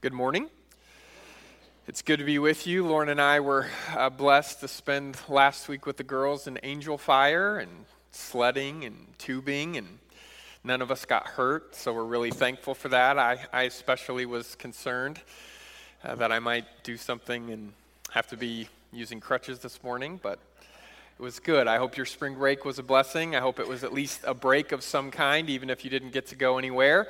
Good 0.00 0.12
morning. 0.12 0.48
It's 1.88 2.02
good 2.02 2.20
to 2.20 2.24
be 2.24 2.38
with 2.38 2.68
you. 2.68 2.86
Lauren 2.86 3.08
and 3.08 3.20
I 3.20 3.40
were 3.40 3.66
uh, 3.96 4.10
blessed 4.10 4.60
to 4.60 4.68
spend 4.68 5.16
last 5.28 5.68
week 5.68 5.86
with 5.86 5.96
the 5.96 6.04
girls 6.04 6.46
in 6.46 6.56
Angel 6.62 6.96
Fire 6.96 7.58
and 7.58 7.68
sledding 8.12 8.84
and 8.84 9.08
tubing, 9.18 9.76
and 9.76 9.98
none 10.62 10.82
of 10.82 10.92
us 10.92 11.04
got 11.04 11.26
hurt, 11.26 11.74
so 11.74 11.92
we're 11.92 12.04
really 12.04 12.30
thankful 12.30 12.76
for 12.76 12.88
that. 12.90 13.18
I, 13.18 13.40
I 13.52 13.62
especially 13.64 14.24
was 14.24 14.54
concerned 14.54 15.18
uh, 16.04 16.14
that 16.14 16.30
I 16.30 16.38
might 16.38 16.66
do 16.84 16.96
something 16.96 17.50
and 17.50 17.72
have 18.12 18.28
to 18.28 18.36
be 18.36 18.68
using 18.92 19.18
crutches 19.18 19.58
this 19.58 19.82
morning, 19.82 20.20
but 20.22 20.38
it 21.18 21.22
was 21.22 21.40
good. 21.40 21.66
I 21.66 21.78
hope 21.78 21.96
your 21.96 22.06
spring 22.06 22.36
break 22.36 22.64
was 22.64 22.78
a 22.78 22.84
blessing. 22.84 23.34
I 23.34 23.40
hope 23.40 23.58
it 23.58 23.66
was 23.66 23.82
at 23.82 23.92
least 23.92 24.20
a 24.22 24.32
break 24.32 24.70
of 24.70 24.84
some 24.84 25.10
kind, 25.10 25.50
even 25.50 25.68
if 25.68 25.82
you 25.82 25.90
didn't 25.90 26.12
get 26.12 26.28
to 26.28 26.36
go 26.36 26.56
anywhere. 26.56 27.08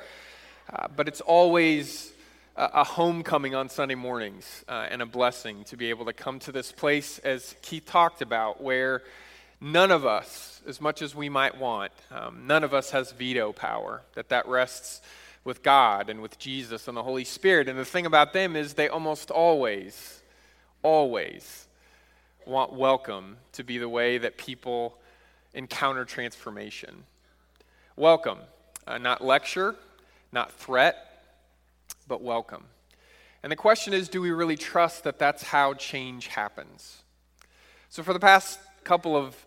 Uh, 0.73 0.87
but 0.95 1.07
it's 1.07 1.21
always 1.21 2.13
a, 2.55 2.83
homecoming 2.83 3.55
on 3.55 3.69
Sunday 3.69 3.95
mornings 3.95 4.63
uh, 4.67 4.87
and 4.89 5.01
a 5.01 5.05
blessing 5.05 5.63
to 5.65 5.77
be 5.77 5.89
able 5.89 6.05
to 6.05 6.13
come 6.13 6.39
to 6.39 6.51
this 6.51 6.71
place, 6.71 7.19
as 7.19 7.55
Keith 7.61 7.85
talked 7.85 8.21
about, 8.21 8.61
where 8.61 9.03
none 9.61 9.91
of 9.91 10.05
us, 10.05 10.61
as 10.67 10.81
much 10.81 11.01
as 11.01 11.15
we 11.15 11.29
might 11.29 11.57
want, 11.57 11.91
um, 12.11 12.47
none 12.47 12.63
of 12.63 12.73
us 12.73 12.91
has 12.91 13.11
veto 13.11 13.51
power, 13.51 14.01
that 14.15 14.29
that 14.29 14.47
rests 14.47 15.01
with 15.43 15.63
God 15.63 16.09
and 16.09 16.21
with 16.21 16.37
Jesus 16.37 16.87
and 16.87 16.97
the 16.97 17.03
Holy 17.03 17.23
Spirit. 17.23 17.67
And 17.67 17.79
the 17.79 17.85
thing 17.85 18.05
about 18.05 18.33
them 18.33 18.55
is 18.55 18.73
they 18.73 18.89
almost 18.89 19.31
always, 19.31 20.21
always 20.83 21.67
want 22.45 22.73
welcome 22.73 23.37
to 23.53 23.63
be 23.63 23.77
the 23.77 23.89
way 23.89 24.17
that 24.17 24.37
people 24.37 24.97
encounter 25.53 26.05
transformation. 26.05 27.03
Welcome, 27.95 28.39
uh, 28.87 28.97
not 28.97 29.23
lecture, 29.23 29.75
not 30.31 30.51
threat, 30.51 31.08
but 32.09 32.21
welcome. 32.21 32.65
And 33.41 33.49
the 33.49 33.55
question 33.55 33.93
is 33.93 34.09
do 34.09 34.19
we 34.19 34.31
really 34.31 34.57
trust 34.57 35.05
that 35.05 35.17
that's 35.17 35.43
how 35.43 35.73
change 35.75 36.27
happens? 36.27 37.03
So, 37.87 38.03
for 38.03 38.11
the 38.11 38.19
past 38.19 38.59
couple 38.83 39.15
of, 39.15 39.45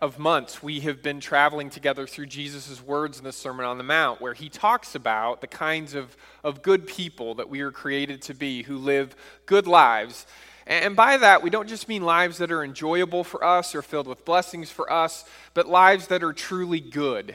of 0.00 0.18
months, 0.18 0.60
we 0.64 0.80
have 0.80 1.00
been 1.00 1.20
traveling 1.20 1.70
together 1.70 2.08
through 2.08 2.26
Jesus' 2.26 2.82
words 2.82 3.18
in 3.18 3.24
the 3.24 3.30
Sermon 3.30 3.64
on 3.64 3.78
the 3.78 3.84
Mount, 3.84 4.20
where 4.20 4.34
he 4.34 4.48
talks 4.48 4.96
about 4.96 5.40
the 5.40 5.46
kinds 5.46 5.94
of, 5.94 6.16
of 6.42 6.62
good 6.62 6.88
people 6.88 7.36
that 7.36 7.48
we 7.48 7.60
are 7.60 7.70
created 7.70 8.20
to 8.22 8.34
be 8.34 8.64
who 8.64 8.76
live 8.76 9.14
good 9.46 9.68
lives 9.68 10.26
and 10.70 10.94
by 10.94 11.16
that, 11.16 11.42
we 11.42 11.50
don't 11.50 11.68
just 11.68 11.88
mean 11.88 12.02
lives 12.04 12.38
that 12.38 12.52
are 12.52 12.62
enjoyable 12.62 13.24
for 13.24 13.42
us 13.42 13.74
or 13.74 13.82
filled 13.82 14.06
with 14.06 14.24
blessings 14.24 14.70
for 14.70 14.90
us, 14.90 15.24
but 15.52 15.68
lives 15.68 16.06
that 16.06 16.22
are 16.22 16.32
truly 16.32 16.78
good. 16.78 17.34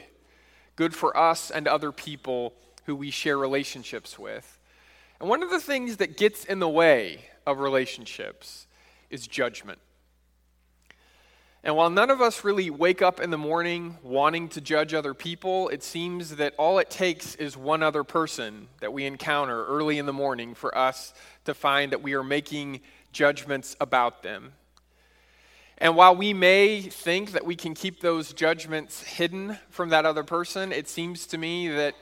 Good 0.74 0.94
for 0.94 1.14
us 1.14 1.50
and 1.50 1.68
other 1.68 1.92
people 1.92 2.54
who 2.84 2.96
we 2.96 3.10
share 3.10 3.36
relationships 3.36 4.18
with. 4.18 4.55
And 5.20 5.28
one 5.28 5.42
of 5.42 5.50
the 5.50 5.60
things 5.60 5.96
that 5.98 6.16
gets 6.16 6.44
in 6.44 6.58
the 6.58 6.68
way 6.68 7.24
of 7.46 7.58
relationships 7.58 8.66
is 9.10 9.26
judgment. 9.26 9.78
And 11.66 11.74
while 11.74 11.90
none 11.90 12.10
of 12.10 12.20
us 12.20 12.44
really 12.44 12.70
wake 12.70 13.02
up 13.02 13.18
in 13.18 13.30
the 13.30 13.38
morning 13.38 13.98
wanting 14.02 14.48
to 14.50 14.60
judge 14.60 14.94
other 14.94 15.14
people, 15.14 15.68
it 15.70 15.82
seems 15.82 16.36
that 16.36 16.54
all 16.58 16.78
it 16.78 16.90
takes 16.90 17.34
is 17.34 17.56
one 17.56 17.82
other 17.82 18.04
person 18.04 18.68
that 18.80 18.92
we 18.92 19.04
encounter 19.04 19.66
early 19.66 19.98
in 19.98 20.06
the 20.06 20.12
morning 20.12 20.54
for 20.54 20.76
us 20.78 21.12
to 21.44 21.54
find 21.54 21.90
that 21.90 22.02
we 22.02 22.14
are 22.14 22.22
making 22.22 22.82
judgments 23.10 23.74
about 23.80 24.22
them. 24.22 24.52
And 25.78 25.96
while 25.96 26.14
we 26.14 26.32
may 26.32 26.82
think 26.82 27.32
that 27.32 27.44
we 27.44 27.56
can 27.56 27.74
keep 27.74 28.00
those 28.00 28.32
judgments 28.32 29.02
hidden 29.02 29.58
from 29.68 29.88
that 29.88 30.06
other 30.06 30.22
person, 30.22 30.70
it 30.70 30.88
seems 30.88 31.26
to 31.26 31.38
me 31.38 31.68
that 31.68 31.94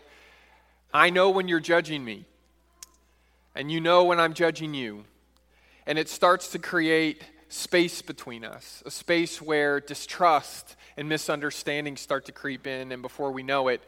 I 0.92 1.08
know 1.10 1.30
when 1.30 1.48
you're 1.48 1.58
judging 1.58 2.04
me, 2.04 2.26
and 3.54 3.70
you 3.70 3.80
know 3.80 4.04
when 4.04 4.20
I'm 4.20 4.34
judging 4.34 4.74
you. 4.74 5.04
And 5.86 5.98
it 5.98 6.08
starts 6.08 6.48
to 6.50 6.58
create 6.58 7.22
space 7.48 8.02
between 8.02 8.44
us, 8.44 8.82
a 8.86 8.90
space 8.90 9.40
where 9.40 9.80
distrust 9.80 10.76
and 10.96 11.08
misunderstanding 11.08 11.96
start 11.96 12.24
to 12.26 12.32
creep 12.32 12.66
in. 12.66 12.90
And 12.90 13.02
before 13.02 13.30
we 13.32 13.42
know 13.42 13.68
it, 13.68 13.82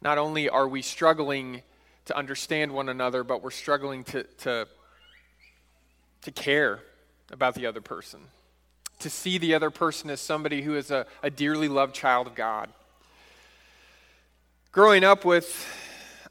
not 0.00 0.18
only 0.18 0.48
are 0.48 0.68
we 0.68 0.82
struggling 0.82 1.62
to 2.04 2.16
understand 2.16 2.72
one 2.72 2.88
another, 2.88 3.24
but 3.24 3.42
we're 3.42 3.50
struggling 3.50 4.04
to, 4.04 4.22
to 4.22 4.68
to 6.26 6.32
care 6.32 6.80
about 7.30 7.54
the 7.54 7.66
other 7.66 7.80
person, 7.80 8.18
to 8.98 9.08
see 9.08 9.38
the 9.38 9.54
other 9.54 9.70
person 9.70 10.10
as 10.10 10.20
somebody 10.20 10.60
who 10.60 10.74
is 10.74 10.90
a, 10.90 11.06
a 11.22 11.30
dearly 11.30 11.68
loved 11.68 11.94
child 11.94 12.26
of 12.26 12.34
God. 12.34 12.68
Growing 14.72 15.04
up 15.04 15.24
with, 15.24 15.64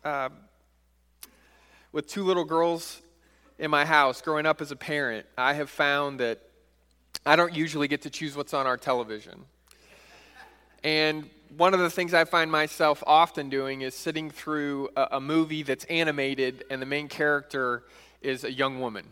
uh, 0.03 0.27
with 1.95 2.07
two 2.07 2.25
little 2.25 2.43
girls 2.43 3.01
in 3.57 3.71
my 3.71 3.85
house, 3.85 4.21
growing 4.21 4.45
up 4.45 4.59
as 4.59 4.69
a 4.69 4.75
parent, 4.75 5.25
I 5.37 5.53
have 5.53 5.69
found 5.69 6.19
that 6.19 6.41
I 7.25 7.37
don't 7.37 7.53
usually 7.53 7.87
get 7.87 8.01
to 8.01 8.09
choose 8.09 8.35
what's 8.35 8.53
on 8.53 8.67
our 8.67 8.75
television. 8.75 9.45
And 10.83 11.29
one 11.55 11.73
of 11.73 11.79
the 11.79 11.89
things 11.89 12.13
I 12.13 12.25
find 12.25 12.51
myself 12.51 13.01
often 13.07 13.49
doing 13.49 13.79
is 13.79 13.95
sitting 13.95 14.29
through 14.29 14.89
a, 14.97 15.07
a 15.13 15.21
movie 15.21 15.63
that's 15.63 15.85
animated 15.85 16.65
and 16.69 16.81
the 16.81 16.85
main 16.85 17.07
character 17.07 17.83
is 18.21 18.43
a 18.43 18.51
young 18.51 18.81
woman. 18.81 19.05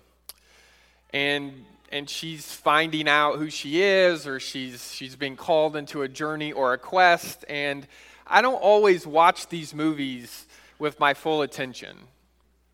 And 1.14 1.64
and 1.90 2.10
she's 2.10 2.52
finding 2.52 3.08
out 3.08 3.38
who 3.38 3.50
she 3.50 3.82
is 3.82 4.28
or 4.28 4.42
she's 4.42 4.92
she's 4.94 5.16
being 5.16 5.38
called 5.38 5.78
into 5.78 6.02
a 6.02 6.10
journey 6.10 6.52
or 6.52 6.74
a 6.74 6.78
quest. 6.78 7.46
And 7.48 7.88
I 8.28 8.42
don't 8.42 8.62
always 8.62 9.08
watch 9.08 9.48
these 9.48 9.74
movies 9.74 10.48
with 10.80 11.00
my 11.00 11.14
full 11.14 11.44
attention 11.44 11.96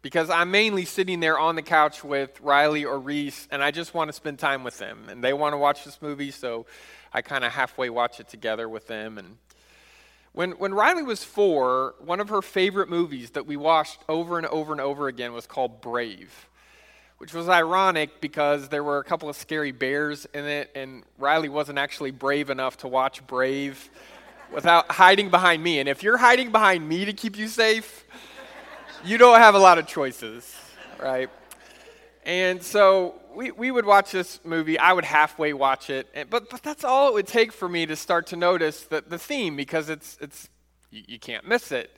because 0.02 0.30
I'm 0.30 0.52
mainly 0.52 0.86
sitting 0.86 1.20
there 1.20 1.38
on 1.38 1.56
the 1.56 1.62
couch 1.62 2.04
with 2.04 2.40
Riley 2.42 2.86
or 2.86 3.00
Reese 3.00 3.48
and 3.52 3.64
I 3.64 3.72
just 3.72 3.94
want 3.94 4.10
to 4.10 4.14
spend 4.14 4.40
time 4.40 4.64
with 4.64 4.78
them 4.78 5.08
and 5.10 5.24
they 5.24 5.34
want 5.34 5.54
to 5.54 5.58
watch 5.58 5.84
this 5.84 6.02
movie 6.02 6.32
so 6.32 6.66
I 7.14 7.22
kind 7.22 7.44
of 7.44 7.52
halfway 7.52 7.90
watch 7.90 8.20
it 8.20 8.30
together 8.30 8.70
with 8.70 8.88
them 8.88 9.18
and 9.18 9.38
when, 10.32 10.52
when 10.52 10.76
Riley 10.76 11.02
was 11.02 11.24
four, 11.24 11.96
one 12.00 12.20
of 12.20 12.30
her 12.30 12.44
favorite 12.44 12.88
movies 12.88 13.32
that 13.32 13.48
we 13.48 13.58
watched 13.58 14.00
over 14.08 14.38
and 14.38 14.46
over 14.48 14.72
and 14.72 14.80
over 14.80 15.08
again 15.08 15.34
was 15.34 15.48
called 15.48 15.82
Brave 15.82 16.50
which 17.20 17.34
was 17.34 17.50
ironic 17.50 18.22
because 18.22 18.70
there 18.70 18.84
were 18.84 18.98
a 18.98 19.04
couple 19.04 19.30
of 19.30 19.36
scary 19.36 19.74
bears 19.74 20.26
in 20.34 20.46
it, 20.46 20.72
and 20.74 21.04
Riley 21.18 21.50
wasn't 21.50 21.78
actually 21.78 22.12
brave 22.12 22.50
enough 22.50 22.78
to 22.78 22.88
watch 22.88 23.26
Brave 23.28 23.90
without 24.54 24.90
hiding 24.90 25.30
behind 25.30 25.62
me. 25.62 25.80
And 25.80 25.90
if 25.90 26.02
you're 26.02 26.18
hiding 26.18 26.52
behind 26.52 26.88
me 26.88 27.04
to 27.04 27.14
keep 27.14 27.38
you 27.38 27.50
safe, 27.50 28.06
you 29.04 29.18
don't 29.18 29.40
have 29.40 29.56
a 29.56 29.60
lot 29.60 29.78
of 29.78 29.88
choices, 29.88 30.56
right? 31.02 31.30
And 32.26 32.62
so 32.62 33.16
we, 33.34 33.52
we 33.52 33.72
would 33.72 33.86
watch 33.86 34.12
this 34.12 34.40
movie. 34.44 34.78
I 34.78 34.94
would 34.94 35.06
halfway 35.06 35.54
watch 35.54 35.90
it, 35.90 36.08
and, 36.14 36.30
but, 36.30 36.50
but 36.50 36.62
that's 36.64 36.84
all 36.84 37.08
it 37.08 37.14
would 37.14 37.28
take 37.28 37.52
for 37.52 37.70
me 37.70 37.86
to 37.86 37.96
start 37.96 38.28
to 38.28 38.36
notice 38.36 38.84
the, 38.84 39.04
the 39.08 39.18
theme 39.18 39.56
because 39.56 39.90
it's, 39.90 40.18
it's 40.22 40.50
you, 40.92 41.04
you 41.08 41.20
can't 41.20 41.48
miss 41.48 41.72
it. 41.72 41.96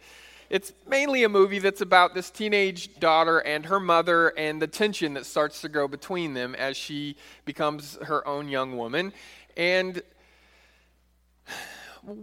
It's 0.50 0.74
mainly 0.86 1.24
a 1.24 1.30
movie 1.30 1.60
that's 1.60 1.82
about 1.82 2.14
this 2.14 2.30
teenage 2.30 3.00
daughter 3.00 3.40
and 3.40 3.66
her 3.66 3.80
mother 3.80 4.30
and 4.38 4.62
the 4.62 4.68
tension 4.68 5.14
that 5.14 5.26
starts 5.26 5.62
to 5.62 5.70
grow 5.70 5.88
between 5.88 6.34
them 6.34 6.56
as 6.56 6.76
she 6.76 7.16
becomes 7.46 7.98
her 8.04 8.28
own 8.28 8.50
young 8.50 8.76
woman. 8.78 9.14
And 9.56 10.02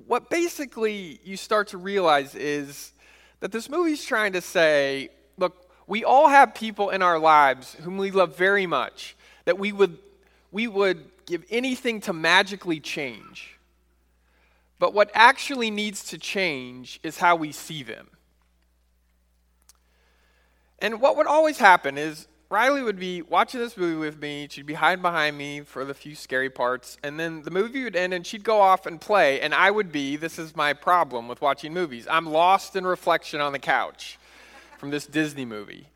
what 0.07 0.29
basically 0.29 1.21
you 1.25 1.37
start 1.37 1.69
to 1.69 1.79
realize 1.79 2.35
is 2.35 2.93
that 3.41 3.53
this 3.53 3.69
movie's 3.69 4.05
trying 4.05 4.33
to 4.33 4.41
say 4.41 5.11
look, 5.37 5.71
we 5.87 6.05
all 6.05 6.29
have 6.29 6.55
people 6.55 6.91
in 6.91 7.03
our 7.03 7.19
lives 7.19 7.75
whom 7.83 7.97
we 7.97 8.11
love 8.11 8.37
very 8.37 8.67
much 8.67 9.17
that 9.45 9.59
we 9.59 9.73
would, 9.73 9.97
we 10.53 10.67
would 10.67 11.05
give 11.27 11.45
anything 11.51 12.01
to 12.03 12.13
magically 12.13 12.81
change. 12.81 13.59
But 14.79 14.95
what 14.95 15.11
actually 15.15 15.71
needs 15.71 16.05
to 16.05 16.19
change 16.19 17.01
is 17.03 17.19
how 17.19 17.37
we 17.37 17.53
see 17.53 17.83
them. 17.83 18.09
And 20.79 21.01
what 21.01 21.17
would 21.17 21.27
always 21.27 21.59
happen 21.59 21.99
is 21.99 22.29
Riley 22.51 22.83
would 22.83 22.99
be 22.99 23.21
watching 23.21 23.61
this 23.61 23.77
movie 23.77 23.99
with 23.99 24.21
me. 24.21 24.49
She'd 24.51 24.65
be 24.65 24.75
hiding 24.75 25.03
behind 25.03 25.37
me 25.37 25.61
for 25.61 25.85
the 25.85 25.93
few 25.93 26.15
scary 26.15 26.49
parts. 26.49 26.97
And 27.03 27.21
then 27.21 27.43
the 27.43 27.51
movie 27.51 27.85
would 27.85 27.95
end 27.95 28.15
and 28.15 28.27
she'd 28.27 28.43
go 28.43 28.61
off 28.61 28.87
and 28.87 28.99
play. 28.99 29.41
And 29.43 29.55
I 29.55 29.71
would 29.71 29.93
be 29.93 30.17
this 30.17 30.39
is 30.39 30.57
my 30.57 30.73
problem 30.73 31.29
with 31.29 31.43
watching 31.43 31.75
movies. 31.75 32.07
I'm 32.11 32.25
lost 32.25 32.75
in 32.75 32.87
reflection 32.87 33.43
on 33.43 33.53
the 33.53 33.59
couch 33.59 34.19
from 34.79 34.91
this 34.91 35.05
Disney 35.05 35.45
movie 35.45 35.89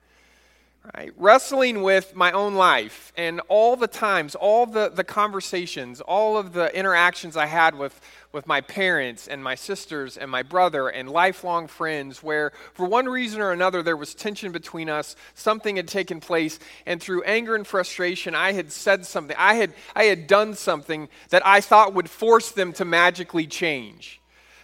right? 0.94 1.12
Wrestling 1.16 1.82
with 1.82 2.14
my 2.14 2.32
own 2.32 2.54
life 2.54 3.12
and 3.16 3.40
all 3.48 3.76
the 3.76 3.86
times, 3.86 4.34
all 4.34 4.66
the, 4.66 4.88
the 4.88 5.04
conversations, 5.04 6.00
all 6.00 6.36
of 6.36 6.52
the 6.52 6.74
interactions 6.76 7.36
I 7.36 7.46
had 7.46 7.76
with, 7.76 8.00
with 8.32 8.46
my 8.46 8.60
parents 8.60 9.28
and 9.28 9.44
my 9.44 9.54
sisters 9.54 10.16
and 10.16 10.30
my 10.30 10.42
brother 10.42 10.88
and 10.88 11.08
lifelong 11.08 11.66
friends, 11.66 12.22
where 12.22 12.52
for 12.72 12.86
one 12.86 13.06
reason 13.06 13.40
or 13.40 13.52
another 13.52 13.82
there 13.82 13.96
was 13.96 14.14
tension 14.14 14.52
between 14.52 14.88
us, 14.88 15.14
something 15.34 15.76
had 15.76 15.88
taken 15.88 16.18
place, 16.18 16.58
and 16.86 17.00
through 17.00 17.22
anger 17.24 17.54
and 17.54 17.66
frustration, 17.66 18.34
I 18.34 18.52
had 18.52 18.72
said 18.72 19.06
something, 19.06 19.36
I 19.38 19.54
had, 19.54 19.74
I 19.94 20.04
had 20.04 20.26
done 20.26 20.54
something 20.54 21.08
that 21.28 21.46
I 21.46 21.60
thought 21.60 21.94
would 21.94 22.08
force 22.08 22.50
them 22.50 22.72
to 22.74 22.84
magically 22.84 23.46
change 23.46 24.22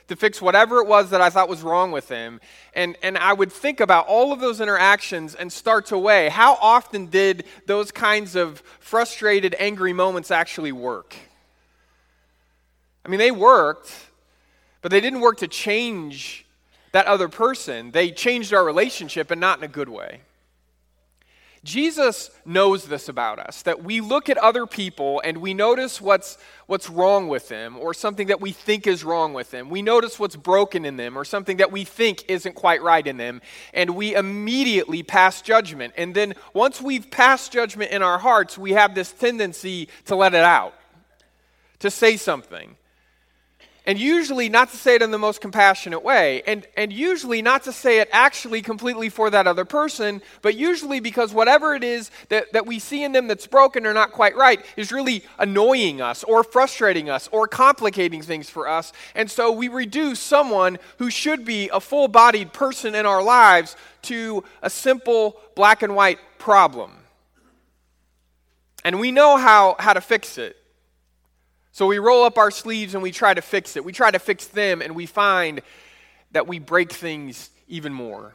to 0.08 0.16
fix 0.16 0.40
whatever 0.40 0.78
it 0.78 0.86
was 0.86 1.10
that 1.10 1.20
I 1.20 1.30
thought 1.30 1.48
was 1.48 1.62
wrong 1.62 1.92
with 1.92 2.08
him. 2.08 2.40
And, 2.74 2.96
and 3.02 3.16
I 3.18 3.34
would 3.34 3.52
think 3.52 3.80
about 3.80 4.06
all 4.06 4.32
of 4.32 4.40
those 4.40 4.60
interactions 4.60 5.34
and 5.34 5.52
start 5.52 5.86
to 5.86 5.98
weigh 5.98 6.30
how 6.30 6.54
often 6.54 7.06
did 7.06 7.44
those 7.66 7.92
kinds 7.92 8.34
of 8.34 8.60
frustrated, 8.80 9.54
angry 9.58 9.92
moments 9.92 10.30
actually 10.30 10.72
work? 10.72 11.14
I 13.04 13.08
mean, 13.08 13.18
they 13.18 13.30
worked, 13.30 13.92
but 14.82 14.90
they 14.90 15.00
didn't 15.00 15.20
work 15.20 15.38
to 15.38 15.48
change 15.48 16.44
that 16.92 17.06
other 17.06 17.28
person. 17.28 17.90
They 17.90 18.10
changed 18.10 18.52
our 18.52 18.64
relationship 18.64 19.30
and 19.30 19.40
not 19.40 19.58
in 19.58 19.64
a 19.64 19.68
good 19.68 19.88
way. 19.88 20.22
Jesus 21.64 22.30
knows 22.46 22.86
this 22.86 23.10
about 23.10 23.38
us 23.38 23.62
that 23.62 23.82
we 23.84 24.00
look 24.00 24.30
at 24.30 24.38
other 24.38 24.64
people 24.64 25.20
and 25.22 25.38
we 25.38 25.52
notice 25.52 26.00
what's, 26.00 26.38
what's 26.66 26.88
wrong 26.88 27.28
with 27.28 27.48
them 27.48 27.76
or 27.76 27.92
something 27.92 28.28
that 28.28 28.40
we 28.40 28.52
think 28.52 28.86
is 28.86 29.04
wrong 29.04 29.34
with 29.34 29.50
them. 29.50 29.68
We 29.68 29.82
notice 29.82 30.18
what's 30.18 30.34
broken 30.36 30.86
in 30.86 30.96
them 30.96 31.16
or 31.16 31.26
something 31.26 31.58
that 31.58 31.70
we 31.70 31.84
think 31.84 32.24
isn't 32.28 32.54
quite 32.54 32.80
right 32.82 33.06
in 33.06 33.18
them, 33.18 33.42
and 33.74 33.90
we 33.90 34.14
immediately 34.14 35.02
pass 35.02 35.42
judgment. 35.42 35.92
And 35.98 36.14
then 36.14 36.34
once 36.54 36.80
we've 36.80 37.10
passed 37.10 37.52
judgment 37.52 37.90
in 37.90 38.02
our 38.02 38.18
hearts, 38.18 38.56
we 38.56 38.72
have 38.72 38.94
this 38.94 39.12
tendency 39.12 39.88
to 40.06 40.16
let 40.16 40.32
it 40.32 40.44
out, 40.44 40.74
to 41.80 41.90
say 41.90 42.16
something. 42.16 42.77
And 43.88 43.98
usually 43.98 44.50
not 44.50 44.70
to 44.72 44.76
say 44.76 44.96
it 44.96 45.02
in 45.02 45.12
the 45.12 45.18
most 45.18 45.40
compassionate 45.40 46.02
way. 46.02 46.42
And, 46.46 46.66
and 46.76 46.92
usually 46.92 47.40
not 47.40 47.62
to 47.62 47.72
say 47.72 48.00
it 48.00 48.10
actually 48.12 48.60
completely 48.60 49.08
for 49.08 49.30
that 49.30 49.46
other 49.46 49.64
person, 49.64 50.20
but 50.42 50.54
usually 50.54 51.00
because 51.00 51.32
whatever 51.32 51.74
it 51.74 51.82
is 51.82 52.10
that, 52.28 52.52
that 52.52 52.66
we 52.66 52.80
see 52.80 53.02
in 53.02 53.12
them 53.12 53.28
that's 53.28 53.46
broken 53.46 53.86
or 53.86 53.94
not 53.94 54.12
quite 54.12 54.36
right 54.36 54.62
is 54.76 54.92
really 54.92 55.24
annoying 55.38 56.02
us 56.02 56.22
or 56.22 56.44
frustrating 56.44 57.08
us 57.08 57.30
or 57.32 57.48
complicating 57.48 58.20
things 58.20 58.50
for 58.50 58.68
us. 58.68 58.92
And 59.14 59.30
so 59.30 59.52
we 59.52 59.68
reduce 59.68 60.20
someone 60.20 60.78
who 60.98 61.08
should 61.08 61.46
be 61.46 61.70
a 61.72 61.80
full 61.80 62.08
bodied 62.08 62.52
person 62.52 62.94
in 62.94 63.06
our 63.06 63.22
lives 63.22 63.74
to 64.02 64.44
a 64.60 64.68
simple 64.68 65.40
black 65.54 65.82
and 65.82 65.96
white 65.96 66.18
problem. 66.36 66.92
And 68.84 69.00
we 69.00 69.12
know 69.12 69.38
how, 69.38 69.76
how 69.78 69.94
to 69.94 70.02
fix 70.02 70.36
it. 70.36 70.57
So 71.78 71.86
we 71.86 72.00
roll 72.00 72.24
up 72.24 72.38
our 72.38 72.50
sleeves 72.50 72.94
and 72.94 73.04
we 73.04 73.12
try 73.12 73.34
to 73.34 73.40
fix 73.40 73.76
it. 73.76 73.84
We 73.84 73.92
try 73.92 74.10
to 74.10 74.18
fix 74.18 74.48
them 74.48 74.82
and 74.82 74.96
we 74.96 75.06
find 75.06 75.60
that 76.32 76.48
we 76.48 76.58
break 76.58 76.90
things 76.90 77.50
even 77.68 77.94
more. 77.94 78.34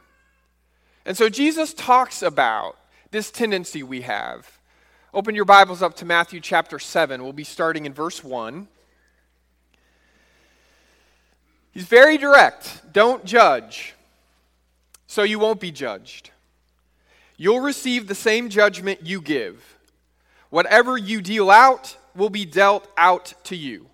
And 1.04 1.14
so 1.14 1.28
Jesus 1.28 1.74
talks 1.74 2.22
about 2.22 2.78
this 3.10 3.30
tendency 3.30 3.82
we 3.82 4.00
have. 4.00 4.50
Open 5.12 5.34
your 5.34 5.44
Bibles 5.44 5.82
up 5.82 5.94
to 5.96 6.06
Matthew 6.06 6.40
chapter 6.40 6.78
7. 6.78 7.22
We'll 7.22 7.34
be 7.34 7.44
starting 7.44 7.84
in 7.84 7.92
verse 7.92 8.24
1. 8.24 8.66
He's 11.72 11.84
very 11.84 12.16
direct. 12.16 12.94
Don't 12.94 13.26
judge, 13.26 13.92
so 15.06 15.22
you 15.22 15.38
won't 15.38 15.60
be 15.60 15.70
judged. 15.70 16.30
You'll 17.36 17.60
receive 17.60 18.08
the 18.08 18.14
same 18.14 18.48
judgment 18.48 19.00
you 19.02 19.20
give. 19.20 19.76
Whatever 20.48 20.96
you 20.96 21.20
deal 21.20 21.50
out, 21.50 21.98
will 22.16 22.30
be 22.30 22.44
dealt 22.44 22.88
out 22.96 23.34
to 23.44 23.56
you. 23.56 23.88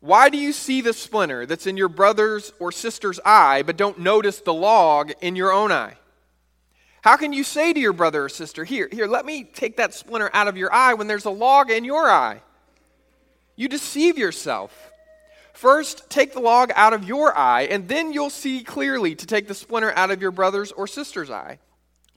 Why 0.00 0.28
do 0.28 0.38
you 0.38 0.52
see 0.52 0.82
the 0.82 0.92
splinter 0.92 1.46
that's 1.46 1.66
in 1.66 1.76
your 1.76 1.88
brother's 1.88 2.52
or 2.58 2.70
sister's 2.70 3.18
eye, 3.24 3.62
but 3.62 3.76
don't 3.76 3.98
notice 3.98 4.40
the 4.40 4.54
log 4.54 5.12
in 5.20 5.36
your 5.36 5.52
own 5.52 5.72
eye? 5.72 5.96
How 7.02 7.16
can 7.16 7.32
you 7.32 7.44
say 7.44 7.72
to 7.72 7.80
your 7.80 7.92
brother 7.92 8.24
or 8.24 8.28
sister, 8.28 8.64
Here, 8.64 8.88
here, 8.90 9.06
let 9.06 9.24
me 9.24 9.44
take 9.44 9.76
that 9.76 9.94
splinter 9.94 10.30
out 10.32 10.48
of 10.48 10.56
your 10.56 10.72
eye 10.72 10.94
when 10.94 11.06
there's 11.06 11.24
a 11.24 11.30
log 11.30 11.70
in 11.70 11.84
your 11.84 12.10
eye? 12.10 12.40
You 13.56 13.68
deceive 13.68 14.18
yourself. 14.18 14.92
First, 15.52 16.10
take 16.10 16.34
the 16.34 16.40
log 16.40 16.70
out 16.74 16.92
of 16.92 17.04
your 17.04 17.36
eye, 17.36 17.62
and 17.62 17.88
then 17.88 18.12
you'll 18.12 18.28
see 18.28 18.62
clearly 18.62 19.14
to 19.14 19.26
take 19.26 19.48
the 19.48 19.54
splinter 19.54 19.90
out 19.96 20.10
of 20.10 20.20
your 20.20 20.30
brother's 20.30 20.70
or 20.72 20.86
sister's 20.86 21.30
eye. 21.30 21.58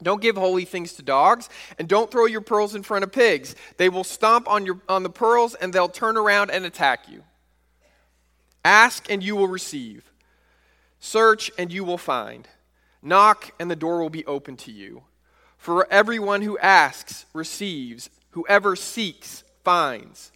Don't 0.01 0.21
give 0.21 0.37
holy 0.37 0.65
things 0.65 0.93
to 0.93 1.01
dogs, 1.01 1.49
and 1.77 1.87
don't 1.87 2.09
throw 2.09 2.25
your 2.25 2.41
pearls 2.41 2.75
in 2.75 2.83
front 2.83 3.03
of 3.03 3.11
pigs. 3.11 3.55
They 3.77 3.89
will 3.89 4.03
stomp 4.03 4.49
on, 4.49 4.65
your, 4.65 4.79
on 4.87 5.03
the 5.03 5.09
pearls, 5.09 5.55
and 5.55 5.73
they'll 5.73 5.89
turn 5.89 6.15
around 6.15 6.51
and 6.51 6.65
attack 6.65 7.09
you. 7.09 7.23
Ask, 8.63 9.09
and 9.09 9.21
you 9.21 9.35
will 9.35 9.47
receive. 9.47 10.09
Search, 10.99 11.51
and 11.57 11.71
you 11.71 11.83
will 11.83 11.97
find. 11.97 12.47
Knock, 13.01 13.51
and 13.59 13.69
the 13.69 13.75
door 13.75 14.01
will 14.01 14.09
be 14.09 14.25
open 14.25 14.55
to 14.57 14.71
you. 14.71 15.03
For 15.57 15.85
everyone 15.91 16.41
who 16.41 16.57
asks 16.59 17.25
receives, 17.33 18.09
whoever 18.31 18.77
seeks 18.77 19.43
finds, 19.65 20.31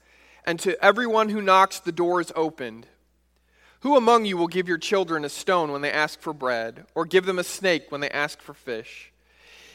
and 0.46 0.60
to 0.60 0.82
everyone 0.84 1.30
who 1.30 1.42
knocks, 1.42 1.80
the 1.80 1.94
door 1.94 2.20
is 2.20 2.34
opened. 2.36 2.88
Who 3.82 3.96
among 3.96 4.26
you 4.26 4.36
will 4.36 4.48
give 4.48 4.68
your 4.68 4.78
children 4.78 5.24
a 5.24 5.30
stone 5.30 5.72
when 5.72 5.82
they 5.82 5.92
ask 5.92 6.20
for 6.20 6.34
bread, 6.34 6.86
or 6.96 7.06
give 7.06 7.26
them 7.26 7.40
a 7.40 7.44
snake 7.46 7.90
when 7.90 8.02
they 8.02 8.10
ask 8.10 8.42
for 8.42 8.54
fish? 8.54 9.13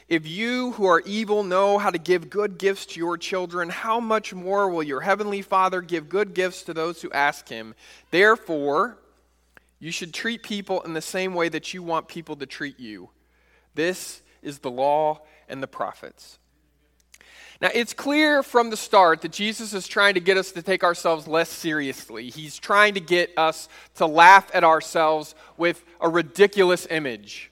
If 0.08 0.26
you 0.26 0.72
who 0.72 0.86
are 0.86 1.00
evil 1.00 1.42
know 1.42 1.76
how 1.76 1.90
to 1.90 1.98
give 1.98 2.30
good 2.30 2.58
gifts 2.58 2.86
to 2.86 3.00
your 3.00 3.18
children, 3.18 3.68
how 3.68 4.00
much 4.00 4.32
more 4.32 4.70
will 4.70 4.82
your 4.82 5.02
heavenly 5.02 5.42
Father 5.42 5.82
give 5.82 6.08
good 6.08 6.32
gifts 6.32 6.62
to 6.62 6.74
those 6.74 7.02
who 7.02 7.12
ask 7.12 7.48
him? 7.48 7.74
Therefore, 8.10 8.96
you 9.78 9.90
should 9.90 10.14
treat 10.14 10.42
people 10.42 10.80
in 10.82 10.94
the 10.94 11.02
same 11.02 11.34
way 11.34 11.50
that 11.50 11.74
you 11.74 11.82
want 11.82 12.08
people 12.08 12.36
to 12.36 12.46
treat 12.46 12.80
you. 12.80 13.10
This 13.74 14.22
is 14.42 14.60
the 14.60 14.70
law 14.70 15.20
and 15.46 15.62
the 15.62 15.66
prophets. 15.66 16.38
Now, 17.60 17.70
it's 17.74 17.92
clear 17.92 18.42
from 18.42 18.70
the 18.70 18.76
start 18.76 19.20
that 19.22 19.32
Jesus 19.32 19.74
is 19.74 19.86
trying 19.86 20.14
to 20.14 20.20
get 20.20 20.38
us 20.38 20.52
to 20.52 20.62
take 20.62 20.84
ourselves 20.84 21.26
less 21.26 21.50
seriously. 21.50 22.30
He's 22.30 22.56
trying 22.56 22.94
to 22.94 23.00
get 23.00 23.32
us 23.36 23.68
to 23.96 24.06
laugh 24.06 24.48
at 24.54 24.64
ourselves 24.64 25.34
with 25.56 25.84
a 26.00 26.08
ridiculous 26.08 26.86
image. 26.88 27.50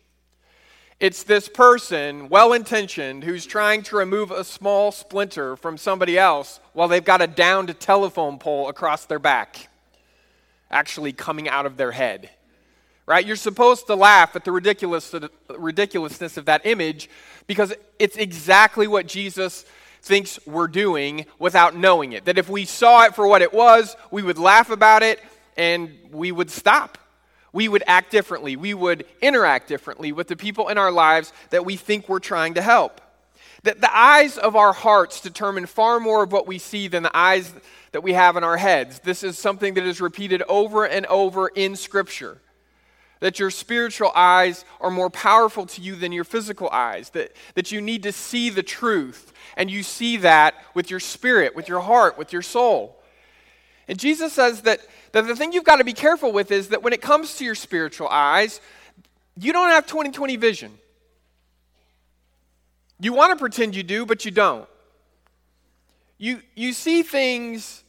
It's 0.98 1.24
this 1.24 1.46
person, 1.46 2.30
well 2.30 2.54
intentioned, 2.54 3.22
who's 3.22 3.44
trying 3.44 3.82
to 3.84 3.96
remove 3.96 4.30
a 4.30 4.42
small 4.42 4.90
splinter 4.90 5.54
from 5.54 5.76
somebody 5.76 6.16
else 6.18 6.58
while 6.72 6.88
they've 6.88 7.04
got 7.04 7.20
a 7.20 7.26
downed 7.26 7.78
telephone 7.78 8.38
pole 8.38 8.70
across 8.70 9.04
their 9.04 9.18
back, 9.18 9.68
actually 10.70 11.12
coming 11.12 11.50
out 11.50 11.66
of 11.66 11.76
their 11.76 11.92
head. 11.92 12.30
Right? 13.04 13.26
You're 13.26 13.36
supposed 13.36 13.86
to 13.88 13.94
laugh 13.94 14.34
at 14.36 14.44
the 14.44 14.52
ridiculous, 14.52 15.14
ridiculousness 15.50 16.38
of 16.38 16.46
that 16.46 16.64
image 16.64 17.10
because 17.46 17.74
it's 17.98 18.16
exactly 18.16 18.88
what 18.88 19.06
Jesus 19.06 19.66
thinks 20.00 20.44
we're 20.46 20.66
doing 20.66 21.26
without 21.38 21.76
knowing 21.76 22.14
it. 22.14 22.24
That 22.24 22.38
if 22.38 22.48
we 22.48 22.64
saw 22.64 23.04
it 23.04 23.14
for 23.14 23.28
what 23.28 23.42
it 23.42 23.52
was, 23.52 23.96
we 24.10 24.22
would 24.22 24.38
laugh 24.38 24.70
about 24.70 25.02
it 25.02 25.20
and 25.58 25.90
we 26.10 26.32
would 26.32 26.50
stop 26.50 26.98
we 27.52 27.68
would 27.68 27.82
act 27.86 28.10
differently. 28.10 28.56
We 28.56 28.74
would 28.74 29.06
interact 29.22 29.68
differently 29.68 30.12
with 30.12 30.28
the 30.28 30.36
people 30.36 30.68
in 30.68 30.78
our 30.78 30.92
lives 30.92 31.32
that 31.50 31.64
we 31.64 31.76
think 31.76 32.08
we're 32.08 32.18
trying 32.18 32.54
to 32.54 32.62
help. 32.62 33.00
That 33.62 33.80
the 33.80 33.96
eyes 33.96 34.38
of 34.38 34.54
our 34.56 34.72
hearts 34.72 35.20
determine 35.20 35.66
far 35.66 35.98
more 35.98 36.22
of 36.22 36.32
what 36.32 36.46
we 36.46 36.58
see 36.58 36.88
than 36.88 37.02
the 37.02 37.16
eyes 37.16 37.52
that 37.92 38.02
we 38.02 38.12
have 38.12 38.36
in 38.36 38.44
our 38.44 38.56
heads. 38.56 39.00
This 39.00 39.22
is 39.22 39.38
something 39.38 39.74
that 39.74 39.84
is 39.84 40.00
repeated 40.00 40.42
over 40.48 40.84
and 40.84 41.06
over 41.06 41.48
in 41.48 41.76
Scripture. 41.76 42.38
That 43.20 43.38
your 43.38 43.50
spiritual 43.50 44.12
eyes 44.14 44.64
are 44.80 44.90
more 44.90 45.08
powerful 45.08 45.64
to 45.66 45.80
you 45.80 45.96
than 45.96 46.12
your 46.12 46.24
physical 46.24 46.68
eyes. 46.68 47.10
That, 47.10 47.34
that 47.54 47.72
you 47.72 47.80
need 47.80 48.02
to 48.02 48.12
see 48.12 48.50
the 48.50 48.62
truth, 48.62 49.32
and 49.56 49.70
you 49.70 49.82
see 49.82 50.18
that 50.18 50.54
with 50.74 50.90
your 50.90 51.00
spirit, 51.00 51.56
with 51.56 51.68
your 51.68 51.80
heart, 51.80 52.18
with 52.18 52.32
your 52.32 52.42
soul. 52.42 52.95
And 53.88 53.98
Jesus 53.98 54.32
says 54.32 54.62
that 54.62 54.80
that 55.12 55.26
the 55.26 55.34
thing 55.34 55.52
you've 55.52 55.64
got 55.64 55.76
to 55.76 55.84
be 55.84 55.94
careful 55.94 56.32
with 56.32 56.50
is 56.50 56.68
that 56.68 56.82
when 56.82 56.92
it 56.92 57.00
comes 57.00 57.36
to 57.38 57.44
your 57.44 57.54
spiritual 57.54 58.08
eyes, 58.08 58.60
you 59.38 59.52
don't 59.52 59.70
have 59.70 59.86
2020 59.86 60.36
vision. 60.36 60.72
You 63.00 63.12
want 63.12 63.32
to 63.32 63.36
pretend 63.36 63.76
you 63.76 63.82
do, 63.82 64.06
but 64.06 64.24
you 64.24 64.30
don't. 64.30 64.68
You, 66.18 66.40
you 66.54 66.72
see 66.72 67.02
things 67.02 67.84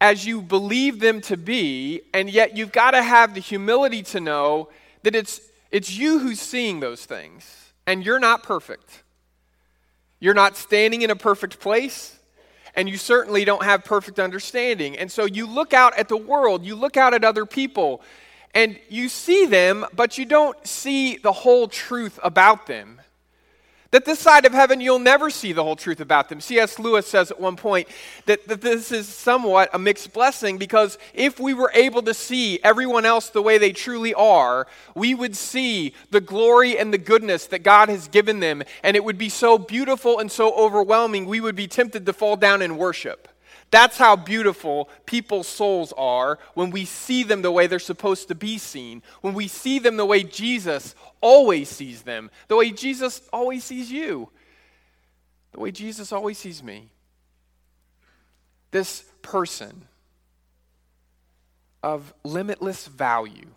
as 0.00 0.26
you 0.26 0.42
believe 0.42 1.00
them 1.00 1.20
to 1.22 1.36
be, 1.36 2.02
and 2.12 2.30
yet 2.30 2.56
you've 2.56 2.72
got 2.72 2.92
to 2.92 3.02
have 3.02 3.34
the 3.34 3.40
humility 3.40 4.02
to 4.02 4.20
know 4.20 4.68
that 5.02 5.14
it's, 5.14 5.40
it's 5.70 5.94
you 5.94 6.18
who's 6.18 6.40
seeing 6.40 6.80
those 6.80 7.04
things, 7.04 7.72
and 7.86 8.04
you're 8.04 8.18
not 8.18 8.42
perfect. 8.42 9.02
You're 10.20 10.34
not 10.34 10.56
standing 10.56 11.02
in 11.02 11.10
a 11.10 11.16
perfect 11.16 11.60
place 11.60 12.18
and 12.74 12.88
you 12.88 12.96
certainly 12.96 13.44
don't 13.44 13.64
have 13.64 13.84
perfect 13.84 14.18
understanding. 14.18 14.96
And 14.98 15.10
so 15.10 15.24
you 15.24 15.46
look 15.46 15.74
out 15.74 15.96
at 15.98 16.08
the 16.08 16.16
world, 16.16 16.64
you 16.64 16.74
look 16.74 16.96
out 16.96 17.14
at 17.14 17.24
other 17.24 17.46
people, 17.46 18.02
and 18.54 18.78
you 18.88 19.08
see 19.08 19.46
them, 19.46 19.86
but 19.94 20.18
you 20.18 20.24
don't 20.24 20.66
see 20.66 21.16
the 21.16 21.32
whole 21.32 21.68
truth 21.68 22.18
about 22.22 22.66
them. 22.66 23.00
That 23.92 24.04
this 24.04 24.20
side 24.20 24.46
of 24.46 24.52
heaven, 24.52 24.80
you'll 24.80 25.00
never 25.00 25.30
see 25.30 25.52
the 25.52 25.64
whole 25.64 25.74
truth 25.74 26.00
about 26.00 26.28
them. 26.28 26.40
C.S. 26.40 26.78
Lewis 26.78 27.08
says 27.08 27.32
at 27.32 27.40
one 27.40 27.56
point 27.56 27.88
that, 28.26 28.46
that 28.46 28.60
this 28.60 28.92
is 28.92 29.08
somewhat 29.08 29.68
a 29.72 29.80
mixed 29.80 30.12
blessing 30.12 30.58
because 30.58 30.96
if 31.12 31.40
we 31.40 31.54
were 31.54 31.72
able 31.74 32.02
to 32.02 32.14
see 32.14 32.60
everyone 32.62 33.04
else 33.04 33.30
the 33.30 33.42
way 33.42 33.58
they 33.58 33.72
truly 33.72 34.14
are, 34.14 34.68
we 34.94 35.12
would 35.12 35.34
see 35.34 35.92
the 36.12 36.20
glory 36.20 36.78
and 36.78 36.94
the 36.94 36.98
goodness 36.98 37.46
that 37.46 37.64
God 37.64 37.88
has 37.88 38.06
given 38.06 38.38
them, 38.38 38.62
and 38.84 38.96
it 38.96 39.02
would 39.02 39.18
be 39.18 39.28
so 39.28 39.58
beautiful 39.58 40.20
and 40.20 40.30
so 40.30 40.54
overwhelming, 40.54 41.26
we 41.26 41.40
would 41.40 41.56
be 41.56 41.66
tempted 41.66 42.06
to 42.06 42.12
fall 42.12 42.36
down 42.36 42.62
and 42.62 42.78
worship. 42.78 43.26
That's 43.70 43.96
how 43.98 44.16
beautiful 44.16 44.88
people's 45.06 45.46
souls 45.46 45.92
are 45.96 46.38
when 46.54 46.70
we 46.70 46.84
see 46.84 47.22
them 47.22 47.42
the 47.42 47.52
way 47.52 47.66
they're 47.66 47.78
supposed 47.78 48.28
to 48.28 48.34
be 48.34 48.58
seen, 48.58 49.02
when 49.20 49.34
we 49.34 49.46
see 49.46 49.78
them 49.78 49.96
the 49.96 50.04
way 50.04 50.24
Jesus 50.24 50.94
always 51.20 51.68
sees 51.68 52.02
them, 52.02 52.30
the 52.48 52.56
way 52.56 52.70
Jesus 52.70 53.22
always 53.32 53.62
sees 53.62 53.90
you, 53.90 54.28
the 55.52 55.60
way 55.60 55.70
Jesus 55.70 56.12
always 56.12 56.38
sees 56.38 56.62
me. 56.62 56.90
This 58.72 59.04
person 59.22 59.82
of 61.82 62.12
limitless 62.24 62.86
value 62.86 63.50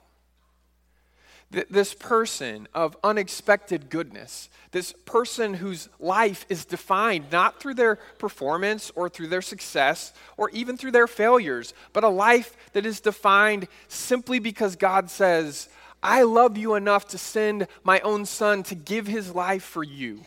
this 1.70 1.94
person 1.94 2.68
of 2.74 2.98
unexpected 3.04 3.90
goodness, 3.90 4.50
this 4.72 4.94
person 5.06 5.54
whose 5.54 5.88
life 6.00 6.46
is 6.50 6.66
defined 6.66 7.26
not 7.32 7.60
through 7.60 7.76
their 7.76 7.96
performance 8.18 8.92
or 8.96 9.08
through 9.08 9.28
their 9.28 9.42
success 9.42 10.14
or 10.36 10.50
even 10.50 10.78
through 10.78 10.92
their 10.92 11.08
failures, 11.08 11.74
but 11.94 12.04
a 12.04 12.10
life 12.10 12.58
that 12.74 12.86
is 12.86 13.00
defined 13.00 13.68
simply 13.88 14.40
because 14.40 14.76
God 14.76 15.10
says, 15.10 15.70
I 16.02 16.24
love 16.24 16.58
you 16.58 16.76
enough 16.76 17.08
to 17.10 17.18
send 17.18 17.68
my 17.84 18.00
own 18.02 18.26
son 18.26 18.64
to 18.64 18.76
give 18.76 19.08
his 19.08 19.34
life 19.34 19.64
for 19.64 19.84
you. 19.84 20.22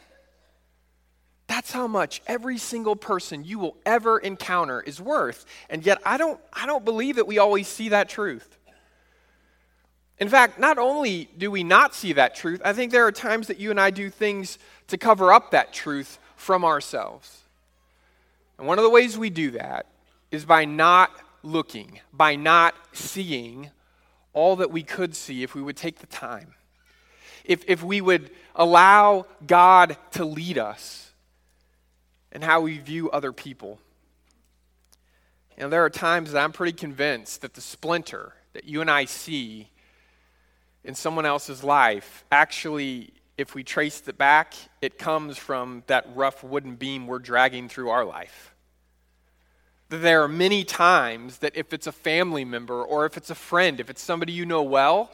That's 1.49 1.71
how 1.71 1.87
much 1.87 2.23
every 2.26 2.59
single 2.59 2.97
person 2.97 3.45
you 3.45 3.59
will 3.59 3.76
ever 3.87 4.18
encounter 4.18 4.80
is 4.80 5.00
worth. 5.00 5.47
And 5.71 5.85
yet 5.85 5.99
I 6.04 6.16
don't 6.16 6.40
I 6.52 6.66
don't 6.66 6.85
believe 6.85 7.16
that 7.16 7.26
we 7.26 7.38
always 7.38 7.68
see 7.68 7.90
that 7.90 8.09
truth. 8.09 8.55
In 10.18 10.28
fact, 10.28 10.58
not 10.58 10.78
only 10.78 11.28
do 11.37 11.50
we 11.50 11.62
not 11.62 11.94
see 11.94 12.14
that 12.14 12.35
truth, 12.35 12.62
I 12.64 12.73
think 12.73 12.90
there 12.90 13.06
are 13.06 13.12
times 13.12 13.49
that 13.49 13.58
you 13.58 13.70
and 13.70 13.80
I 13.80 13.90
do 13.90 14.08
things 14.08 14.58
to 14.88 14.96
cover 14.96 15.32
up 15.32 15.50
that 15.50 15.73
truth 15.73 16.18
from 16.37 16.64
ourselves. 16.64 17.42
And 18.58 18.66
one 18.66 18.78
of 18.78 18.85
the 18.85 18.90
ways 18.90 19.18
we 19.18 19.28
do 19.28 19.50
that 19.52 19.87
is 20.30 20.44
by 20.44 20.64
not 20.64 21.11
looking, 21.42 22.00
by 22.12 22.35
not 22.35 22.75
seeing 22.92 23.70
all 24.32 24.56
that 24.56 24.70
we 24.70 24.82
could 24.82 25.14
see 25.14 25.42
if 25.42 25.54
we 25.54 25.62
would 25.62 25.76
take 25.76 25.99
the 25.99 26.06
time. 26.06 26.54
If, 27.44 27.64
if 27.68 27.82
we 27.82 28.00
would 28.00 28.30
allow 28.54 29.26
God 29.46 29.96
to 30.12 30.25
lead 30.25 30.58
us 30.58 31.12
and 32.32 32.42
how 32.42 32.62
we 32.62 32.78
view 32.78 33.11
other 33.11 33.32
people. 33.32 33.78
Know, 35.58 35.68
there 35.70 35.85
are 35.85 35.90
times 35.90 36.32
that 36.32 36.42
I'm 36.42 36.52
pretty 36.52 36.76
convinced 36.76 37.40
that 37.40 37.54
the 37.54 37.62
splinter 37.62 38.35
that 38.52 38.64
you 38.64 38.80
and 38.80 38.90
I 38.90 39.06
see 39.06 39.70
in 40.86 40.94
someone 40.94 41.26
else's 41.26 41.64
life, 41.64 42.24
actually, 42.30 43.12
if 43.36 43.54
we 43.54 43.64
trace 43.64 44.06
it 44.06 44.16
back, 44.16 44.54
it 44.80 44.98
comes 44.98 45.36
from 45.36 45.82
that 45.88 46.06
rough 46.14 46.44
wooden 46.44 46.76
beam 46.76 47.08
we're 47.08 47.18
dragging 47.18 47.68
through 47.68 47.90
our 47.90 48.04
life. 48.04 48.54
There 49.88 50.22
are 50.22 50.28
many 50.28 50.64
times 50.64 51.38
that 51.38 51.56
if 51.56 51.72
it's 51.72 51.88
a 51.88 51.92
family 51.92 52.44
member 52.44 52.82
or 52.82 53.04
if 53.04 53.16
it's 53.16 53.30
a 53.30 53.34
friend, 53.34 53.80
if 53.80 53.90
it's 53.90 54.00
somebody 54.00 54.32
you 54.32 54.46
know 54.46 54.62
well, 54.62 55.10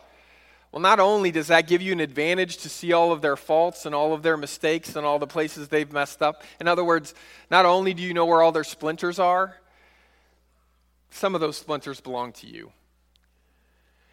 well, 0.72 0.80
not 0.80 1.00
only 1.00 1.30
does 1.30 1.48
that 1.48 1.66
give 1.66 1.82
you 1.82 1.92
an 1.92 2.00
advantage 2.00 2.58
to 2.58 2.68
see 2.68 2.92
all 2.92 3.10
of 3.12 3.20
their 3.20 3.36
faults 3.36 3.84
and 3.84 3.94
all 3.94 4.12
of 4.12 4.22
their 4.22 4.36
mistakes 4.36 4.94
and 4.94 5.04
all 5.06 5.18
the 5.18 5.26
places 5.26 5.68
they've 5.68 5.92
messed 5.92 6.22
up. 6.22 6.44
In 6.60 6.68
other 6.68 6.84
words, 6.84 7.14
not 7.50 7.66
only 7.66 7.92
do 7.92 8.02
you 8.02 8.14
know 8.14 8.24
where 8.24 8.42
all 8.42 8.52
their 8.52 8.64
splinters 8.64 9.18
are, 9.18 9.56
some 11.10 11.34
of 11.34 11.40
those 11.40 11.56
splinters 11.56 12.00
belong 12.00 12.32
to 12.32 12.46
you. 12.46 12.72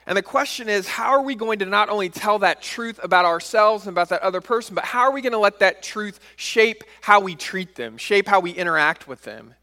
And 0.09 0.17
the 0.17 0.23
question 0.23 0.69
is, 0.69 0.87
how 0.87 1.11
are 1.11 1.21
we 1.21 1.35
going 1.35 1.59
to 1.59 1.67
not 1.67 1.87
only 1.87 2.09
tell 2.09 2.39
that 2.39 2.63
truth 2.63 2.99
about 3.03 3.25
ourselves 3.25 3.85
and 3.85 3.93
about 3.93 4.09
that 4.09 4.23
other 4.23 4.41
person, 4.41 4.73
but 4.73 4.83
how 4.83 5.01
are 5.01 5.11
we 5.11 5.21
going 5.21 5.33
to 5.33 5.37
let 5.37 5.59
that 5.59 5.83
truth 5.83 6.19
shape 6.35 6.83
how 7.01 7.19
we 7.19 7.35
treat 7.35 7.75
them, 7.75 7.95
shape 7.95 8.27
how 8.27 8.39
we 8.39 8.49
interact 8.49 9.07
with 9.07 9.21
them? 9.21 9.53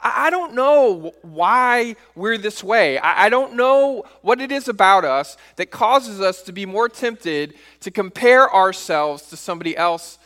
I, 0.00 0.30
don't 0.30 0.54
know 0.54 1.12
why 1.22 1.96
we're 2.14 2.38
this 2.38 2.62
way. 2.62 2.98
I, 2.98 3.24
I 3.24 3.28
don't 3.28 3.54
know 3.54 4.04
what 4.20 4.40
it 4.40 4.52
is 4.52 4.68
about 4.68 5.04
us 5.04 5.36
that 5.56 5.72
causes 5.72 6.20
us 6.20 6.42
to 6.44 6.52
be 6.52 6.64
more 6.64 6.88
tempted 6.88 7.54
to 7.80 7.90
compare 7.90 8.52
ourselves 8.54 9.30
to 9.30 9.36
somebody 9.36 9.76
else 9.76 10.16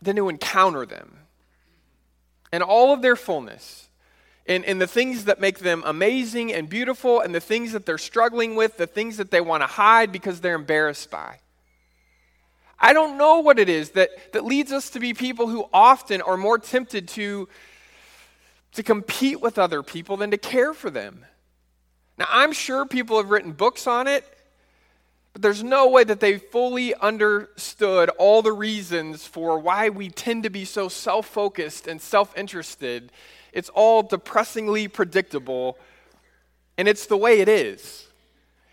than 0.00 0.16
to 0.16 0.30
encounter 0.30 0.86
them 0.86 1.18
and 2.52 2.62
all 2.62 2.94
of 2.94 3.02
their 3.02 3.16
fullness 3.16 3.83
in, 4.46 4.62
in 4.64 4.78
the 4.78 4.86
things 4.86 5.24
that 5.24 5.40
make 5.40 5.58
them 5.58 5.82
amazing 5.86 6.52
and 6.52 6.68
beautiful, 6.68 7.20
and 7.20 7.34
the 7.34 7.40
things 7.40 7.72
that 7.72 7.86
they're 7.86 7.98
struggling 7.98 8.56
with, 8.56 8.76
the 8.76 8.86
things 8.86 9.16
that 9.16 9.30
they 9.30 9.40
want 9.40 9.62
to 9.62 9.66
hide 9.66 10.12
because 10.12 10.40
they're 10.40 10.54
embarrassed 10.54 11.10
by. 11.10 11.38
I 12.78 12.92
don't 12.92 13.16
know 13.16 13.40
what 13.40 13.58
it 13.58 13.68
is 13.70 13.90
that, 13.90 14.10
that 14.32 14.44
leads 14.44 14.70
us 14.70 14.90
to 14.90 15.00
be 15.00 15.14
people 15.14 15.48
who 15.48 15.66
often 15.72 16.20
are 16.20 16.36
more 16.36 16.58
tempted 16.58 17.08
to, 17.08 17.48
to 18.72 18.82
compete 18.82 19.40
with 19.40 19.58
other 19.58 19.82
people 19.82 20.18
than 20.18 20.30
to 20.32 20.38
care 20.38 20.74
for 20.74 20.90
them. 20.90 21.24
Now, 22.18 22.26
I'm 22.28 22.52
sure 22.52 22.84
people 22.84 23.16
have 23.16 23.30
written 23.30 23.52
books 23.52 23.86
on 23.86 24.06
it, 24.06 24.24
but 25.32 25.40
there's 25.40 25.64
no 25.64 25.88
way 25.88 26.04
that 26.04 26.20
they 26.20 26.36
fully 26.36 26.94
understood 26.94 28.10
all 28.18 28.42
the 28.42 28.52
reasons 28.52 29.26
for 29.26 29.58
why 29.58 29.88
we 29.88 30.10
tend 30.10 30.42
to 30.42 30.50
be 30.50 30.64
so 30.64 30.88
self 30.88 31.26
focused 31.26 31.86
and 31.86 32.00
self 32.00 32.36
interested 32.36 33.10
it's 33.54 33.70
all 33.70 34.02
depressingly 34.02 34.88
predictable, 34.88 35.78
and 36.76 36.88
it's 36.88 37.06
the 37.06 37.16
way 37.16 37.40
it 37.40 37.48
is. 37.48 38.08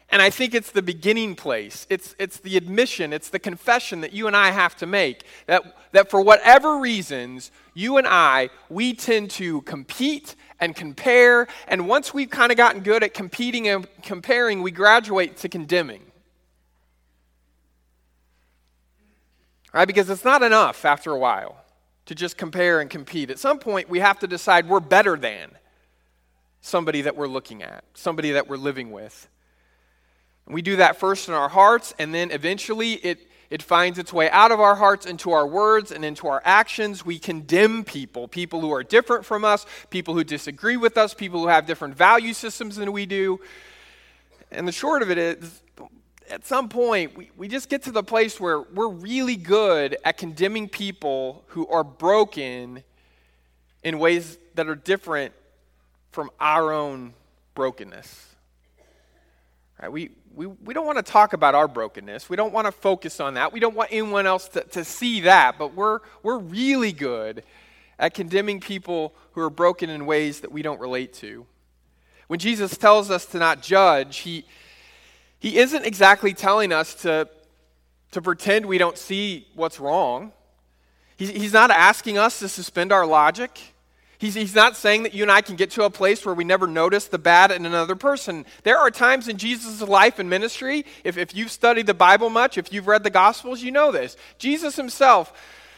And 0.09 0.21
I 0.21 0.29
think 0.29 0.53
it's 0.53 0.71
the 0.71 0.81
beginning 0.81 1.35
place. 1.35 1.87
It's, 1.89 2.15
it's 2.19 2.39
the 2.39 2.57
admission, 2.57 3.13
it's 3.13 3.29
the 3.29 3.39
confession 3.39 4.01
that 4.01 4.11
you 4.11 4.27
and 4.27 4.35
I 4.35 4.51
have 4.51 4.75
to 4.77 4.85
make 4.85 5.23
that, 5.45 5.63
that 5.93 6.09
for 6.09 6.19
whatever 6.19 6.79
reasons, 6.79 7.51
you 7.73 7.97
and 7.97 8.05
I, 8.05 8.49
we 8.67 8.93
tend 8.93 9.29
to 9.31 9.61
compete 9.61 10.35
and 10.59 10.75
compare. 10.75 11.47
And 11.69 11.87
once 11.87 12.13
we've 12.13 12.29
kind 12.29 12.51
of 12.51 12.57
gotten 12.57 12.81
good 12.81 13.03
at 13.03 13.13
competing 13.13 13.69
and 13.69 13.87
comparing, 14.03 14.61
we 14.61 14.71
graduate 14.71 15.37
to 15.37 15.49
condemning. 15.49 16.01
Right? 19.71 19.87
Because 19.87 20.09
it's 20.09 20.25
not 20.25 20.43
enough 20.43 20.83
after 20.83 21.11
a 21.11 21.17
while 21.17 21.61
to 22.05 22.15
just 22.15 22.37
compare 22.37 22.79
and 22.79 22.89
compete. 22.89 23.29
At 23.29 23.39
some 23.39 23.59
point, 23.59 23.89
we 23.89 23.99
have 23.99 24.19
to 24.19 24.27
decide 24.27 24.67
we're 24.67 24.79
better 24.79 25.15
than 25.17 25.51
somebody 26.61 27.01
that 27.01 27.15
we're 27.15 27.27
looking 27.27 27.63
at, 27.63 27.83
somebody 27.93 28.31
that 28.31 28.47
we're 28.47 28.57
living 28.57 28.91
with. 28.91 29.27
we 30.47 30.61
do 30.61 30.75
that 30.77 30.97
first 30.97 31.27
in 31.27 31.33
our 31.33 31.49
hearts, 31.49 31.93
and 31.97 32.13
then 32.13 32.31
eventually 32.31 32.93
it, 32.93 33.27
it 33.49 33.63
finds 33.63 33.97
its 33.97 34.11
way 34.11 34.29
out 34.29 34.51
of 34.51 34.59
our 34.59 34.75
hearts 34.75 35.05
into 35.05 35.31
our 35.31 35.47
words 35.47 35.91
and 35.91 36.03
into 36.03 36.27
our 36.27 36.41
actions. 36.43 37.05
We 37.05 37.19
condemn 37.19 37.83
people, 37.83 38.27
people 38.27 38.61
who 38.61 38.71
are 38.71 38.83
different 38.83 39.25
from 39.25 39.45
us, 39.45 39.65
people 39.89 40.13
who 40.13 40.23
disagree 40.23 40.77
with 40.77 40.97
us, 40.97 41.13
people 41.13 41.41
who 41.41 41.47
have 41.47 41.65
different 41.65 41.95
value 41.95 42.33
systems 42.33 42.75
than 42.75 42.91
we 42.91 43.05
do. 43.05 43.39
And 44.51 44.67
the 44.67 44.71
short 44.71 45.01
of 45.01 45.09
it 45.09 45.17
is, 45.17 45.61
at 46.31 46.45
some 46.45 46.69
point, 46.69 47.15
we, 47.17 47.29
we 47.35 47.47
just 47.47 47.69
get 47.69 47.83
to 47.83 47.91
the 47.91 48.03
place 48.03 48.39
where 48.39 48.61
we're 48.61 48.87
really 48.87 49.35
good 49.35 49.97
at 50.05 50.17
condemning 50.17 50.69
people 50.69 51.43
who 51.47 51.67
are 51.67 51.83
broken 51.83 52.83
in 53.83 53.99
ways 53.99 54.37
that 54.55 54.67
are 54.67 54.75
different 54.75 55.33
from 56.11 56.29
our 56.39 56.71
own 56.71 57.13
brokenness. 57.53 58.27
Right? 59.81 59.91
We, 59.91 60.11
we, 60.33 60.45
we 60.45 60.73
don't 60.73 60.85
want 60.85 60.97
to 60.97 61.03
talk 61.03 61.33
about 61.33 61.53
our 61.53 61.67
brokenness. 61.67 62.29
We 62.29 62.37
don't 62.37 62.53
want 62.53 62.65
to 62.65 62.71
focus 62.71 63.19
on 63.19 63.33
that. 63.33 63.51
We 63.51 63.59
don't 63.59 63.75
want 63.75 63.89
anyone 63.91 64.25
else 64.25 64.47
to, 64.49 64.61
to 64.61 64.85
see 64.85 65.21
that. 65.21 65.57
But 65.57 65.73
we're, 65.73 65.99
we're 66.23 66.37
really 66.37 66.93
good 66.93 67.43
at 67.99 68.13
condemning 68.13 68.59
people 68.59 69.13
who 69.33 69.41
are 69.41 69.49
broken 69.49 69.89
in 69.89 70.05
ways 70.05 70.41
that 70.41 70.51
we 70.51 70.61
don't 70.61 70.79
relate 70.79 71.13
to. 71.15 71.45
When 72.27 72.39
Jesus 72.39 72.77
tells 72.77 73.11
us 73.11 73.25
to 73.27 73.39
not 73.39 73.61
judge, 73.61 74.19
he, 74.19 74.45
he 75.41 75.57
isn't 75.57 75.87
exactly 75.87 76.35
telling 76.35 76.71
us 76.71 76.93
to, 77.01 77.27
to 78.11 78.21
pretend 78.21 78.67
we 78.67 78.77
don't 78.77 78.97
see 78.97 79.47
what's 79.55 79.79
wrong. 79.79 80.33
He's, 81.17 81.31
he's 81.31 81.53
not 81.53 81.71
asking 81.71 82.19
us 82.19 82.37
to 82.39 82.47
suspend 82.47 82.91
our 82.91 83.07
logic. 83.07 83.59
He's, 84.19 84.35
he's 84.35 84.53
not 84.53 84.77
saying 84.77 85.01
that 85.01 85.15
you 85.15 85.23
and 85.23 85.31
I 85.31 85.41
can 85.41 85.55
get 85.55 85.71
to 85.71 85.83
a 85.83 85.89
place 85.89 86.23
where 86.23 86.35
we 86.35 86.43
never 86.43 86.67
notice 86.67 87.07
the 87.07 87.17
bad 87.17 87.49
in 87.49 87.65
another 87.65 87.95
person. 87.95 88.45
There 88.61 88.77
are 88.77 88.91
times 88.91 89.27
in 89.27 89.37
Jesus' 89.37 89.81
life 89.81 90.19
and 90.19 90.29
ministry, 90.29 90.85
if, 91.03 91.17
if 91.17 91.35
you've 91.35 91.49
studied 91.49 91.87
the 91.87 91.95
Bible 91.95 92.29
much, 92.29 92.59
if 92.59 92.71
you've 92.71 92.85
read 92.85 93.03
the 93.03 93.09
Gospels, 93.09 93.63
you 93.63 93.71
know 93.71 93.91
this. 93.91 94.17
Jesus 94.37 94.75
himself 94.75 95.33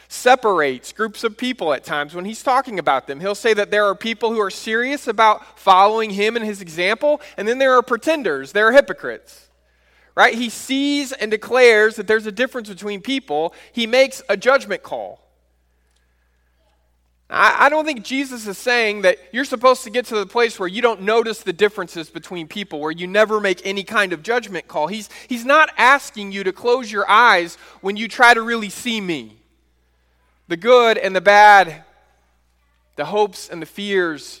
separates 0.08 0.92
groups 0.92 1.24
of 1.24 1.38
people 1.38 1.72
at 1.72 1.84
times 1.84 2.14
when 2.14 2.26
he's 2.26 2.42
talking 2.42 2.78
about 2.78 3.06
them. 3.06 3.18
He'll 3.18 3.34
say 3.34 3.54
that 3.54 3.70
there 3.70 3.86
are 3.86 3.94
people 3.94 4.30
who 4.30 4.40
are 4.40 4.50
serious 4.50 5.08
about 5.08 5.58
following 5.58 6.10
him 6.10 6.36
and 6.36 6.44
his 6.44 6.60
example, 6.60 7.22
and 7.38 7.48
then 7.48 7.56
there 7.56 7.72
are 7.72 7.82
pretenders, 7.82 8.52
there 8.52 8.68
are 8.68 8.72
hypocrites 8.72 9.43
right? 10.14 10.34
He 10.34 10.48
sees 10.48 11.12
and 11.12 11.30
declares 11.30 11.96
that 11.96 12.06
there's 12.06 12.26
a 12.26 12.32
difference 12.32 12.68
between 12.68 13.00
people. 13.00 13.54
He 13.72 13.86
makes 13.86 14.22
a 14.28 14.36
judgment 14.36 14.82
call. 14.82 15.20
I, 17.30 17.68
don't 17.68 17.84
think 17.84 18.04
Jesus 18.04 18.46
is 18.46 18.58
saying 18.58 19.02
that 19.02 19.16
you're 19.32 19.46
supposed 19.46 19.82
to 19.84 19.90
get 19.90 20.04
to 20.06 20.14
the 20.14 20.26
place 20.26 20.58
where 20.58 20.68
you 20.68 20.82
don't 20.82 21.02
notice 21.02 21.40
the 21.40 21.54
differences 21.54 22.08
between 22.10 22.46
people, 22.46 22.78
where 22.78 22.92
you 22.92 23.06
never 23.08 23.40
make 23.40 23.60
any 23.64 23.82
kind 23.82 24.12
of 24.12 24.22
judgment 24.22 24.68
call. 24.68 24.86
He's, 24.86 25.08
he's 25.26 25.44
not 25.44 25.70
asking 25.76 26.30
you 26.30 26.44
to 26.44 26.52
close 26.52 26.92
your 26.92 27.10
eyes 27.10 27.56
when 27.80 27.96
you 27.96 28.08
try 28.08 28.34
to 28.34 28.42
really 28.42 28.68
see 28.68 29.00
me. 29.00 29.38
The 30.46 30.56
good 30.56 30.96
and 30.98 31.16
the 31.16 31.22
bad 31.22 31.84
the 32.96 33.04
hopes 33.04 33.48
and 33.48 33.60
the 33.60 33.66
fears, 33.66 34.40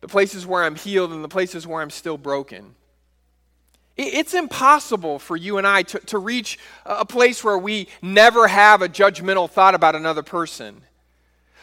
the 0.00 0.08
places 0.08 0.46
where 0.46 0.62
I'm 0.62 0.74
healed 0.74 1.12
and 1.12 1.22
the 1.22 1.28
places 1.28 1.66
where 1.66 1.80
I'm 1.80 1.90
still 1.90 2.18
broken. 2.18 2.74
It's 3.96 4.34
impossible 4.34 5.18
for 5.18 5.36
you 5.36 5.56
and 5.56 5.66
I 5.66 5.82
to, 5.84 5.98
to 6.00 6.18
reach 6.18 6.58
a 6.84 7.06
place 7.06 7.42
where 7.42 7.56
we 7.56 7.88
never 8.02 8.46
have 8.46 8.82
a 8.82 8.88
judgmental 8.88 9.48
thought 9.48 9.74
about 9.74 9.94
another 9.94 10.22
person. 10.22 10.82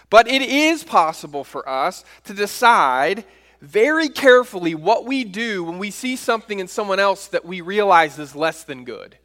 But 0.10 0.28
it 0.28 0.42
is 0.42 0.84
possible 0.84 1.44
for 1.44 1.68
us 1.68 2.04
to 2.26 2.34
decide 2.34 3.24
very 3.62 4.10
carefully 4.10 4.76
what 4.76 5.06
we 5.06 5.24
do 5.24 5.64
when 5.64 5.80
we 5.80 5.92
see 5.92 6.16
something 6.16 6.60
in 6.60 6.68
someone 6.68 7.00
else 7.00 7.28
that 7.28 7.46
we 7.46 7.62
realize 7.62 8.18
is 8.18 8.36
less 8.36 8.64
than 8.64 8.84
good. 8.84 9.16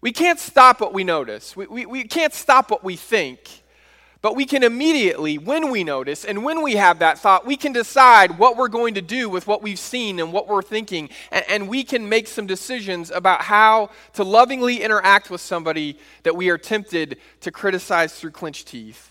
We 0.00 0.12
can't 0.12 0.38
stop 0.38 0.80
what 0.80 0.92
we 0.92 1.04
notice, 1.04 1.56
we, 1.56 1.66
we, 1.66 1.86
we 1.86 2.04
can't 2.04 2.34
stop 2.34 2.70
what 2.70 2.84
we 2.84 2.96
think. 2.96 3.40
But 4.22 4.34
we 4.34 4.46
can 4.46 4.62
immediately, 4.62 5.38
when 5.38 5.70
we 5.70 5.84
notice 5.84 6.24
and 6.24 6.42
when 6.42 6.62
we 6.62 6.76
have 6.76 7.00
that 7.00 7.18
thought, 7.18 7.46
we 7.46 7.56
can 7.56 7.72
decide 7.72 8.38
what 8.38 8.56
we're 8.56 8.68
going 8.68 8.94
to 8.94 9.02
do 9.02 9.28
with 9.28 9.46
what 9.46 9.62
we've 9.62 9.78
seen 9.78 10.18
and 10.18 10.32
what 10.32 10.48
we're 10.48 10.62
thinking. 10.62 11.10
And, 11.30 11.44
and, 11.48 11.68
we 11.68 11.84
can 11.84 12.08
make 12.08 12.26
some 12.26 12.46
decisions 12.46 13.10
about 13.10 13.42
how 13.42 13.90
to 14.14 14.24
lovingly 14.24 14.82
interact 14.82 15.30
with 15.30 15.40
somebody 15.40 15.98
that 16.22 16.34
we 16.34 16.48
are 16.48 16.58
tempted 16.58 17.18
to 17.42 17.50
criticize 17.50 18.14
through 18.18 18.30
clenched 18.30 18.68
teeth. 18.68 19.10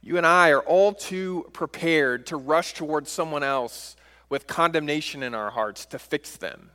You 0.00 0.16
and 0.16 0.26
I 0.26 0.50
are 0.50 0.60
all 0.60 0.92
too 0.92 1.50
prepared 1.52 2.26
to 2.26 2.36
rush 2.36 2.74
towards 2.74 3.10
someone 3.10 3.42
else 3.42 3.96
with 4.28 4.46
condemnation 4.46 5.22
in 5.22 5.34
our 5.34 5.50
hearts 5.50 5.86
to 5.86 5.98
fix 5.98 6.36
them. 6.36 6.70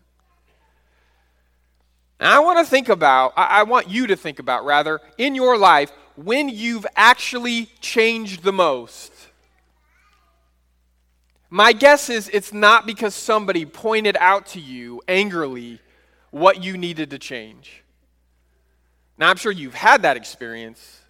And 2.20 2.30
I 2.30 2.40
want 2.40 2.60
to 2.60 2.70
think 2.70 2.90
about, 2.90 3.34
I 3.36 3.64
want 3.64 3.90
you 3.90 4.08
to 4.08 4.16
think 4.16 4.38
about, 4.38 4.64
rather, 4.64 5.00
in 5.18 5.34
your 5.34 5.58
life, 5.58 5.92
when 6.26 6.50
you've 6.50 6.86
actually 6.96 7.68
changed 7.80 8.44
the 8.44 8.54
most. 8.54 9.12
My 11.50 11.74
guess 11.74 12.10
is 12.10 12.30
it's 12.30 12.54
not 12.54 12.86
because 12.86 13.14
somebody 13.14 13.66
pointed 13.66 14.16
out 14.20 14.48
to 14.48 14.60
you 14.60 15.02
angrily 15.08 15.80
what 16.30 16.64
you 16.64 16.78
needed 16.78 17.10
to 17.12 17.20
change. 17.20 17.84
Now, 19.18 19.30
I'm 19.30 19.38
sure 19.38 19.52
you've 19.52 19.74
had 19.74 20.04
that 20.04 20.18
experience. 20.18 21.02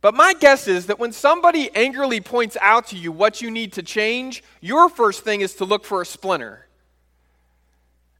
But 0.00 0.14
my 0.14 0.34
guess 0.34 0.68
is 0.68 0.86
that 0.86 0.98
when 0.98 1.12
somebody 1.12 1.70
angrily 1.74 2.20
points 2.20 2.56
out 2.60 2.88
to 2.88 2.96
you 2.96 3.12
what 3.12 3.40
you 3.40 3.50
need 3.50 3.74
to 3.74 3.82
change, 3.82 4.42
your 4.60 4.88
first 4.88 5.22
thing 5.22 5.40
is 5.40 5.54
to 5.56 5.64
look 5.64 5.84
for 5.84 6.02
a 6.02 6.06
splinter 6.06 6.66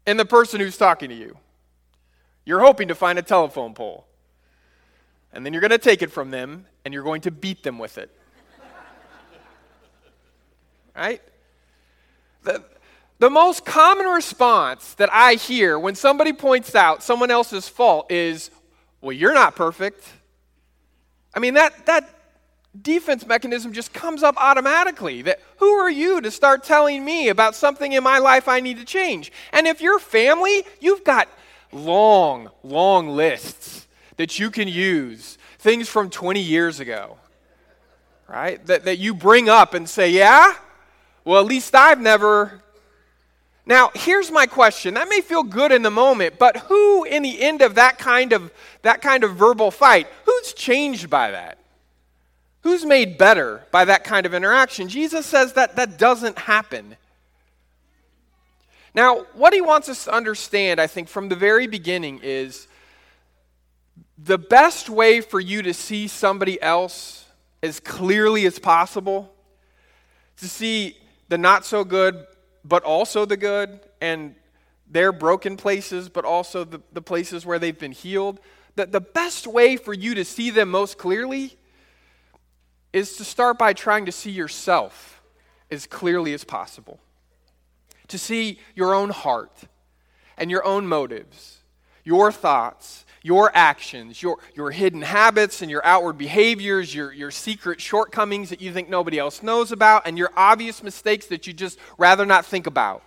in 0.06 0.16
the 0.16 0.24
person 0.24 0.60
who's 0.60 0.76
talking 0.76 1.08
to 1.08 1.14
you. 1.14 1.36
You're 2.44 2.60
hoping 2.60 2.88
to 2.88 2.94
find 2.94 3.18
a 3.18 3.22
telephone 3.22 3.74
pole. 3.74 4.06
And 5.34 5.44
then 5.44 5.52
you're 5.52 5.60
going 5.60 5.72
to 5.72 5.78
take 5.78 6.00
it 6.00 6.12
from 6.12 6.30
them 6.30 6.64
and 6.84 6.94
you're 6.94 7.02
going 7.02 7.22
to 7.22 7.30
beat 7.32 7.64
them 7.64 7.78
with 7.78 7.98
it. 7.98 8.08
right? 10.96 11.20
The, 12.44 12.64
the 13.18 13.28
most 13.28 13.64
common 13.64 14.06
response 14.06 14.94
that 14.94 15.12
I 15.12 15.34
hear 15.34 15.76
when 15.76 15.96
somebody 15.96 16.32
points 16.32 16.76
out 16.76 17.02
someone 17.02 17.32
else's 17.32 17.68
fault 17.68 18.12
is, 18.12 18.50
well, 19.00 19.12
you're 19.12 19.34
not 19.34 19.56
perfect. 19.56 20.08
I 21.34 21.40
mean, 21.40 21.54
that, 21.54 21.86
that 21.86 22.08
defense 22.80 23.26
mechanism 23.26 23.72
just 23.72 23.92
comes 23.92 24.22
up 24.22 24.36
automatically. 24.36 25.22
That 25.22 25.40
who 25.56 25.68
are 25.68 25.90
you 25.90 26.20
to 26.20 26.30
start 26.30 26.62
telling 26.62 27.04
me 27.04 27.28
about 27.28 27.56
something 27.56 27.92
in 27.92 28.04
my 28.04 28.18
life 28.18 28.46
I 28.46 28.60
need 28.60 28.78
to 28.78 28.84
change? 28.84 29.32
And 29.52 29.66
if 29.66 29.80
you're 29.80 29.98
family, 29.98 30.64
you've 30.80 31.02
got 31.02 31.28
long, 31.72 32.50
long 32.62 33.08
lists 33.08 33.84
that 34.16 34.38
you 34.38 34.50
can 34.50 34.68
use, 34.68 35.38
things 35.58 35.88
from 35.88 36.10
20 36.10 36.40
years 36.40 36.80
ago, 36.80 37.16
right? 38.28 38.64
That, 38.66 38.84
that 38.84 38.98
you 38.98 39.14
bring 39.14 39.48
up 39.48 39.74
and 39.74 39.88
say, 39.88 40.10
yeah? 40.10 40.54
Well, 41.24 41.40
at 41.40 41.46
least 41.46 41.74
I've 41.74 42.00
never. 42.00 42.60
Now, 43.66 43.90
here's 43.94 44.30
my 44.30 44.46
question. 44.46 44.94
That 44.94 45.08
may 45.08 45.22
feel 45.22 45.42
good 45.42 45.72
in 45.72 45.82
the 45.82 45.90
moment, 45.90 46.38
but 46.38 46.56
who 46.58 47.04
in 47.04 47.22
the 47.22 47.42
end 47.42 47.62
of 47.62 47.76
that 47.76 47.98
kind 47.98 48.32
of 48.32 48.52
that 48.82 49.00
kind 49.00 49.24
of 49.24 49.36
verbal 49.36 49.70
fight, 49.70 50.06
who's 50.26 50.52
changed 50.52 51.08
by 51.08 51.30
that? 51.30 51.58
Who's 52.62 52.84
made 52.84 53.18
better 53.18 53.62
by 53.70 53.86
that 53.86 54.04
kind 54.04 54.26
of 54.26 54.34
interaction? 54.34 54.88
Jesus 54.88 55.26
says 55.26 55.54
that 55.54 55.76
that 55.76 55.98
doesn't 55.98 56.38
happen. 56.38 56.96
Now, 58.94 59.26
what 59.34 59.52
he 59.52 59.60
wants 59.60 59.88
us 59.88 60.04
to 60.04 60.14
understand, 60.14 60.80
I 60.80 60.86
think, 60.86 61.08
from 61.08 61.28
the 61.28 61.36
very 61.36 61.66
beginning 61.66 62.20
is 62.22 62.68
the 64.16 64.38
best 64.38 64.88
way 64.88 65.20
for 65.20 65.40
you 65.40 65.62
to 65.62 65.74
see 65.74 66.08
somebody 66.08 66.60
else 66.62 67.26
as 67.62 67.80
clearly 67.80 68.46
as 68.46 68.58
possible, 68.58 69.32
to 70.36 70.48
see 70.48 70.96
the 71.28 71.38
not 71.38 71.64
so 71.64 71.84
good, 71.84 72.26
but 72.64 72.82
also 72.84 73.24
the 73.24 73.36
good, 73.36 73.80
and 74.00 74.34
their 74.88 75.12
broken 75.12 75.56
places, 75.56 76.08
but 76.08 76.24
also 76.24 76.64
the, 76.64 76.80
the 76.92 77.02
places 77.02 77.44
where 77.44 77.58
they've 77.58 77.78
been 77.78 77.92
healed. 77.92 78.40
That 78.76 78.92
the 78.92 79.00
best 79.00 79.46
way 79.46 79.76
for 79.76 79.94
you 79.94 80.14
to 80.14 80.24
see 80.24 80.50
them 80.50 80.70
most 80.70 80.98
clearly 80.98 81.56
is 82.92 83.16
to 83.16 83.24
start 83.24 83.58
by 83.58 83.72
trying 83.72 84.06
to 84.06 84.12
see 84.12 84.30
yourself 84.30 85.22
as 85.70 85.86
clearly 85.86 86.34
as 86.34 86.44
possible 86.44 87.00
to 88.08 88.18
see 88.18 88.58
your 88.74 88.94
own 88.94 89.10
heart 89.10 89.62
and 90.36 90.50
your 90.50 90.64
own 90.64 90.86
motives, 90.86 91.58
your 92.04 92.30
thoughts, 92.30 93.03
your 93.24 93.50
actions, 93.54 94.22
your, 94.22 94.38
your 94.54 94.70
hidden 94.70 95.00
habits 95.00 95.62
and 95.62 95.70
your 95.70 95.84
outward 95.84 96.18
behaviors, 96.18 96.94
your, 96.94 97.10
your 97.10 97.30
secret 97.30 97.80
shortcomings 97.80 98.50
that 98.50 98.60
you 98.60 98.70
think 98.70 98.90
nobody 98.90 99.18
else 99.18 99.42
knows 99.42 99.72
about, 99.72 100.06
and 100.06 100.18
your 100.18 100.30
obvious 100.36 100.82
mistakes 100.82 101.26
that 101.26 101.46
you 101.46 101.54
just 101.54 101.78
rather 101.96 102.26
not 102.26 102.44
think 102.44 102.66
about. 102.66 103.02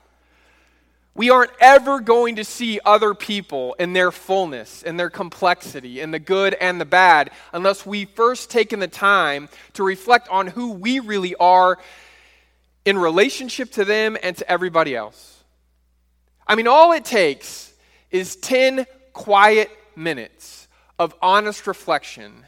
We 1.14 1.30
aren't 1.30 1.52
ever 1.60 2.00
going 2.00 2.38
to 2.38 2.44
see 2.44 2.80
other 2.84 3.14
people 3.14 3.76
in 3.76 3.94
their 3.94 4.12
fullness, 4.12 4.82
in 4.82 4.98
their 4.98 5.12
complexity, 5.12 6.02
in 6.02 6.10
the 6.10 6.20
good 6.20 6.56
and 6.56 6.82
the 6.82 6.86
bad, 6.86 7.30
unless 7.54 7.86
we 7.86 8.06
first 8.06 8.50
taken 8.50 8.80
the 8.80 8.88
time 8.88 9.50
to 9.74 9.84
reflect 9.84 10.30
on 10.30 10.48
who 10.48 10.72
we 10.74 11.00
really 11.00 11.36
are 11.36 11.78
in 12.86 12.98
relationship 12.98 13.72
to 13.74 13.86
them 13.86 14.18
and 14.24 14.36
to 14.38 14.52
everybody 14.52 14.96
else. 14.96 15.44
I 16.48 16.56
mean, 16.56 16.68
all 16.68 16.92
it 16.94 17.06
takes 17.06 17.72
is 18.10 18.36
10 18.38 18.88
quiet 19.14 19.70
minutes 19.98 20.68
of 21.00 21.14
honest 21.22 21.68
reflection 21.68 22.46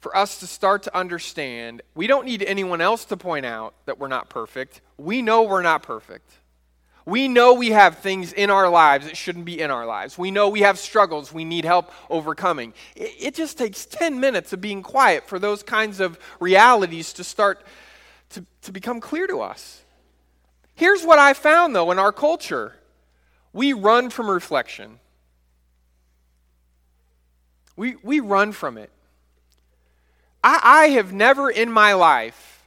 for 0.00 0.16
us 0.16 0.38
to 0.40 0.46
start 0.46 0.84
to 0.84 0.96
understand 0.96 1.82
we 1.94 2.06
don't 2.06 2.24
need 2.24 2.42
anyone 2.42 2.80
else 2.80 3.04
to 3.06 3.16
point 3.16 3.44
out 3.44 3.74
that 3.86 3.98
we're 3.98 4.08
not 4.08 4.30
perfect. 4.30 4.80
We 4.96 5.22
know 5.22 5.42
we're 5.42 5.62
not 5.62 5.82
perfect. 5.82 6.30
We 7.04 7.26
know 7.26 7.54
we 7.54 7.70
have 7.70 7.98
things 7.98 8.34
in 8.34 8.50
our 8.50 8.68
lives 8.68 9.06
that 9.06 9.16
shouldn't 9.16 9.46
be 9.46 9.60
in 9.60 9.70
our 9.70 9.86
lives. 9.86 10.18
We 10.18 10.30
know 10.30 10.50
we 10.50 10.60
have 10.60 10.78
struggles 10.78 11.32
we 11.32 11.44
need 11.44 11.64
help 11.64 11.90
overcoming. 12.10 12.74
It, 12.94 13.14
it 13.18 13.34
just 13.34 13.56
takes 13.56 13.86
10 13.86 14.20
minutes 14.20 14.52
of 14.52 14.60
being 14.60 14.82
quiet 14.82 15.26
for 15.26 15.38
those 15.38 15.62
kinds 15.62 16.00
of 16.00 16.18
realities 16.38 17.14
to 17.14 17.24
start 17.24 17.64
to, 18.30 18.44
to 18.60 18.72
become 18.72 19.00
clear 19.00 19.26
to 19.26 19.40
us. 19.40 19.80
Here's 20.74 21.02
what 21.02 21.18
I 21.18 21.32
found, 21.32 21.74
though, 21.74 21.90
in 21.90 21.98
our 21.98 22.12
culture 22.12 22.74
we 23.54 23.72
run 23.72 24.10
from 24.10 24.28
reflection. 24.28 25.00
We, 27.78 27.94
we 28.02 28.18
run 28.18 28.50
from 28.50 28.76
it. 28.76 28.90
I, 30.42 30.60
I 30.64 30.86
have 30.94 31.12
never 31.12 31.48
in 31.48 31.70
my 31.70 31.92
life 31.92 32.66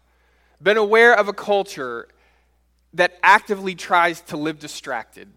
been 0.64 0.78
aware 0.78 1.14
of 1.14 1.28
a 1.28 1.34
culture 1.34 2.08
that 2.94 3.20
actively 3.22 3.76
tries 3.76 4.22
to 4.22 4.38
live 4.38 4.58
distracted 4.58 5.28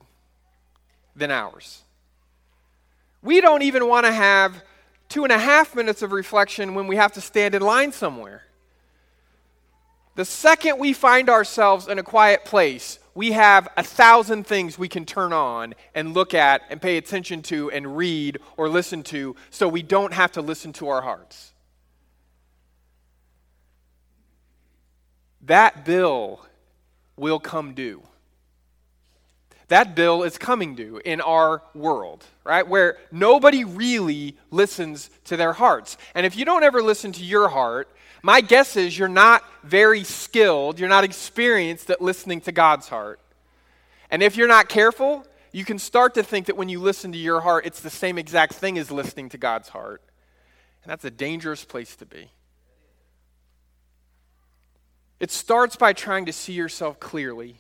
than 1.17 1.33
ours. 1.33 1.83
We 3.21 3.41
don't 3.41 3.63
even 3.63 3.89
want 3.89 4.07
to 4.07 4.13
have 4.13 4.63
two 5.09 5.25
and 5.25 5.33
a 5.33 5.39
half 5.39 5.75
minutes 5.75 6.03
of 6.03 6.13
reflection 6.13 6.77
when 6.77 6.87
we 6.87 6.95
have 6.95 7.11
to 7.15 7.21
stand 7.21 7.57
in 7.57 7.63
line 7.63 7.91
somewhere. 7.91 8.45
The 10.15 10.25
second 10.25 10.79
we 10.79 10.93
find 10.93 11.29
ourselves 11.29 11.89
in 11.89 11.99
a 11.99 12.05
quiet 12.05 12.45
place, 12.45 13.01
we 13.15 13.33
have 13.33 13.69
a 13.77 13.83
thousand 13.83 14.47
things 14.47 14.79
we 14.79 14.89
can 14.89 15.05
turn 15.07 15.33
on 15.33 15.75
and 15.95 16.15
look 16.15 16.35
at 16.35 16.63
and 16.69 16.83
pay 16.83 16.97
attention 16.97 17.43
to 17.43 17.71
and 17.71 17.97
read 17.97 18.39
or 18.57 18.69
listen 18.69 19.03
to 19.05 19.37
so 19.51 19.69
we 19.69 19.83
don't 19.83 20.13
have 20.13 20.33
to 20.33 20.43
listen 20.43 20.73
to 20.75 20.89
our 20.89 21.01
hearts. 21.01 21.53
That 25.43 25.85
bill 25.85 26.45
will 27.17 27.39
come 27.39 27.75
due. 27.75 28.03
That 29.75 29.97
bill 29.97 30.23
is 30.23 30.39
coming 30.39 30.77
due 30.77 31.01
in 31.05 31.21
our 31.21 31.61
world, 31.75 32.25
right? 32.45 32.65
Where 32.65 32.97
nobody 33.11 33.65
really 33.65 34.37
listens 34.53 35.11
to 35.25 35.37
their 35.37 35.53
hearts. 35.53 35.99
And 36.15 36.25
if 36.25 36.37
you 36.37 36.45
don't 36.45 36.63
ever 36.63 36.81
listen 36.81 37.11
to 37.11 37.25
your 37.25 37.49
heart, 37.49 37.89
my 38.23 38.41
guess 38.41 38.77
is 38.77 38.97
you're 38.97 39.09
not 39.09 39.43
very 39.65 40.05
skilled, 40.05 40.79
you're 40.79 40.89
not 40.89 41.03
experienced 41.03 41.91
at 41.91 42.01
listening 42.01 42.41
to 42.43 42.53
God's 42.53 42.87
heart. 42.87 43.19
And 44.13 44.23
if 44.23 44.37
you're 44.37 44.47
not 44.47 44.69
careful, 44.69 45.27
you 45.51 45.65
can 45.65 45.81
start 45.81 46.15
to 46.15 46.23
think 46.23 46.47
that 46.47 46.57
when 46.57 46.69
you 46.69 46.79
listen 46.79 47.11
to 47.11 47.19
your 47.19 47.41
heart, 47.41 47.67
it's 47.67 47.81
the 47.81 47.91
same 47.91 48.17
exact 48.17 48.53
thing 48.53 48.79
as 48.79 48.93
listening 48.93 49.29
to 49.31 49.39
God's 49.39 49.71
heart. 49.71 50.03
And 50.85 50.91
that's 50.93 51.05
a 51.05 51.11
dangerous 51.11 51.65
place 51.65 51.97
to 51.97 52.07
be. 52.07 52.31
It 55.19 55.33
starts 55.33 55.75
by 55.75 55.95
trying 55.95 56.27
to 56.27 56.33
see 56.33 56.53
yourself 56.53 57.01
clearly. 57.01 57.57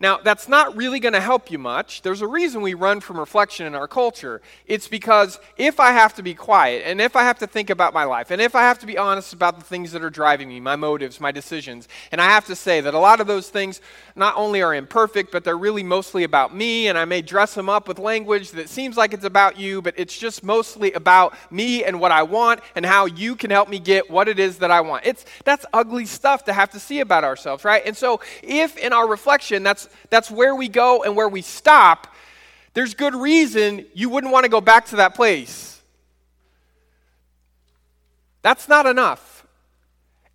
Now, 0.00 0.18
that's 0.18 0.48
not 0.48 0.76
really 0.76 1.00
going 1.00 1.12
to 1.12 1.20
help 1.20 1.50
you 1.50 1.58
much. 1.58 2.02
There's 2.02 2.20
a 2.20 2.26
reason 2.26 2.62
we 2.62 2.74
run 2.74 3.00
from 3.00 3.18
reflection 3.18 3.66
in 3.66 3.74
our 3.74 3.86
culture. 3.86 4.42
It's 4.66 4.88
because 4.88 5.38
if 5.56 5.78
I 5.78 5.92
have 5.92 6.14
to 6.14 6.22
be 6.22 6.34
quiet, 6.34 6.82
and 6.84 7.00
if 7.00 7.16
I 7.16 7.22
have 7.22 7.38
to 7.38 7.46
think 7.46 7.70
about 7.70 7.94
my 7.94 8.04
life, 8.04 8.30
and 8.30 8.40
if 8.40 8.54
I 8.54 8.62
have 8.62 8.78
to 8.80 8.86
be 8.86 8.98
honest 8.98 9.32
about 9.32 9.58
the 9.58 9.64
things 9.64 9.92
that 9.92 10.02
are 10.02 10.10
driving 10.10 10.48
me, 10.48 10.60
my 10.60 10.76
motives, 10.76 11.20
my 11.20 11.30
decisions, 11.30 11.88
and 12.10 12.20
I 12.20 12.26
have 12.26 12.46
to 12.46 12.56
say 12.56 12.80
that 12.80 12.94
a 12.94 12.98
lot 12.98 13.20
of 13.20 13.26
those 13.26 13.48
things 13.48 13.80
not 14.16 14.36
only 14.36 14.62
are 14.62 14.74
imperfect, 14.74 15.30
but 15.30 15.44
they're 15.44 15.56
really 15.56 15.82
mostly 15.82 16.24
about 16.24 16.54
me, 16.54 16.88
and 16.88 16.98
I 16.98 17.04
may 17.04 17.22
dress 17.22 17.54
them 17.54 17.68
up 17.68 17.86
with 17.86 17.98
language 17.98 18.50
that 18.52 18.68
seems 18.68 18.96
like 18.96 19.14
it's 19.14 19.24
about 19.24 19.58
you, 19.58 19.80
but 19.80 19.94
it's 19.96 20.18
just 20.18 20.42
mostly 20.42 20.92
about 20.92 21.34
me 21.52 21.84
and 21.84 22.00
what 22.00 22.12
I 22.12 22.24
want 22.24 22.60
and 22.74 22.84
how 22.84 23.06
you 23.06 23.36
can 23.36 23.50
help 23.50 23.68
me 23.68 23.78
get 23.78 24.10
what 24.10 24.28
it 24.28 24.38
is 24.38 24.58
that 24.58 24.70
I 24.70 24.80
want. 24.80 25.06
It's 25.06 25.24
that's 25.44 25.64
ugly 25.72 26.06
stuff 26.06 26.44
to 26.44 26.52
have 26.52 26.70
to 26.70 26.80
see 26.80 27.00
about 27.00 27.24
ourselves, 27.24 27.64
right? 27.64 27.82
And 27.86 27.96
so 27.96 28.20
if 28.42 28.76
in 28.76 28.92
our 28.92 29.08
reflection 29.08 29.62
that's 29.62 29.83
that's, 30.10 30.30
where 30.30 30.54
we 30.54 30.68
go 30.68 31.02
and 31.02 31.16
where 31.16 31.28
we 31.28 31.42
stop, 31.42 32.14
there's 32.74 32.94
good 32.94 33.14
reason 33.14 33.86
you 33.94 34.08
wouldn't 34.08 34.32
want 34.32 34.44
to 34.44 34.50
go 34.50 34.60
back 34.60 34.86
to 34.86 34.96
that 34.96 35.14
place. 35.14 35.80
That's 38.42 38.68
not 38.68 38.86
enough. 38.86 39.46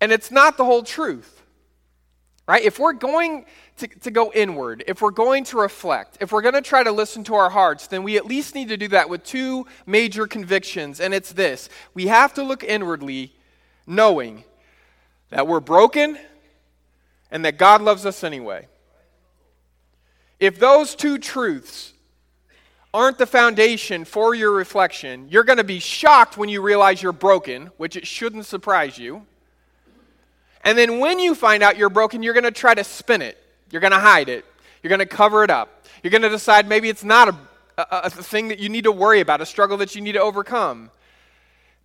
And 0.00 0.10
it's 0.10 0.30
not 0.30 0.56
the 0.56 0.64
whole 0.64 0.82
truth. 0.82 1.42
Right? 2.48 2.64
If 2.64 2.80
we're 2.80 2.94
going 2.94 3.46
to, 3.76 3.86
to 3.86 4.10
go 4.10 4.32
inward, 4.34 4.82
if 4.88 5.00
we're 5.00 5.12
going 5.12 5.44
to 5.44 5.58
reflect, 5.58 6.18
if 6.20 6.32
we're 6.32 6.42
going 6.42 6.54
to 6.54 6.62
try 6.62 6.82
to 6.82 6.90
listen 6.90 7.22
to 7.24 7.34
our 7.34 7.48
hearts, 7.48 7.86
then 7.86 8.02
we 8.02 8.16
at 8.16 8.26
least 8.26 8.56
need 8.56 8.68
to 8.68 8.76
do 8.76 8.88
that 8.88 9.08
with 9.08 9.22
two 9.22 9.66
major 9.86 10.26
convictions. 10.26 11.00
And 11.00 11.14
it's 11.14 11.32
this 11.32 11.68
we 11.94 12.08
have 12.08 12.34
to 12.34 12.42
look 12.42 12.64
inwardly, 12.64 13.32
knowing 13.86 14.44
that 15.28 15.46
we're 15.46 15.60
broken 15.60 16.18
and 17.30 17.44
that 17.44 17.56
God 17.56 17.80
loves 17.82 18.04
us 18.04 18.24
anyway. 18.24 18.66
If 20.40 20.58
those 20.58 20.94
two 20.94 21.18
truths 21.18 21.92
aren't 22.92 23.18
the 23.18 23.26
foundation 23.26 24.04
for 24.04 24.34
your 24.34 24.50
reflection, 24.50 25.28
you're 25.28 25.44
going 25.44 25.58
to 25.58 25.64
be 25.64 25.78
shocked 25.78 26.36
when 26.36 26.48
you 26.48 26.62
realize 26.62 27.02
you're 27.02 27.12
broken, 27.12 27.66
which 27.76 27.94
it 27.94 28.06
shouldn't 28.06 28.46
surprise 28.46 28.98
you. 28.98 29.26
And 30.64 30.76
then 30.76 30.98
when 30.98 31.18
you 31.18 31.34
find 31.34 31.62
out 31.62 31.76
you're 31.76 31.90
broken, 31.90 32.22
you're 32.22 32.34
going 32.34 32.44
to 32.44 32.50
try 32.50 32.74
to 32.74 32.84
spin 32.84 33.22
it. 33.22 33.38
You're 33.70 33.80
going 33.80 33.92
to 33.92 33.98
hide 33.98 34.28
it. 34.28 34.44
You're 34.82 34.88
going 34.88 34.98
to 35.00 35.06
cover 35.06 35.44
it 35.44 35.50
up. 35.50 35.86
You're 36.02 36.10
going 36.10 36.22
to 36.22 36.28
decide 36.28 36.66
maybe 36.66 36.88
it's 36.88 37.04
not 37.04 37.28
a, 37.28 37.36
a, 37.78 37.86
a, 38.04 38.10
thing 38.10 38.48
that 38.48 38.58
you 38.58 38.68
need 38.68 38.84
to 38.84 38.92
worry 38.92 39.20
about, 39.20 39.40
a 39.40 39.46
struggle 39.46 39.76
that 39.78 39.94
you 39.94 40.00
need 40.00 40.12
to 40.12 40.20
overcome. 40.20 40.90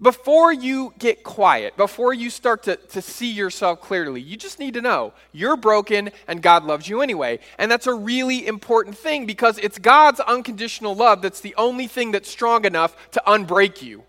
Before 0.01 0.51
you 0.51 0.93
get 0.99 1.23
quiet, 1.23 1.77
before 1.77 2.13
you 2.13 2.29
start 2.29 2.63
to, 2.63 2.75
to 2.75 3.01
see 3.01 3.31
yourself 3.31 3.79
clearly, 3.79 4.19
you 4.19 4.35
just 4.35 4.59
need 4.59 4.73
to 4.73 4.81
know 4.81 5.13
you're 5.31 5.55
broken 5.55 6.11
and 6.27 6.41
God 6.41 6.65
loves 6.65 6.89
you 6.89 7.01
anyway. 7.01 7.39
And 7.57 7.71
that's 7.71 7.87
a 7.87 7.93
really 7.93 8.45
important 8.45 8.97
thing 8.97 9.25
because 9.25 9.57
it's 9.57 9.79
God's 9.79 10.19
unconditional 10.19 10.95
love 10.95 11.21
that's 11.21 11.39
the 11.39 11.55
only 11.55 11.87
thing 11.87 12.11
that's 12.11 12.29
strong 12.29 12.65
enough 12.65 13.11
to 13.11 13.23
unbreak 13.25 13.81
you. 13.81 14.03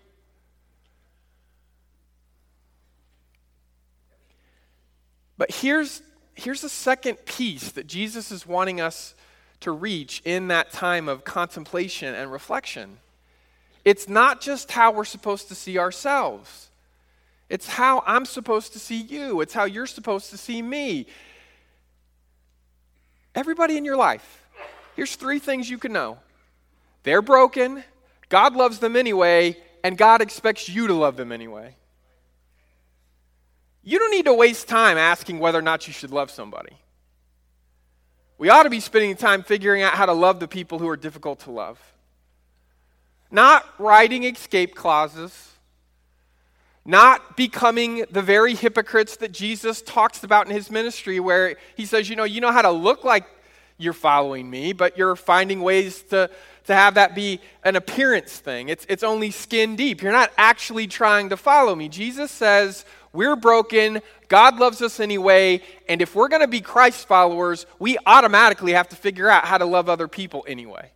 But 5.37 5.51
here's, 5.51 6.01
here's 6.33 6.61
the 6.61 6.69
second 6.69 7.23
piece 7.25 7.71
that 7.71 7.87
Jesus 7.87 8.29
is 8.29 8.45
wanting 8.45 8.81
us 8.81 9.15
to 9.61 9.71
reach 9.71 10.21
in 10.25 10.49
that 10.49 10.71
time 10.71 11.07
of 11.07 11.23
contemplation 11.23 12.13
and 12.13 12.29
reflection. 12.29 12.97
It's 13.87 14.09
not 14.09 14.41
just 14.41 14.69
how 14.69 14.91
we're 14.91 15.05
supposed 15.05 15.47
to 15.47 15.55
see 15.55 15.79
ourselves, 15.79 16.67
it's 17.47 17.65
how 17.65 18.03
I'm 18.05 18.25
supposed 18.25 18.73
to 18.73 18.79
see 18.79 18.99
you, 18.99 19.39
it's 19.39 19.53
how 19.53 19.63
you're 19.63 19.87
supposed 19.87 20.29
to 20.31 20.37
see 20.37 20.61
me. 20.61 21.07
Everybody 23.33 23.77
in 23.77 23.85
your 23.85 23.95
life, 23.95 24.43
here's 24.97 25.15
three 25.15 25.39
things 25.39 25.69
you 25.69 25.77
can 25.77 25.93
know 25.93 26.17
they're 27.03 27.21
broken, 27.21 27.81
God 28.27 28.57
loves 28.57 28.79
them 28.79 28.97
anyway, 28.97 29.55
and 29.85 29.97
God 29.97 30.19
expects 30.19 30.67
you 30.67 30.87
to 30.87 30.93
love 30.93 31.15
them 31.15 31.31
anyway. 31.31 31.73
You 33.83 33.99
don't 33.99 34.11
need 34.11 34.25
to 34.25 34.33
waste 34.33 34.67
time 34.67 34.97
asking 34.97 35.39
whether 35.39 35.59
or 35.59 35.61
not 35.61 35.87
you 35.87 35.93
should 35.93 36.11
love 36.11 36.29
somebody. 36.29 36.75
We 38.37 38.49
ought 38.49 38.63
to 38.63 38.69
be 38.69 38.81
spending 38.81 39.15
time 39.15 39.43
figuring 39.43 39.81
out 39.81 39.93
how 39.93 40.07
to 40.07 40.13
love 40.13 40.41
the 40.41 40.47
people 40.49 40.77
who 40.77 40.89
are 40.89 40.97
difficult 40.97 41.39
to 41.45 41.51
love. 41.51 41.79
Not 43.29 43.65
writing 43.77 44.23
escape 44.23 44.75
clauses, 44.75 45.51
not 46.85 47.35
becoming 47.35 48.05
the 48.09 48.21
very 48.21 48.55
hypocrites 48.55 49.17
that 49.17 49.33
Jesus 49.33 49.81
talks 49.81 50.23
about 50.23 50.47
in 50.47 50.53
his 50.53 50.71
ministry, 50.71 51.19
where 51.19 51.57
he 51.75 51.85
says, 51.85 52.09
you 52.09 52.15
know, 52.15 52.23
you 52.23 52.39
know 52.39 52.51
how 52.51 52.61
to 52.61 52.71
look 52.71 53.03
like 53.03 53.25
you're 53.77 53.93
following 53.93 54.49
me, 54.49 54.73
but 54.73 54.97
you're 54.97 55.15
finding 55.15 55.61
ways 55.61 56.01
to, 56.03 56.29
to 56.65 56.73
have 56.73 56.95
that 56.95 57.13
be 57.13 57.39
an 57.63 57.75
appearance 57.75 58.39
thing. 58.39 58.69
It's, 58.69 58.85
it's 58.89 59.03
only 59.03 59.31
skin 59.31 59.75
deep. 59.75 60.01
You're 60.01 60.13
not 60.13 60.31
actually 60.37 60.87
trying 60.87 61.29
to 61.29 61.37
follow 61.37 61.75
me. 61.75 61.89
Jesus 61.89 62.31
says, 62.31 62.85
we're 63.13 63.35
broken. 63.35 64.01
God 64.29 64.57
loves 64.57 64.81
us 64.81 64.99
anyway. 64.99 65.61
And 65.89 66.01
if 66.01 66.15
we're 66.15 66.27
going 66.27 66.41
to 66.41 66.47
be 66.47 66.61
Christ 66.61 67.07
followers, 67.07 67.65
we 67.79 67.97
automatically 68.05 68.73
have 68.73 68.89
to 68.89 68.95
figure 68.95 69.29
out 69.29 69.45
how 69.45 69.57
to 69.57 69.65
love 69.65 69.89
other 69.89 70.07
people 70.07 70.45
anyway. 70.47 70.91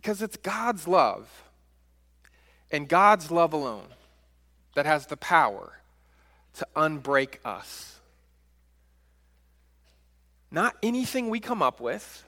Because 0.00 0.22
it's 0.22 0.38
God's 0.38 0.88
love 0.88 1.28
and 2.70 2.88
God's 2.88 3.30
love 3.30 3.52
alone 3.52 3.88
that 4.74 4.86
has 4.86 5.06
the 5.08 5.16
power 5.18 5.74
to 6.54 6.66
unbreak 6.74 7.34
us. 7.44 8.00
Not 10.50 10.74
anything 10.82 11.28
we 11.28 11.38
come 11.38 11.60
up 11.60 11.82
with, 11.82 12.24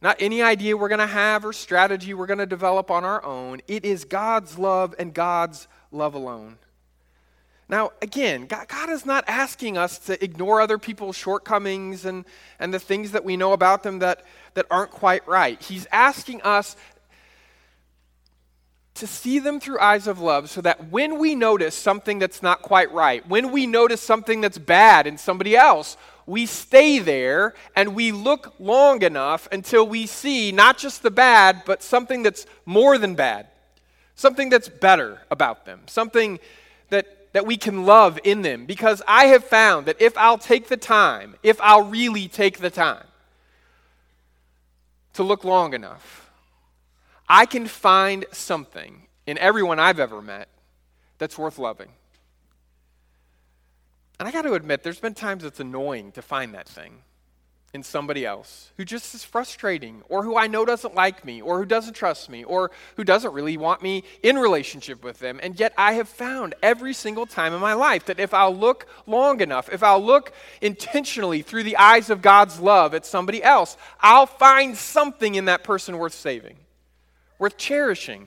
not 0.00 0.16
any 0.20 0.40
idea 0.40 0.74
we're 0.74 0.88
going 0.88 1.00
to 1.00 1.06
have 1.06 1.44
or 1.44 1.52
strategy 1.52 2.14
we're 2.14 2.24
going 2.24 2.38
to 2.38 2.46
develop 2.46 2.90
on 2.90 3.04
our 3.04 3.22
own. 3.22 3.60
It 3.68 3.84
is 3.84 4.06
God's 4.06 4.56
love 4.56 4.94
and 4.98 5.12
God's 5.12 5.68
love 5.92 6.14
alone. 6.14 6.56
Now, 7.70 7.92
again, 8.02 8.46
God, 8.46 8.90
is 8.90 9.06
not 9.06 9.22
asking 9.28 9.78
us 9.78 9.98
to 10.00 10.22
ignore 10.22 10.60
other 10.60 10.76
people's 10.76 11.16
shortcomings 11.16 12.04
and, 12.04 12.24
and 12.58 12.74
the 12.74 12.80
things 12.80 13.12
that 13.12 13.24
we 13.24 13.36
know 13.36 13.52
about 13.52 13.84
them 13.84 14.00
that, 14.00 14.24
that 14.54 14.66
aren't 14.72 14.90
quite 14.90 15.26
right. 15.28 15.62
He's 15.62 15.86
asking 15.92 16.42
us 16.42 16.74
to 18.94 19.06
see 19.06 19.38
them 19.38 19.60
through 19.60 19.78
eyes 19.78 20.08
of 20.08 20.18
love 20.18 20.50
so 20.50 20.60
that 20.62 20.90
when 20.90 21.20
we 21.20 21.36
notice 21.36 21.76
something 21.76 22.18
that's 22.18 22.42
not 22.42 22.60
quite 22.60 22.90
right, 22.90 23.26
when 23.28 23.52
we 23.52 23.68
notice 23.68 24.00
something 24.00 24.40
that's 24.40 24.58
bad 24.58 25.06
in 25.06 25.16
somebody 25.16 25.56
else, 25.56 25.96
we 26.26 26.46
stay 26.46 26.98
there 26.98 27.54
and 27.76 27.94
we 27.94 28.10
look 28.10 28.52
long 28.58 29.00
enough 29.02 29.46
until 29.52 29.86
we 29.86 30.06
see 30.06 30.50
not 30.50 30.76
just 30.76 31.04
the 31.04 31.10
bad, 31.12 31.62
but 31.66 31.84
something 31.84 32.24
that's 32.24 32.46
more 32.66 32.98
than 32.98 33.14
bad, 33.14 33.46
something 34.16 34.48
that's 34.48 34.68
better 34.68 35.20
about 35.30 35.66
them, 35.66 35.82
something 35.86 36.40
that 36.88 37.19
that 37.32 37.46
we 37.46 37.56
can 37.56 37.84
love 37.84 38.18
in 38.24 38.42
them 38.42 38.66
because 38.66 39.02
I 39.06 39.26
have 39.26 39.44
found 39.44 39.86
that 39.86 40.00
if 40.00 40.16
I'll 40.18 40.38
take 40.38 40.68
the 40.68 40.76
time, 40.76 41.36
if 41.42 41.60
I'll 41.60 41.84
really 41.84 42.28
take 42.28 42.58
the 42.58 42.70
time 42.70 43.04
to 45.14 45.22
look 45.22 45.44
long 45.44 45.74
enough, 45.74 46.30
I 47.28 47.46
can 47.46 47.66
find 47.66 48.24
something 48.32 49.06
in 49.26 49.38
everyone 49.38 49.78
I've 49.78 50.00
ever 50.00 50.20
met 50.20 50.48
that's 51.18 51.38
worth 51.38 51.58
loving. 51.58 51.90
And 54.18 54.28
I 54.28 54.32
got 54.32 54.42
to 54.42 54.54
admit, 54.54 54.82
there's 54.82 55.00
been 55.00 55.14
times 55.14 55.44
it's 55.44 55.60
annoying 55.60 56.12
to 56.12 56.22
find 56.22 56.54
that 56.54 56.68
thing 56.68 57.02
in 57.72 57.84
somebody 57.84 58.26
else 58.26 58.72
who 58.76 58.84
just 58.84 59.14
is 59.14 59.22
frustrating 59.22 60.02
or 60.08 60.24
who 60.24 60.36
I 60.36 60.48
know 60.48 60.64
doesn't 60.64 60.94
like 60.94 61.24
me 61.24 61.40
or 61.40 61.58
who 61.58 61.64
doesn't 61.64 61.94
trust 61.94 62.28
me 62.28 62.42
or 62.42 62.72
who 62.96 63.04
doesn't 63.04 63.32
really 63.32 63.56
want 63.56 63.80
me 63.80 64.02
in 64.24 64.36
relationship 64.36 65.04
with 65.04 65.20
them. 65.20 65.38
And 65.40 65.58
yet 65.58 65.72
I 65.78 65.92
have 65.92 66.08
found 66.08 66.54
every 66.64 66.92
single 66.92 67.26
time 67.26 67.54
in 67.54 67.60
my 67.60 67.74
life 67.74 68.06
that 68.06 68.18
if 68.18 68.34
I'll 68.34 68.54
look 68.54 68.88
long 69.06 69.40
enough, 69.40 69.68
if 69.72 69.84
I'll 69.84 70.04
look 70.04 70.32
intentionally 70.60 71.42
through 71.42 71.62
the 71.62 71.76
eyes 71.76 72.10
of 72.10 72.22
God's 72.22 72.58
love 72.58 72.92
at 72.92 73.06
somebody 73.06 73.42
else, 73.42 73.76
I'll 74.00 74.26
find 74.26 74.76
something 74.76 75.36
in 75.36 75.44
that 75.44 75.62
person 75.62 75.96
worth 75.96 76.14
saving, 76.14 76.56
worth 77.38 77.56
cherishing. 77.56 78.26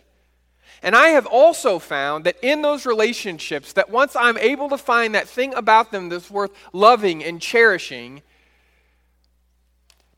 And 0.81 0.95
I 0.95 1.09
have 1.09 1.25
also 1.25 1.79
found 1.79 2.23
that 2.25 2.37
in 2.41 2.61
those 2.61 2.85
relationships 2.85 3.73
that 3.73 3.89
once 3.89 4.15
I'm 4.15 4.37
able 4.37 4.69
to 4.69 4.77
find 4.77 5.15
that 5.15 5.27
thing 5.27 5.53
about 5.53 5.91
them 5.91 6.07
that's 6.07 6.31
worth 6.31 6.51
loving 6.71 7.23
and 7.23 7.41
cherishing, 7.41 8.21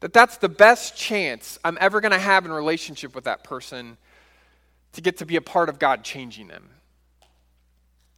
that 0.05 0.13
that's 0.13 0.37
the 0.37 0.47
best 0.47 0.95
chance 0.95 1.57
I'm 1.63 1.79
ever 1.81 1.99
going 1.99 2.11
to 2.11 2.19
have 2.19 2.45
in 2.45 2.51
relationship 2.51 3.15
with 3.15 3.23
that 3.23 3.43
person 3.43 3.97
to 4.93 5.01
get 5.01 5.17
to 5.17 5.25
be 5.25 5.35
a 5.35 5.41
part 5.41 5.67
of 5.67 5.79
God 5.79 6.03
changing 6.03 6.47
them. 6.47 6.69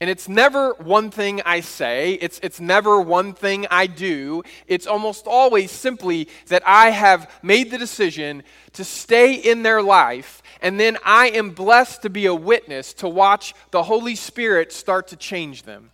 And 0.01 0.09
it's 0.09 0.27
never 0.27 0.73
one 0.73 1.11
thing 1.11 1.41
I 1.45 1.61
say, 1.61 2.15
it's, 2.15 2.41
it's 2.43 2.59
never 2.59 2.99
one 2.99 3.33
thing 3.33 3.67
I 3.71 3.87
do. 3.87 4.43
It's 4.67 4.85
almost 4.85 5.27
always 5.27 5.71
simply 5.71 6.27
that 6.47 6.61
I 6.67 6.89
have 6.89 7.31
made 7.41 7.71
the 7.71 7.77
decision 7.77 8.43
to 8.73 8.83
stay 8.83 9.35
in 9.35 9.63
their 9.63 9.81
life, 9.81 10.43
and 10.61 10.77
then 10.77 10.97
I 11.05 11.29
am 11.29 11.51
blessed 11.51 12.01
to 12.01 12.09
be 12.09 12.25
a 12.25 12.35
witness 12.35 12.93
to 12.95 13.07
watch 13.07 13.53
the 13.71 13.83
Holy 13.83 14.15
Spirit 14.15 14.73
start 14.73 15.07
to 15.07 15.15
change 15.15 15.63
them. 15.63 15.91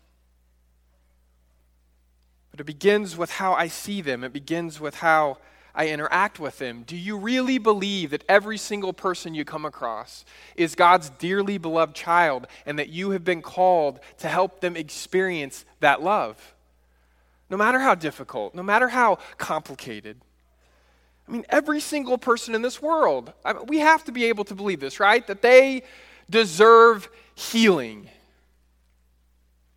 But 2.49 2.61
it 2.61 2.65
begins 2.65 3.15
with 3.15 3.29
how 3.29 3.53
I 3.53 3.67
see 3.67 4.01
them, 4.01 4.23
it 4.23 4.33
begins 4.33 4.79
with 4.79 4.95
how 4.95 5.37
I 5.75 5.87
interact 5.87 6.39
with 6.39 6.59
them. 6.59 6.83
Do 6.85 6.95
you 6.95 7.17
really 7.17 7.57
believe 7.57 8.11
that 8.11 8.23
every 8.29 8.57
single 8.57 8.93
person 8.93 9.33
you 9.33 9.43
come 9.43 9.65
across 9.65 10.23
is 10.55 10.75
God's 10.75 11.09
dearly 11.09 11.57
beloved 11.57 11.95
child 11.95 12.47
and 12.65 12.77
that 12.77 12.89
you 12.89 13.11
have 13.11 13.23
been 13.23 13.41
called 13.41 13.99
to 14.19 14.27
help 14.27 14.59
them 14.59 14.75
experience 14.75 15.65
that 15.79 16.03
love? 16.03 16.53
No 17.49 17.57
matter 17.57 17.79
how 17.79 17.95
difficult, 17.95 18.53
no 18.53 18.63
matter 18.63 18.87
how 18.87 19.17
complicated. 19.37 20.17
I 21.27 21.31
mean, 21.31 21.45
every 21.49 21.79
single 21.79 22.17
person 22.17 22.53
in 22.53 22.61
this 22.61 22.81
world, 22.81 23.33
I 23.43 23.53
mean, 23.53 23.65
we 23.67 23.79
have 23.79 24.03
to 24.05 24.11
be 24.11 24.25
able 24.25 24.43
to 24.45 24.55
believe 24.55 24.79
this, 24.79 24.99
right? 24.99 25.25
That 25.25 25.41
they 25.41 25.83
deserve 26.29 27.09
healing 27.35 28.09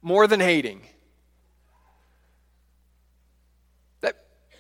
more 0.02 0.26
than 0.26 0.40
hating. 0.40 0.82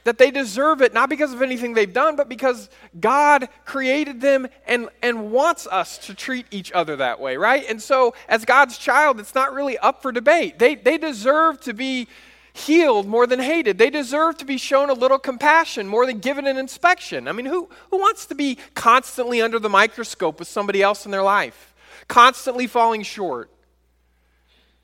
That 0.06 0.18
they 0.18 0.30
deserve 0.30 0.82
it 0.82 0.94
not 0.94 1.10
because 1.10 1.32
of 1.32 1.42
anything 1.42 1.74
they've 1.74 1.92
done, 1.92 2.14
but 2.14 2.28
because 2.28 2.70
God 3.00 3.48
created 3.64 4.20
them 4.20 4.46
and, 4.64 4.88
and 5.02 5.32
wants 5.32 5.66
us 5.66 5.98
to 6.06 6.14
treat 6.14 6.46
each 6.52 6.70
other 6.70 6.94
that 6.96 7.18
way, 7.18 7.36
right? 7.36 7.68
And 7.68 7.82
so, 7.82 8.14
as 8.28 8.44
God's 8.44 8.78
child, 8.78 9.18
it's 9.18 9.34
not 9.34 9.52
really 9.52 9.76
up 9.78 10.02
for 10.02 10.12
debate. 10.12 10.60
They, 10.60 10.76
they 10.76 10.96
deserve 10.96 11.60
to 11.62 11.74
be 11.74 12.06
healed 12.52 13.08
more 13.08 13.26
than 13.26 13.40
hated. 13.40 13.78
They 13.78 13.90
deserve 13.90 14.38
to 14.38 14.44
be 14.44 14.58
shown 14.58 14.90
a 14.90 14.94
little 14.94 15.18
compassion 15.18 15.88
more 15.88 16.06
than 16.06 16.20
given 16.20 16.46
an 16.46 16.56
inspection. 16.56 17.26
I 17.26 17.32
mean, 17.32 17.46
who, 17.46 17.68
who 17.90 17.98
wants 17.98 18.26
to 18.26 18.36
be 18.36 18.58
constantly 18.74 19.42
under 19.42 19.58
the 19.58 19.68
microscope 19.68 20.38
with 20.38 20.46
somebody 20.46 20.82
else 20.82 21.04
in 21.04 21.10
their 21.10 21.24
life? 21.24 21.74
Constantly 22.06 22.68
falling 22.68 23.02
short? 23.02 23.50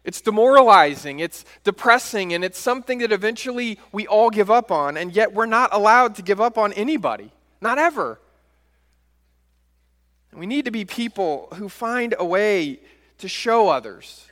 It's 0.05 0.21
demoralizing, 0.21 1.21
it's 1.21 1.45
depressing, 1.63 2.33
and 2.33 2.43
it's 2.45 2.59
something 2.59 2.99
that 2.99 3.13
eventually 3.13 3.79
we 3.93 4.07
all 4.07 4.31
give 4.31 4.51
up 4.51 4.73
on, 4.73 4.97
and 4.97 5.15
yet 5.15 5.33
we're 5.33 5.47
not 5.47 5.73
allowed 5.73 6.17
to 6.17 6.23
give 6.23 6.41
up 6.41 6.59
on 6.59 6.73
anybody. 6.73 7.31
Not 7.61 7.79
ever. 7.79 8.19
We 10.33 10.47
need 10.47 10.65
to 10.65 10.71
be 10.71 10.85
people 10.85 11.49
who 11.55 11.69
find 11.69 12.15
a 12.19 12.25
way 12.25 12.81
to 13.19 13.29
show 13.29 13.69
others 13.69 14.27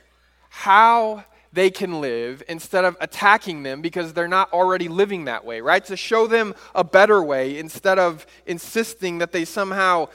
how 0.49 1.23
they 1.53 1.69
can 1.69 2.01
live 2.01 2.43
instead 2.47 2.85
of 2.85 2.97
attacking 2.99 3.63
them 3.63 3.81
because 3.81 4.13
they're 4.13 4.27
not 4.27 4.51
already 4.51 4.87
living 4.87 5.25
that 5.25 5.45
way, 5.45 5.61
right? 5.61 5.83
To 5.85 5.95
show 5.95 6.27
them 6.27 6.55
a 6.73 6.83
better 6.83 7.21
way 7.21 7.57
instead 7.57 7.99
of 7.99 8.25
insisting 8.45 9.19
that 9.19 9.31
they 9.31 9.45
somehow 9.45 10.07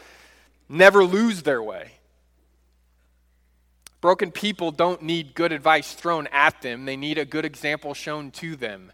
never 0.68 1.04
lose 1.04 1.42
their 1.42 1.62
way. 1.62 1.92
Broken 4.00 4.30
people 4.30 4.70
don't 4.70 5.02
need 5.02 5.34
good 5.34 5.52
advice 5.52 5.94
thrown 5.94 6.28
at 6.28 6.62
them, 6.62 6.84
they 6.84 6.96
need 6.96 7.18
a 7.18 7.24
good 7.24 7.44
example 7.44 7.94
shown 7.94 8.30
to 8.32 8.56
them. 8.56 8.92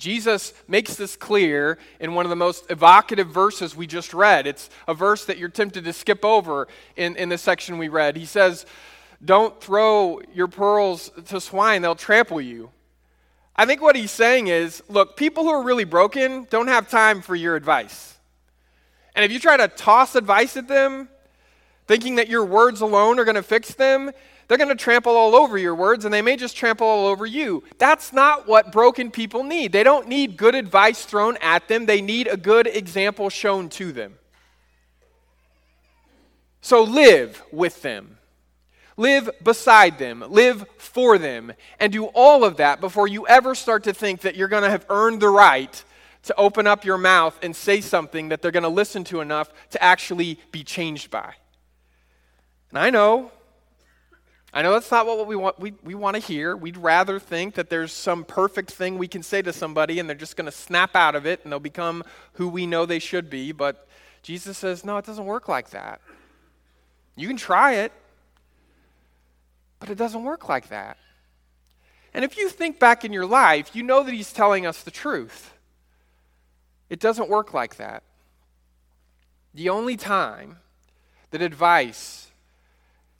Jesus 0.00 0.54
makes 0.66 0.94
this 0.94 1.14
clear 1.14 1.78
in 2.00 2.14
one 2.14 2.24
of 2.24 2.30
the 2.30 2.36
most 2.36 2.70
evocative 2.70 3.28
verses 3.28 3.76
we 3.76 3.86
just 3.86 4.14
read. 4.14 4.46
It's 4.46 4.70
a 4.88 4.94
verse 4.94 5.26
that 5.26 5.36
you're 5.36 5.50
tempted 5.50 5.84
to 5.84 5.92
skip 5.92 6.24
over 6.24 6.68
in, 6.96 7.16
in 7.16 7.28
the 7.28 7.36
section 7.36 7.76
we 7.76 7.88
read. 7.88 8.16
He 8.16 8.24
says, 8.24 8.64
Don't 9.22 9.60
throw 9.60 10.22
your 10.32 10.48
pearls 10.48 11.10
to 11.26 11.38
swine, 11.38 11.82
they'll 11.82 11.94
trample 11.94 12.40
you. 12.40 12.70
I 13.54 13.66
think 13.66 13.82
what 13.82 13.94
he's 13.94 14.10
saying 14.10 14.46
is 14.46 14.82
look, 14.88 15.18
people 15.18 15.44
who 15.44 15.50
are 15.50 15.62
really 15.62 15.84
broken 15.84 16.46
don't 16.48 16.68
have 16.68 16.88
time 16.88 17.20
for 17.20 17.34
your 17.36 17.54
advice. 17.54 18.16
And 19.14 19.22
if 19.22 19.30
you 19.30 19.38
try 19.38 19.58
to 19.58 19.68
toss 19.68 20.14
advice 20.14 20.56
at 20.56 20.66
them, 20.66 21.10
thinking 21.90 22.14
that 22.14 22.28
your 22.28 22.44
words 22.44 22.82
alone 22.82 23.18
are 23.18 23.24
going 23.24 23.34
to 23.34 23.42
fix 23.42 23.74
them, 23.74 24.12
they're 24.46 24.56
going 24.56 24.68
to 24.68 24.76
trample 24.76 25.16
all 25.16 25.34
over 25.34 25.58
your 25.58 25.74
words 25.74 26.04
and 26.04 26.14
they 26.14 26.22
may 26.22 26.36
just 26.36 26.56
trample 26.56 26.86
all 26.86 27.08
over 27.08 27.26
you. 27.26 27.64
That's 27.78 28.12
not 28.12 28.46
what 28.46 28.70
broken 28.70 29.10
people 29.10 29.42
need. 29.42 29.72
They 29.72 29.82
don't 29.82 30.06
need 30.06 30.36
good 30.36 30.54
advice 30.54 31.04
thrown 31.04 31.36
at 31.38 31.66
them, 31.66 31.86
they 31.86 32.00
need 32.00 32.28
a 32.28 32.36
good 32.36 32.68
example 32.68 33.28
shown 33.28 33.70
to 33.70 33.90
them. 33.90 34.14
So 36.60 36.84
live 36.84 37.42
with 37.50 37.82
them. 37.82 38.18
Live 38.96 39.28
beside 39.42 39.98
them, 39.98 40.22
live 40.28 40.64
for 40.78 41.18
them, 41.18 41.52
and 41.80 41.92
do 41.92 42.04
all 42.04 42.44
of 42.44 42.58
that 42.58 42.80
before 42.80 43.08
you 43.08 43.26
ever 43.26 43.56
start 43.56 43.82
to 43.82 43.92
think 43.92 44.20
that 44.20 44.36
you're 44.36 44.46
going 44.46 44.62
to 44.62 44.70
have 44.70 44.86
earned 44.90 45.18
the 45.18 45.28
right 45.28 45.82
to 46.22 46.36
open 46.38 46.68
up 46.68 46.84
your 46.84 46.98
mouth 46.98 47.36
and 47.42 47.56
say 47.56 47.80
something 47.80 48.28
that 48.28 48.42
they're 48.42 48.52
going 48.52 48.62
to 48.62 48.68
listen 48.68 49.02
to 49.02 49.20
enough 49.20 49.50
to 49.70 49.82
actually 49.82 50.38
be 50.52 50.62
changed 50.62 51.10
by. 51.10 51.34
And 52.70 52.78
I 52.78 52.90
know, 52.90 53.30
I 54.52 54.62
know 54.62 54.72
that's 54.72 54.90
not 54.90 55.06
what 55.06 55.26
we 55.26 55.36
want, 55.36 55.58
we, 55.58 55.74
we 55.84 55.94
want 55.94 56.16
to 56.16 56.22
hear. 56.22 56.56
We'd 56.56 56.76
rather 56.76 57.18
think 57.18 57.54
that 57.54 57.68
there's 57.70 57.92
some 57.92 58.24
perfect 58.24 58.70
thing 58.70 58.98
we 58.98 59.08
can 59.08 59.22
say 59.22 59.42
to 59.42 59.52
somebody 59.52 59.98
and 59.98 60.08
they're 60.08 60.16
just 60.16 60.36
going 60.36 60.46
to 60.46 60.52
snap 60.52 60.94
out 60.94 61.14
of 61.14 61.26
it 61.26 61.40
and 61.42 61.52
they'll 61.52 61.60
become 61.60 62.04
who 62.34 62.48
we 62.48 62.66
know 62.66 62.86
they 62.86 62.98
should 62.98 63.28
be. 63.28 63.52
But 63.52 63.86
Jesus 64.22 64.58
says, 64.58 64.84
no, 64.84 64.96
it 64.98 65.04
doesn't 65.04 65.26
work 65.26 65.48
like 65.48 65.70
that. 65.70 66.00
You 67.16 67.28
can 67.28 67.36
try 67.36 67.74
it, 67.74 67.92
but 69.78 69.90
it 69.90 69.96
doesn't 69.96 70.22
work 70.22 70.48
like 70.48 70.68
that. 70.68 70.96
And 72.12 72.24
if 72.24 72.36
you 72.36 72.48
think 72.48 72.78
back 72.78 73.04
in 73.04 73.12
your 73.12 73.26
life, 73.26 73.74
you 73.74 73.82
know 73.82 74.02
that 74.02 74.12
He's 74.12 74.32
telling 74.32 74.66
us 74.66 74.82
the 74.82 74.90
truth. 74.90 75.52
It 76.88 76.98
doesn't 76.98 77.28
work 77.28 77.54
like 77.54 77.76
that. 77.76 78.02
The 79.54 79.68
only 79.68 79.96
time 79.96 80.56
that 81.30 81.40
advice 81.40 82.29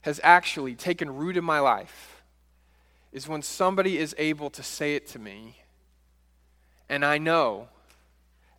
has 0.01 0.19
actually 0.23 0.75
taken 0.75 1.15
root 1.15 1.37
in 1.37 1.43
my 1.43 1.59
life 1.59 2.21
is 3.11 3.27
when 3.27 3.41
somebody 3.41 3.97
is 3.97 4.15
able 4.17 4.49
to 4.49 4.63
say 4.63 4.95
it 4.95 5.07
to 5.07 5.19
me, 5.19 5.57
and 6.89 7.05
I 7.05 7.17
know 7.17 7.67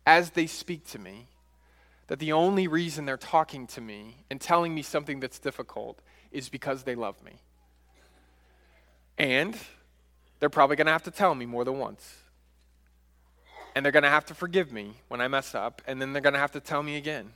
as 0.05 0.31
they 0.31 0.47
speak 0.47 0.85
to 0.91 0.99
me 0.99 1.27
that 2.07 2.19
the 2.19 2.33
only 2.33 2.67
reason 2.67 3.05
they're 3.05 3.17
talking 3.17 3.65
to 3.67 3.81
me 3.81 4.17
and 4.29 4.39
telling 4.39 4.75
me 4.75 4.81
something 4.81 5.19
that's 5.19 5.39
difficult 5.39 5.99
is 6.31 6.49
because 6.49 6.83
they 6.83 6.95
love 6.95 7.21
me. 7.23 7.33
And 9.17 9.57
they're 10.39 10.49
probably 10.49 10.75
going 10.75 10.87
to 10.87 10.91
have 10.91 11.03
to 11.03 11.11
tell 11.11 11.33
me 11.35 11.45
more 11.45 11.63
than 11.63 11.79
once. 11.79 12.17
And 13.75 13.83
they're 13.83 13.91
going 13.91 14.03
to 14.03 14.09
have 14.09 14.25
to 14.25 14.33
forgive 14.33 14.71
me 14.71 14.95
when 15.07 15.21
I 15.21 15.27
mess 15.27 15.55
up, 15.55 15.81
and 15.87 16.01
then 16.01 16.13
they're 16.13 16.21
going 16.21 16.33
to 16.33 16.39
have 16.39 16.51
to 16.51 16.59
tell 16.59 16.83
me 16.83 16.97
again. 16.97 17.31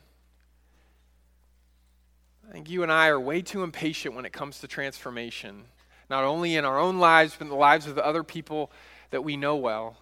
I 2.48 2.54
think 2.54 2.70
you 2.70 2.82
and 2.84 2.92
I 2.92 3.08
are 3.08 3.20
way 3.20 3.42
too 3.42 3.64
impatient 3.64 4.16
when 4.16 4.26
it 4.26 4.32
comes 4.32 4.60
to 4.60 4.68
transformation, 4.68 5.66
not 6.10 6.24
only 6.24 6.56
in 6.56 6.64
our 6.64 6.80
own 6.80 6.98
lives, 6.98 7.36
but 7.38 7.46
in 7.46 7.50
the 7.50 7.56
lives 7.56 7.88
of 7.88 7.96
the 7.96 8.06
other 8.06 8.24
people 8.24 8.72
that 9.10 9.24
we 9.24 9.36
know 9.36 9.58
well. 9.58 9.98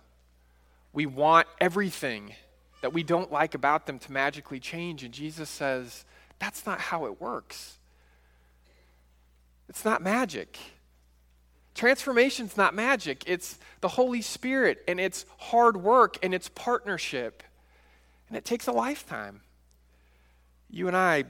We 0.93 1.07
want 1.07 1.47
everything 1.59 2.35
that 2.81 2.93
we 2.93 3.01
don't 3.01 3.31
like 3.31 3.55
about 3.55 3.87
them 3.87 3.97
to 3.99 4.11
magically 4.11 4.59
change, 4.59 5.03
and 5.03 5.11
Jesus 5.11 5.49
says, 5.49 6.05
that's 6.37 6.67
not 6.67 6.79
how 6.79 7.05
it 7.05 7.19
works. 7.19 7.77
It's 9.67 9.83
not 9.83 10.03
magic. 10.03 10.59
Transformation's 11.73 12.55
not 12.55 12.75
magic. 12.75 13.23
It's 13.25 13.57
the 13.81 13.87
Holy 13.87 14.21
Spirit, 14.21 14.83
and 14.87 14.99
it's 14.99 15.25
hard 15.37 15.77
work, 15.77 16.19
and 16.21 16.33
it's 16.33 16.49
partnership. 16.49 17.41
And 18.29 18.37
it 18.37 18.45
takes 18.45 18.67
a 18.67 18.71
lifetime. 18.71 19.41
You 20.69 20.87
and 20.87 20.95
I 20.95 21.25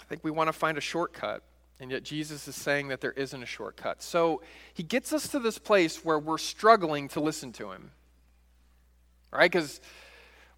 I 0.00 0.04
think 0.04 0.24
we 0.24 0.30
want 0.30 0.48
to 0.48 0.52
find 0.52 0.78
a 0.78 0.80
shortcut. 0.80 1.42
And 1.80 1.90
yet 1.90 2.04
Jesus 2.04 2.46
is 2.46 2.54
saying 2.54 2.88
that 2.88 3.00
there 3.00 3.12
isn't 3.12 3.42
a 3.42 3.46
shortcut. 3.46 4.02
So 4.02 4.42
he 4.72 4.82
gets 4.82 5.12
us 5.12 5.28
to 5.28 5.40
this 5.40 5.58
place 5.58 6.04
where 6.04 6.18
we're 6.18 6.38
struggling 6.38 7.08
to 7.08 7.20
listen 7.20 7.52
to 7.54 7.72
him. 7.72 7.90
Right? 9.32 9.50
Because 9.50 9.80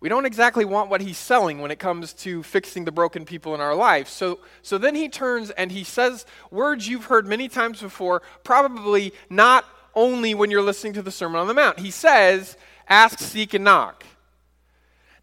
we 0.00 0.10
don't 0.10 0.26
exactly 0.26 0.66
want 0.66 0.90
what 0.90 1.00
he's 1.00 1.16
selling 1.16 1.60
when 1.60 1.70
it 1.70 1.78
comes 1.78 2.12
to 2.14 2.42
fixing 2.42 2.84
the 2.84 2.92
broken 2.92 3.24
people 3.24 3.54
in 3.54 3.62
our 3.62 3.74
life. 3.74 4.08
So, 4.08 4.40
so 4.60 4.76
then 4.76 4.94
he 4.94 5.08
turns 5.08 5.50
and 5.50 5.72
he 5.72 5.82
says 5.82 6.26
words 6.50 6.86
you've 6.86 7.06
heard 7.06 7.26
many 7.26 7.48
times 7.48 7.80
before, 7.80 8.20
probably 8.42 9.14
not 9.30 9.64
only 9.94 10.34
when 10.34 10.50
you're 10.50 10.62
listening 10.62 10.92
to 10.94 11.02
the 11.02 11.10
Sermon 11.10 11.40
on 11.40 11.46
the 11.46 11.54
Mount. 11.54 11.78
He 11.78 11.90
says, 11.90 12.56
Ask, 12.86 13.18
seek, 13.18 13.54
and 13.54 13.64
knock. 13.64 14.04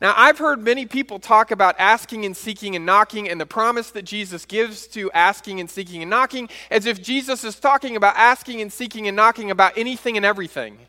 Now, 0.02 0.16
I've 0.18 0.40
heard 0.40 0.64
many 0.64 0.88
people 0.88 1.20
talk 1.20 1.52
about 1.52 1.76
asking 1.78 2.26
and 2.26 2.36
seeking 2.36 2.76
and 2.76 2.88
knocking 2.88 3.30
and 3.30 3.40
the 3.40 3.46
promise 3.46 3.92
that 3.92 4.02
Jesus 4.02 4.48
gives 4.48 4.88
to 4.88 5.12
asking 5.12 5.60
and 5.60 5.70
seeking 5.70 6.02
and 6.02 6.10
knocking 6.10 6.50
as 6.72 6.88
if 6.88 7.04
Jesus 7.04 7.44
is 7.44 7.60
talking 7.60 7.96
about 7.96 8.16
asking 8.18 8.62
and 8.62 8.74
seeking 8.74 9.08
and 9.08 9.16
knocking 9.16 9.52
about 9.52 9.78
anything 9.78 10.18
and 10.18 10.26
everything. 10.26 10.80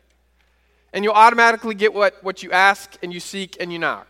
And 0.93 1.03
you'll 1.03 1.13
automatically 1.13 1.75
get 1.75 1.93
what, 1.93 2.23
what 2.23 2.41
you 2.41 2.51
ask 2.51 2.97
and 3.03 3.13
you 3.13 3.19
seek 3.19 3.55
and 3.59 3.71
you 3.71 3.77
knock. 3.77 4.07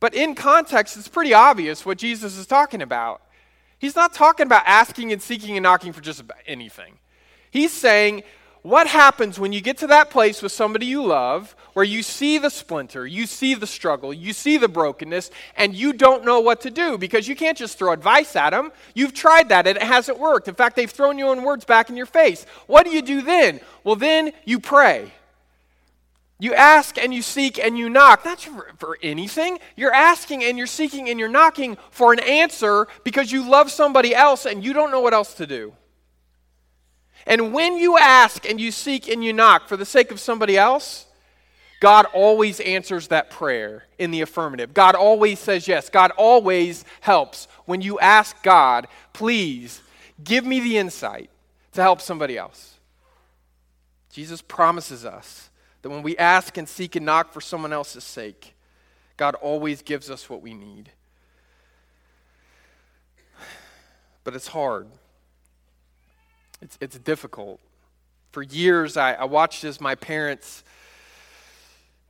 But 0.00 0.14
in 0.14 0.34
context, 0.34 0.96
it's 0.96 1.08
pretty 1.08 1.34
obvious 1.34 1.84
what 1.84 1.98
Jesus 1.98 2.38
is 2.38 2.46
talking 2.46 2.80
about. 2.80 3.20
He's 3.78 3.94
not 3.94 4.14
talking 4.14 4.46
about 4.46 4.62
asking 4.64 5.12
and 5.12 5.20
seeking 5.20 5.54
and 5.56 5.62
knocking 5.62 5.92
for 5.92 6.00
just 6.00 6.22
anything. 6.46 6.94
He's 7.50 7.72
saying, 7.72 8.22
what 8.66 8.88
happens 8.88 9.38
when 9.38 9.52
you 9.52 9.60
get 9.60 9.78
to 9.78 9.86
that 9.86 10.10
place 10.10 10.42
with 10.42 10.50
somebody 10.50 10.86
you 10.86 11.04
love 11.04 11.54
where 11.74 11.84
you 11.84 12.02
see 12.02 12.36
the 12.38 12.50
splinter, 12.50 13.06
you 13.06 13.24
see 13.24 13.54
the 13.54 13.66
struggle, 13.66 14.12
you 14.12 14.32
see 14.32 14.56
the 14.56 14.66
brokenness, 14.66 15.30
and 15.56 15.72
you 15.72 15.92
don't 15.92 16.24
know 16.24 16.40
what 16.40 16.62
to 16.62 16.70
do 16.70 16.98
because 16.98 17.28
you 17.28 17.36
can't 17.36 17.56
just 17.56 17.78
throw 17.78 17.92
advice 17.92 18.34
at 18.34 18.50
them. 18.50 18.72
You've 18.92 19.14
tried 19.14 19.50
that 19.50 19.68
and 19.68 19.76
it 19.76 19.82
hasn't 19.84 20.18
worked. 20.18 20.48
In 20.48 20.56
fact, 20.56 20.74
they've 20.74 20.90
thrown 20.90 21.16
your 21.16 21.28
own 21.28 21.44
words 21.44 21.64
back 21.64 21.90
in 21.90 21.96
your 21.96 22.06
face. 22.06 22.44
What 22.66 22.84
do 22.84 22.90
you 22.90 23.02
do 23.02 23.22
then? 23.22 23.60
Well, 23.84 23.94
then 23.94 24.32
you 24.44 24.58
pray. 24.58 25.12
You 26.40 26.52
ask 26.52 26.98
and 26.98 27.14
you 27.14 27.22
seek 27.22 27.60
and 27.60 27.78
you 27.78 27.88
knock. 27.88 28.24
Not 28.24 28.40
for, 28.40 28.72
for, 28.78 28.98
anything. 29.00 29.60
You're 29.76 29.94
asking 29.94 30.42
and 30.42 30.58
you're 30.58 30.66
seeking 30.66 31.08
and 31.08 31.20
you're 31.20 31.28
knocking 31.28 31.78
for 31.90 32.12
an 32.12 32.18
answer 32.18 32.88
because 33.04 33.30
you 33.30 33.48
love 33.48 33.70
somebody 33.70 34.12
else 34.12 34.44
and 34.44 34.64
you 34.64 34.72
don't 34.72 34.90
know 34.90 35.00
what 35.00 35.14
else 35.14 35.34
to 35.34 35.46
do. 35.46 35.72
And 37.26 37.52
when 37.52 37.76
you 37.76 37.98
ask 37.98 38.48
and 38.48 38.60
you 38.60 38.70
seek 38.70 39.08
and 39.08 39.24
you 39.24 39.32
knock 39.32 39.68
for 39.68 39.76
the 39.76 39.84
sake 39.84 40.12
of 40.12 40.20
somebody 40.20 40.56
else, 40.56 41.06
God 41.80 42.06
always 42.14 42.60
answers 42.60 43.08
that 43.08 43.30
prayer 43.30 43.84
in 43.98 44.10
the 44.10 44.22
affirmative. 44.22 44.72
God 44.72 44.94
always 44.94 45.38
says 45.38 45.68
yes. 45.68 45.90
God 45.90 46.12
always 46.16 46.84
helps. 47.00 47.48
When 47.66 47.82
you 47.82 47.98
ask 47.98 48.42
God, 48.42 48.86
please 49.12 49.82
give 50.22 50.44
me 50.44 50.60
the 50.60 50.78
insight 50.78 51.30
to 51.72 51.82
help 51.82 52.00
somebody 52.00 52.38
else. 52.38 52.74
Jesus 54.10 54.40
promises 54.40 55.04
us 55.04 55.50
that 55.82 55.90
when 55.90 56.02
we 56.02 56.16
ask 56.16 56.56
and 56.56 56.68
seek 56.68 56.96
and 56.96 57.04
knock 57.04 57.32
for 57.32 57.40
someone 57.40 57.72
else's 57.72 58.04
sake, 58.04 58.54
God 59.16 59.34
always 59.34 59.82
gives 59.82 60.10
us 60.10 60.30
what 60.30 60.40
we 60.40 60.54
need. 60.54 60.90
But 64.24 64.34
it's 64.34 64.48
hard. 64.48 64.88
It's, 66.60 66.78
it's 66.80 66.98
difficult. 66.98 67.60
For 68.32 68.42
years, 68.42 68.96
I, 68.96 69.14
I 69.14 69.24
watched 69.24 69.64
as 69.64 69.80
my 69.80 69.94
parents 69.94 70.64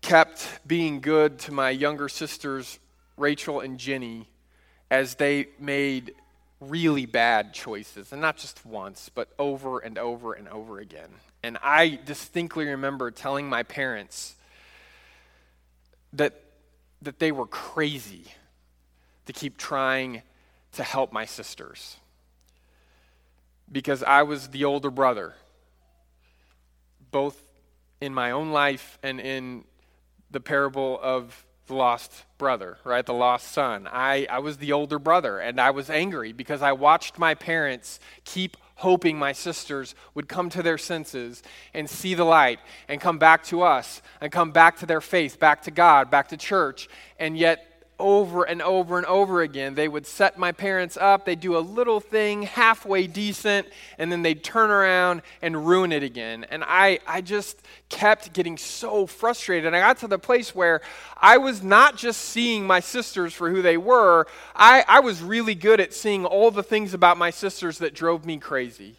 kept 0.03 0.49
being 0.67 1.01
good 1.01 1.39
to 1.41 1.53
my 1.53 1.71
younger 1.71 2.09
sisters, 2.09 2.79
Rachel 3.17 3.61
and 3.61 3.79
Jenny, 3.79 4.29
as 4.91 5.17
they 5.17 5.49
made 5.59 6.15
really 6.61 7.07
bad 7.07 7.53
choices. 7.53 8.13
And 8.13 8.21
not 8.21 8.37
just 8.37 8.65
once, 8.65 9.11
but 9.13 9.29
over 9.39 9.79
and 9.81 9.99
over 9.99 10.33
and 10.33 10.49
over 10.49 10.79
again. 10.79 11.11
And 11.43 11.59
I 11.63 11.99
distinctly 12.05 12.67
remember 12.67 13.11
telling 13.11 13.49
my 13.49 13.63
parents 13.63 14.37
that, 16.13 16.41
that 17.03 17.19
they 17.19 17.33
were 17.33 17.47
crazy 17.47 18.25
to 19.27 19.33
keep 19.33 19.59
trying 19.59 20.23
to 20.73 20.83
help 20.83 21.13
my 21.13 21.25
sisters 21.25 21.97
because 23.71 24.03
I 24.03 24.23
was 24.23 24.49
the 24.49 24.65
older 24.65 24.91
brother, 24.91 25.35
both 27.11 27.41
in 28.01 28.15
my 28.15 28.31
own 28.31 28.51
life 28.51 28.99
and 29.03 29.21
in 29.21 29.65
the 30.31 30.41
parable 30.41 30.99
of 31.03 31.45
the 31.67 31.75
lost 31.75 32.25
brother, 32.39 32.79
right? 32.85 33.05
The 33.05 33.15
lost 33.15 33.53
son. 33.53 33.89
I, 33.91 34.27
I 34.31 34.39
was 34.39 34.59
the 34.59 34.73
older 34.73 34.99
brother, 34.99 35.39
and 35.39 35.61
I 35.61 35.71
was 35.71 35.91
angry 35.91 36.33
because 36.33 36.63
I 36.63 36.73
watched 36.73 37.19
my 37.19 37.35
parents 37.35 37.99
keep 38.25 38.57
hoping 38.77 39.19
my 39.19 39.33
sisters 39.33 39.95
would 40.15 40.29
come 40.29 40.51
to 40.51 40.63
their 40.63 40.79
senses 40.79 41.43
and 41.73 41.89
see 41.89 42.15
the 42.15 42.25
light 42.25 42.61
and 42.89 43.01
come 43.01 43.19
back 43.19 43.43
to 43.43 43.63
us 43.63 44.03
and 44.21 44.31
come 44.31 44.53
back 44.53 44.77
to 44.77 44.87
their 44.87 45.01
faith, 45.01 45.41
back 45.41 45.63
to 45.63 45.71
God, 45.71 46.11
back 46.11 46.29
to 46.29 46.37
church, 46.37 46.89
and 47.19 47.37
yet 47.37 47.76
over 47.99 48.45
and 48.45 48.61
over 48.61 48.99
and 48.99 49.07
over 49.07 49.41
again. 49.43 49.75
They 49.75 49.89
would 49.89 50.07
set 50.07 50.39
my 50.39 50.53
parents 50.53 50.97
up, 50.97 51.25
they'd 51.25 51.41
do 51.41 51.57
a 51.57 51.61
little 51.61 52.01
thing 52.01 52.43
halfway 52.43 53.07
decent, 53.07 53.69
and 53.99 54.13
then 54.13 54.23
they'd 54.23 54.43
turn 54.45 54.71
around 54.71 55.23
and 55.41 55.67
ruin 55.67 55.93
it 55.93 56.03
again. 56.03 56.45
And 56.51 56.63
I, 56.67 57.01
I 57.07 57.21
just 57.21 57.63
kept 57.89 58.33
getting 58.33 58.59
so 58.59 59.07
frustrated. 59.07 59.67
And 59.67 59.77
I 59.77 59.81
got 59.81 59.99
to 59.99 60.09
the 60.09 60.19
place 60.19 60.55
where 60.55 60.81
I 61.17 61.39
was 61.39 61.63
not 61.63 61.97
just 61.97 62.21
seeing 62.21 62.67
my 62.67 62.81
sisters 62.81 63.33
for 63.33 63.51
who 63.51 63.63
they 63.63 63.77
were, 63.77 64.27
I, 64.55 64.85
I 64.87 65.01
was 65.01 65.23
really 65.23 65.55
good 65.55 65.81
at 65.81 65.95
seeing 65.95 66.25
all 66.25 66.51
the 66.51 66.63
things 66.63 66.95
about 66.95 67.17
my 67.17 67.31
sisters 67.31 67.79
that 67.79 67.95
drove 67.95 68.25
me 68.25 68.39
crazy, 68.39 68.97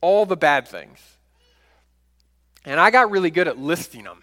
all 0.00 0.26
the 0.26 0.36
bad 0.36 0.66
things. 0.66 0.98
And 2.64 2.78
I 2.78 2.90
got 2.90 3.10
really 3.10 3.30
good 3.30 3.48
at 3.48 3.58
listing 3.58 4.04
them. 4.04 4.22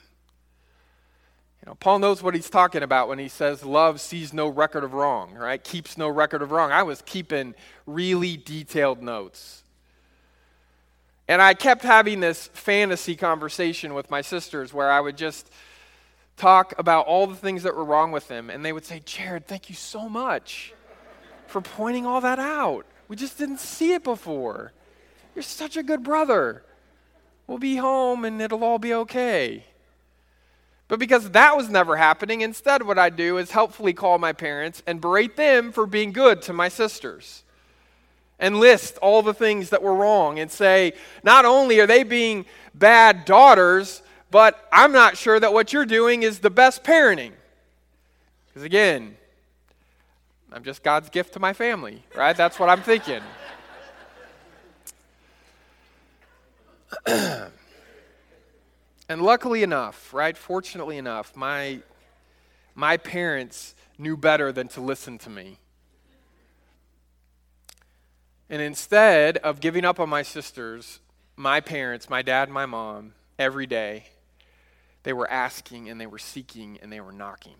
Paul 1.75 1.99
knows 1.99 2.23
what 2.23 2.34
he's 2.34 2.49
talking 2.49 2.84
about 2.84 3.10
when 3.10 3.19
he 3.19 3.27
says 3.27 3.63
love 3.63 3.99
sees 3.99 4.34
no 4.34 4.47
record 4.47 4.84
of 4.84 4.93
wrong, 4.93 5.34
right? 5.34 5.63
Keeps 5.63 5.97
no 5.97 6.08
record 6.08 6.41
of 6.41 6.51
wrong. 6.51 6.71
I 6.71 6.84
was 6.84 7.01
keeping 7.06 7.56
really 7.86 8.38
detailed 8.38 9.01
notes. 9.01 9.63
And 11.27 11.41
I 11.41 11.53
kept 11.53 11.84
having 11.84 12.21
this 12.21 12.47
fantasy 12.53 13.15
conversation 13.15 13.93
with 13.93 14.10
my 14.10 14.21
sisters 14.21 14.73
where 14.73 14.89
I 14.89 15.01
would 15.01 15.17
just 15.17 15.49
talk 16.38 16.73
about 16.77 17.06
all 17.08 17.27
the 17.27 17.36
things 17.36 17.63
that 17.63 17.75
were 17.75 17.84
wrong 17.84 18.12
with 18.12 18.27
them. 18.27 18.49
And 18.49 18.63
they 18.63 18.71
would 18.71 18.86
say, 18.86 19.01
Jared, 19.03 19.45
thank 19.45 19.69
you 19.69 19.75
so 19.75 20.08
much 20.08 20.73
for 21.47 21.60
pointing 21.60 22.06
all 22.06 22.21
that 22.21 22.39
out. 22.39 22.86
We 23.08 23.15
just 23.15 23.38
didn't 23.38 23.60
see 23.60 23.93
it 23.93 24.03
before. 24.03 24.71
You're 25.36 25.43
such 25.43 25.75
a 25.75 25.84
good 25.84 26.03
brother. 26.03 26.63
We'll 27.45 27.58
be 27.58 27.75
home 27.77 28.23
and 28.23 28.41
it'll 28.41 28.63
all 28.63 28.80
be 28.80 28.93
okay. 28.93 29.65
But 30.88 31.00
because 31.00 31.32
that 31.32 31.58
was 31.58 31.69
never 31.69 31.97
happening, 31.97 32.41
instead, 32.41 32.84
what 32.84 32.97
I 32.97 33.10
do 33.10 33.38
is 33.38 33.52
helpfully 33.52 33.93
call 33.93 34.17
my 34.19 34.32
parents 34.32 34.82
and 34.88 35.02
berate 35.02 35.36
them 35.36 35.71
for 35.71 35.86
being 35.86 36.13
good 36.13 36.41
to 36.43 36.54
my 36.54 36.69
sisters. 36.69 37.43
And 38.39 38.60
list 38.60 38.97
all 39.00 39.21
the 39.21 39.34
things 39.34 39.71
that 39.71 39.82
were 39.82 39.95
wrong 39.95 40.39
and 40.39 40.50
say, 40.50 40.93
not 41.23 41.43
only 41.43 41.80
are 41.80 41.88
they 41.88 42.04
being 42.04 42.45
bad 42.73 43.26
daughters, 43.26 44.02
but 44.30 44.67
I'm 44.71 44.91
not 44.91 45.17
sure 45.17 45.39
that 45.39 45.54
what 45.54 45.73
you're 45.73 45.86
doing 45.86 46.23
is 46.23 46.39
the 46.39 46.50
best 46.50 46.84
parenting. 46.84 47.32
Because 48.47 48.63
again, 48.63 49.17
I'm 50.52 50.63
just 50.63 50.84
God's 50.84 51.10
gift 51.10 51.34
to 51.34 51.39
my 51.39 51.54
family, 51.54 52.04
right? 52.15 52.38
That's 52.38 52.60
what 52.60 52.69
I'm 52.69 52.82
thinking. 52.82 53.21
And 59.09 59.21
luckily 59.21 59.63
enough, 59.63 60.13
right, 60.13 60.37
fortunately 60.37 60.97
enough, 60.97 61.35
my, 61.35 61.79
my 62.75 62.97
parents 62.97 63.73
knew 63.97 64.17
better 64.17 64.51
than 64.51 64.67
to 64.69 64.81
listen 64.81 65.17
to 65.19 65.29
me. 65.29 65.59
And 68.49 68.61
instead 68.61 69.37
of 69.37 69.59
giving 69.59 69.85
up 69.85 69.99
on 69.99 70.09
my 70.09 70.23
sisters, 70.23 70.99
my 71.35 71.61
parents, 71.61 72.09
my 72.09 72.21
dad, 72.21 72.49
my 72.49 72.65
mom, 72.65 73.13
every 73.39 73.65
day, 73.65 74.05
they 75.03 75.13
were 75.13 75.29
asking 75.29 75.89
and 75.89 75.99
they 76.01 76.07
were 76.07 76.17
seeking 76.17 76.77
and 76.81 76.91
they 76.91 76.99
were 76.99 77.11
knocking. 77.13 77.55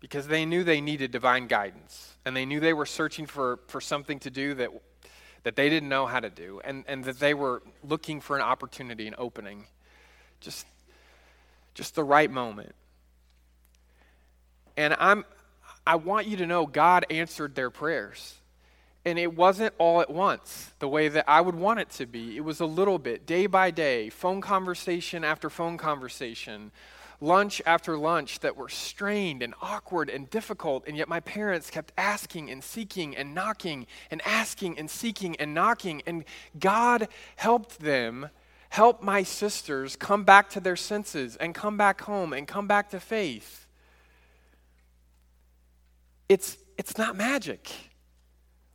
Because 0.00 0.26
they 0.26 0.44
knew 0.44 0.62
they 0.62 0.82
needed 0.82 1.10
divine 1.10 1.46
guidance. 1.46 2.16
And 2.26 2.36
they 2.36 2.44
knew 2.44 2.60
they 2.60 2.74
were 2.74 2.86
searching 2.86 3.24
for, 3.24 3.60
for 3.68 3.80
something 3.80 4.18
to 4.20 4.30
do 4.30 4.52
that, 4.54 4.70
that 5.42 5.56
they 5.56 5.70
didn't 5.70 5.88
know 5.88 6.04
how 6.04 6.20
to 6.20 6.28
do. 6.28 6.60
And, 6.64 6.84
and 6.86 7.04
that 7.04 7.18
they 7.18 7.32
were 7.32 7.62
looking 7.82 8.20
for 8.20 8.36
an 8.36 8.42
opportunity, 8.42 9.06
an 9.06 9.14
opening 9.16 9.66
just 10.44 10.66
just 11.74 11.94
the 11.94 12.04
right 12.04 12.30
moment. 12.30 12.74
And 14.76 14.94
I'm 14.98 15.24
I 15.86 15.96
want 15.96 16.26
you 16.26 16.36
to 16.38 16.46
know 16.46 16.66
God 16.66 17.06
answered 17.10 17.54
their 17.54 17.70
prayers. 17.70 18.34
And 19.06 19.18
it 19.18 19.36
wasn't 19.36 19.74
all 19.76 20.00
at 20.00 20.08
once, 20.08 20.72
the 20.78 20.88
way 20.88 21.08
that 21.08 21.26
I 21.28 21.42
would 21.42 21.54
want 21.54 21.78
it 21.78 21.90
to 21.90 22.06
be. 22.06 22.38
It 22.38 22.40
was 22.40 22.60
a 22.60 22.66
little 22.66 22.98
bit, 22.98 23.26
day 23.26 23.46
by 23.46 23.70
day, 23.70 24.08
phone 24.08 24.40
conversation 24.40 25.24
after 25.24 25.50
phone 25.50 25.76
conversation, 25.76 26.72
lunch 27.20 27.60
after 27.66 27.98
lunch 27.98 28.40
that 28.40 28.56
were 28.56 28.70
strained 28.70 29.42
and 29.42 29.52
awkward 29.60 30.08
and 30.08 30.30
difficult. 30.30 30.84
And 30.86 30.96
yet 30.96 31.06
my 31.06 31.20
parents 31.20 31.68
kept 31.68 31.92
asking 31.98 32.50
and 32.50 32.64
seeking 32.64 33.14
and 33.14 33.34
knocking 33.34 33.86
and 34.10 34.22
asking 34.24 34.78
and 34.78 34.90
seeking 34.90 35.36
and 35.36 35.52
knocking. 35.52 36.02
And 36.06 36.24
God 36.58 37.08
helped 37.36 37.80
them 37.80 38.30
help 38.74 39.00
my 39.00 39.22
sisters 39.22 39.94
come 39.94 40.24
back 40.24 40.50
to 40.50 40.58
their 40.58 40.74
senses 40.74 41.36
and 41.36 41.54
come 41.54 41.76
back 41.76 42.00
home 42.00 42.32
and 42.32 42.48
come 42.48 42.66
back 42.66 42.90
to 42.90 42.98
faith. 42.98 43.68
It's, 46.28 46.56
it's 46.76 46.98
not 46.98 47.16
magic. 47.16 47.70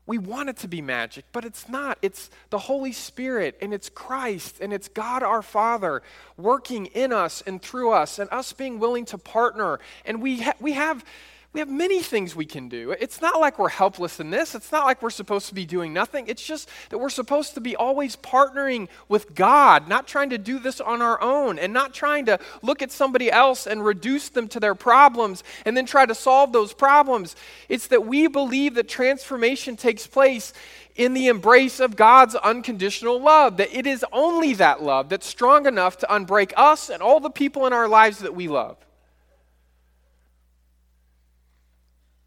We 0.06 0.18
want 0.18 0.48
it 0.48 0.56
to 0.60 0.70
be 0.70 0.82
magic, 0.82 1.26
but 1.34 1.44
it's 1.44 1.68
not. 1.68 1.98
It's 2.02 2.30
the 2.50 2.60
Holy 2.60 2.94
Spirit 2.94 3.58
and 3.62 3.74
it's 3.74 3.90
Christ 3.90 4.60
and 4.62 4.72
it's 4.72 4.88
God 4.88 5.22
our 5.22 5.42
Father 5.42 6.02
working 6.38 6.86
in 6.86 7.12
us 7.12 7.44
and 7.46 7.62
through 7.62 7.92
us 7.92 8.20
and 8.20 8.30
us 8.32 8.54
being 8.54 8.80
willing 8.80 9.04
to 9.08 9.18
partner. 9.18 9.82
And 10.06 10.22
we, 10.22 10.40
ha- 10.40 10.54
we 10.62 10.72
have 10.72 11.04
we 11.52 11.60
have 11.60 11.70
many 11.70 12.04
things 12.04 12.36
we 12.36 12.46
can 12.46 12.70
do. 12.70 12.92
It's 12.92 13.22
not 13.22 13.40
like 13.40 13.58
we're 13.58 13.70
helpless 13.70 14.20
in 14.20 14.30
this. 14.30 14.54
It's 14.54 14.72
not 14.72 14.86
like 14.86 15.02
we're 15.02 15.10
supposed 15.10 15.48
to 15.48 15.56
be 15.56 15.66
doing 15.66 15.92
nothing. 15.92 16.28
It's 16.28 16.46
just 16.46 16.70
that 16.90 17.00
we're 17.00 17.10
supposed 17.10 17.56
to 17.56 17.62
be 17.62 17.76
always 17.76 18.16
partnering 18.16 18.88
with 19.08 19.34
God, 19.34 19.88
not 19.88 20.08
trying 20.08 20.30
to 20.30 20.38
do 20.38 20.60
this 20.60 20.80
on 20.80 21.02
our 21.02 21.20
own 21.20 21.58
and 21.58 21.74
not 21.74 21.92
trying 21.92 22.28
to 22.28 22.40
look 22.62 22.84
at 22.84 22.92
somebody 22.92 23.32
else 23.32 23.66
and 23.66 23.84
reduce 23.84 24.30
them 24.30 24.48
to 24.50 24.60
their 24.60 24.76
problems 24.76 25.44
and 25.66 25.76
then 25.76 25.88
try 25.88 26.06
to 26.06 26.14
solve 26.14 26.54
those 26.54 26.72
problems. 26.72 27.36
It's 27.68 27.88
that 27.88 28.06
we 28.06 28.28
believe 28.28 28.76
that 28.76 28.88
transformation 28.88 29.76
takes 29.76 30.06
place 30.06 30.54
in 30.96 31.16
the 31.16 31.30
embrace 31.30 31.80
of 31.80 31.96
God's 31.96 32.36
unconditional 32.36 33.20
love, 33.20 33.58
that 33.58 33.76
it 33.76 33.88
is 33.88 34.06
only 34.12 34.54
that 34.54 34.84
love 34.84 35.10
that's 35.10 35.26
strong 35.26 35.66
enough 35.66 35.98
to 35.98 36.08
unbreak 36.08 36.54
us 36.56 36.92
and 36.92 37.02
all 37.02 37.20
the 37.20 37.32
people 37.32 37.66
in 37.66 37.74
our 37.74 37.88
lives 37.88 38.20
that 38.20 38.36
we 38.36 38.48
love. 38.48 38.78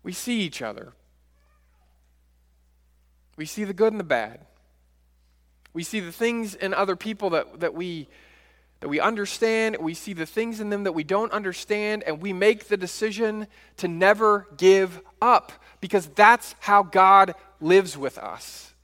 We 0.03 0.13
see 0.13 0.41
each 0.41 0.63
other. 0.63 0.93
We 3.37 3.47
see 3.47 3.65
the 3.65 3.75
good 3.75 3.93
and 3.93 4.01
the 4.01 4.05
bad. 4.05 4.47
We 5.73 5.83
see 5.83 6.01
the 6.01 6.13
things 6.13 6.55
in 6.55 6.75
other 6.75 6.97
people 6.97 7.31
that, 7.31 7.61
that, 7.61 7.75
we, 7.75 8.09
that 8.81 8.89
we 8.89 9.01
understand. 9.01 9.77
We 9.81 9.95
see 9.95 10.13
the 10.13 10.27
things 10.27 10.61
in 10.61 10.71
them 10.71 10.85
that 10.85 10.93
we 10.93 11.05
don't 11.05 11.33
understand. 11.33 12.03
And 12.03 12.21
we 12.21 12.33
make 12.33 12.69
the 12.69 12.77
decision 12.77 13.47
to 13.79 13.89
never 13.89 14.47
give 14.57 15.01
up 15.21 15.53
because 15.81 16.09
that's 16.09 16.55
how 16.61 16.83
God 16.83 17.35
lives 17.61 17.97
with 17.97 18.19
us. 18.19 18.75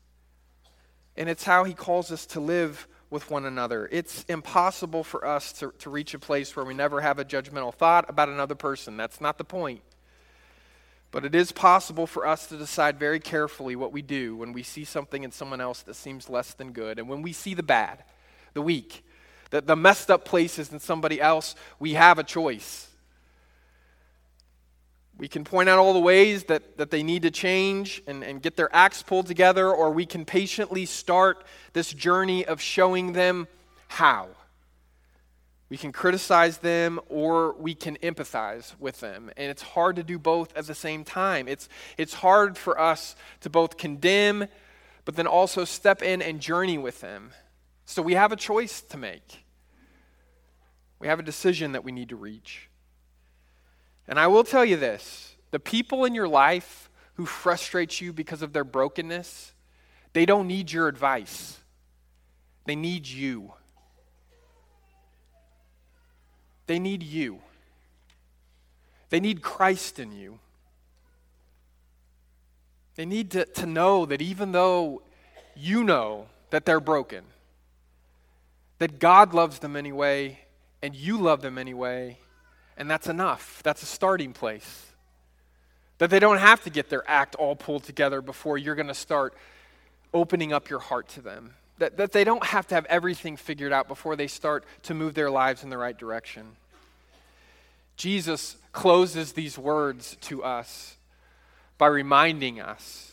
And 1.16 1.28
it's 1.28 1.44
how 1.44 1.64
He 1.64 1.74
calls 1.74 2.10
us 2.10 2.26
to 2.26 2.40
live 2.40 2.86
with 3.10 3.30
one 3.30 3.44
another. 3.44 3.88
It's 3.90 4.24
impossible 4.28 5.02
for 5.02 5.26
us 5.26 5.52
to, 5.54 5.72
to 5.78 5.90
reach 5.90 6.14
a 6.14 6.18
place 6.18 6.54
where 6.54 6.64
we 6.64 6.74
never 6.74 7.00
have 7.00 7.18
a 7.18 7.24
judgmental 7.24 7.74
thought 7.74 8.08
about 8.08 8.28
another 8.28 8.54
person. 8.54 8.96
That's 8.96 9.20
not 9.20 9.38
the 9.38 9.44
point. 9.44 9.80
But 11.10 11.24
it 11.24 11.34
is 11.34 11.52
possible 11.52 12.06
for 12.06 12.26
us 12.26 12.46
to 12.48 12.56
decide 12.56 12.98
very 12.98 13.18
carefully 13.18 13.76
what 13.76 13.92
we 13.92 14.02
do 14.02 14.36
when 14.36 14.52
we 14.52 14.62
see 14.62 14.84
something 14.84 15.24
in 15.24 15.32
someone 15.32 15.60
else 15.60 15.82
that 15.82 15.94
seems 15.94 16.28
less 16.28 16.52
than 16.52 16.72
good. 16.72 16.98
And 16.98 17.08
when 17.08 17.22
we 17.22 17.32
see 17.32 17.54
the 17.54 17.62
bad, 17.62 18.04
the 18.52 18.60
weak, 18.60 19.04
the, 19.50 19.62
the 19.62 19.76
messed 19.76 20.10
up 20.10 20.26
places 20.26 20.70
in 20.70 20.80
somebody 20.80 21.20
else, 21.20 21.54
we 21.78 21.94
have 21.94 22.18
a 22.18 22.24
choice. 22.24 22.88
We 25.16 25.28
can 25.28 25.44
point 25.44 25.68
out 25.68 25.78
all 25.78 25.94
the 25.94 25.98
ways 25.98 26.44
that, 26.44 26.76
that 26.76 26.90
they 26.90 27.02
need 27.02 27.22
to 27.22 27.30
change 27.30 28.02
and, 28.06 28.22
and 28.22 28.42
get 28.42 28.56
their 28.56 28.74
acts 28.74 29.02
pulled 29.02 29.26
together, 29.26 29.72
or 29.72 29.90
we 29.90 30.06
can 30.06 30.24
patiently 30.24 30.84
start 30.84 31.44
this 31.72 31.92
journey 31.92 32.44
of 32.44 32.60
showing 32.60 33.14
them 33.14 33.48
how. 33.88 34.28
We 35.68 35.76
can 35.76 35.92
criticize 35.92 36.58
them 36.58 36.98
or 37.08 37.52
we 37.54 37.74
can 37.74 37.96
empathize 37.96 38.72
with 38.78 39.00
them. 39.00 39.30
And 39.36 39.50
it's 39.50 39.62
hard 39.62 39.96
to 39.96 40.02
do 40.02 40.18
both 40.18 40.56
at 40.56 40.66
the 40.66 40.74
same 40.74 41.04
time. 41.04 41.46
It's, 41.46 41.68
it's 41.98 42.14
hard 42.14 42.56
for 42.56 42.80
us 42.80 43.16
to 43.40 43.50
both 43.50 43.76
condemn, 43.76 44.46
but 45.04 45.16
then 45.16 45.26
also 45.26 45.64
step 45.64 46.02
in 46.02 46.22
and 46.22 46.40
journey 46.40 46.78
with 46.78 47.00
them. 47.00 47.32
So 47.84 48.00
we 48.00 48.14
have 48.14 48.32
a 48.32 48.36
choice 48.36 48.80
to 48.82 48.96
make. 48.96 49.44
We 50.98 51.08
have 51.08 51.18
a 51.18 51.22
decision 51.22 51.72
that 51.72 51.84
we 51.84 51.92
need 51.92 52.08
to 52.08 52.16
reach. 52.16 52.68
And 54.06 54.18
I 54.18 54.26
will 54.26 54.44
tell 54.44 54.64
you 54.64 54.76
this 54.76 55.36
the 55.50 55.60
people 55.60 56.04
in 56.04 56.14
your 56.14 56.28
life 56.28 56.90
who 57.14 57.26
frustrate 57.26 58.00
you 58.00 58.12
because 58.12 58.42
of 58.42 58.52
their 58.52 58.64
brokenness, 58.64 59.52
they 60.12 60.24
don't 60.24 60.46
need 60.46 60.72
your 60.72 60.88
advice, 60.88 61.58
they 62.64 62.76
need 62.76 63.06
you. 63.06 63.52
They 66.68 66.78
need 66.78 67.02
you. 67.02 67.40
They 69.08 69.20
need 69.20 69.40
Christ 69.40 69.98
in 69.98 70.12
you. 70.12 70.38
They 72.94 73.06
need 73.06 73.30
to, 73.32 73.46
to 73.46 73.66
know 73.66 74.04
that 74.04 74.20
even 74.20 74.52
though 74.52 75.02
you 75.56 75.82
know 75.82 76.26
that 76.50 76.66
they're 76.66 76.78
broken, 76.78 77.24
that 78.78 78.98
God 78.98 79.32
loves 79.32 79.60
them 79.60 79.76
anyway, 79.76 80.40
and 80.82 80.94
you 80.94 81.16
love 81.16 81.40
them 81.40 81.56
anyway, 81.56 82.18
and 82.76 82.90
that's 82.90 83.08
enough. 83.08 83.62
That's 83.64 83.82
a 83.82 83.86
starting 83.86 84.34
place. 84.34 84.86
That 85.96 86.10
they 86.10 86.20
don't 86.20 86.38
have 86.38 86.62
to 86.64 86.70
get 86.70 86.90
their 86.90 87.08
act 87.08 87.34
all 87.34 87.56
pulled 87.56 87.84
together 87.84 88.20
before 88.20 88.58
you're 88.58 88.74
going 88.74 88.88
to 88.88 88.94
start 88.94 89.32
opening 90.12 90.52
up 90.52 90.68
your 90.68 90.80
heart 90.80 91.08
to 91.10 91.22
them. 91.22 91.54
That, 91.78 91.96
that 91.96 92.12
they 92.12 92.24
don't 92.24 92.44
have 92.44 92.66
to 92.68 92.74
have 92.74 92.86
everything 92.86 93.36
figured 93.36 93.72
out 93.72 93.86
before 93.88 94.16
they 94.16 94.26
start 94.26 94.64
to 94.84 94.94
move 94.94 95.14
their 95.14 95.30
lives 95.30 95.62
in 95.62 95.70
the 95.70 95.78
right 95.78 95.96
direction. 95.96 96.56
Jesus 97.96 98.56
closes 98.72 99.32
these 99.32 99.58
words 99.58 100.16
to 100.22 100.42
us 100.42 100.96
by 101.78 101.86
reminding 101.86 102.60
us 102.60 103.12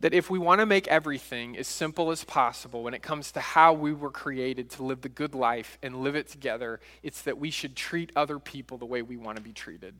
that 0.00 0.12
if 0.12 0.28
we 0.28 0.38
want 0.38 0.60
to 0.60 0.66
make 0.66 0.88
everything 0.88 1.56
as 1.56 1.68
simple 1.68 2.10
as 2.10 2.24
possible 2.24 2.82
when 2.82 2.92
it 2.92 3.02
comes 3.02 3.30
to 3.32 3.40
how 3.40 3.72
we 3.72 3.92
were 3.92 4.10
created 4.10 4.68
to 4.68 4.82
live 4.82 5.00
the 5.00 5.08
good 5.08 5.34
life 5.34 5.78
and 5.80 6.02
live 6.02 6.16
it 6.16 6.28
together, 6.28 6.80
it's 7.04 7.22
that 7.22 7.38
we 7.38 7.50
should 7.50 7.76
treat 7.76 8.10
other 8.16 8.40
people 8.40 8.78
the 8.78 8.84
way 8.84 9.00
we 9.00 9.16
want 9.16 9.36
to 9.36 9.42
be 9.42 9.52
treated. 9.52 9.94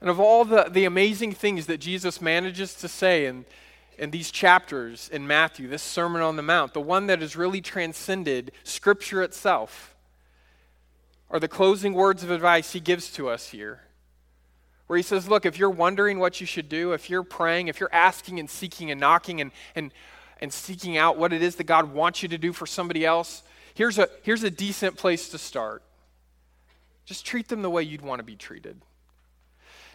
And 0.00 0.08
of 0.08 0.18
all 0.18 0.46
the, 0.46 0.68
the 0.70 0.86
amazing 0.86 1.32
things 1.32 1.66
that 1.66 1.78
Jesus 1.78 2.22
manages 2.22 2.74
to 2.76 2.88
say 2.88 3.26
in, 3.26 3.44
in 4.00 4.10
these 4.10 4.30
chapters 4.30 5.10
in 5.12 5.26
Matthew, 5.26 5.68
this 5.68 5.82
Sermon 5.82 6.22
on 6.22 6.36
the 6.36 6.42
Mount, 6.42 6.72
the 6.72 6.80
one 6.80 7.06
that 7.08 7.20
has 7.20 7.36
really 7.36 7.60
transcended 7.60 8.50
Scripture 8.64 9.22
itself, 9.22 9.94
are 11.28 11.38
the 11.38 11.46
closing 11.46 11.92
words 11.92 12.24
of 12.24 12.30
advice 12.30 12.72
he 12.72 12.80
gives 12.80 13.12
to 13.12 13.28
us 13.28 13.50
here. 13.50 13.82
Where 14.86 14.96
he 14.96 15.02
says, 15.02 15.28
Look, 15.28 15.44
if 15.44 15.58
you're 15.58 15.68
wondering 15.68 16.18
what 16.18 16.40
you 16.40 16.46
should 16.46 16.70
do, 16.70 16.92
if 16.92 17.10
you're 17.10 17.22
praying, 17.22 17.68
if 17.68 17.78
you're 17.78 17.92
asking 17.92 18.40
and 18.40 18.48
seeking 18.48 18.90
and 18.90 18.98
knocking 18.98 19.42
and, 19.42 19.52
and, 19.76 19.92
and 20.40 20.50
seeking 20.50 20.96
out 20.96 21.18
what 21.18 21.34
it 21.34 21.42
is 21.42 21.56
that 21.56 21.64
God 21.64 21.92
wants 21.92 22.22
you 22.22 22.28
to 22.30 22.38
do 22.38 22.54
for 22.54 22.66
somebody 22.66 23.04
else, 23.04 23.42
here's 23.74 23.98
a, 23.98 24.08
here's 24.22 24.42
a 24.42 24.50
decent 24.50 24.96
place 24.96 25.28
to 25.28 25.38
start. 25.38 25.82
Just 27.04 27.26
treat 27.26 27.48
them 27.48 27.60
the 27.60 27.70
way 27.70 27.82
you'd 27.82 28.00
want 28.00 28.20
to 28.20 28.24
be 28.24 28.34
treated. 28.34 28.80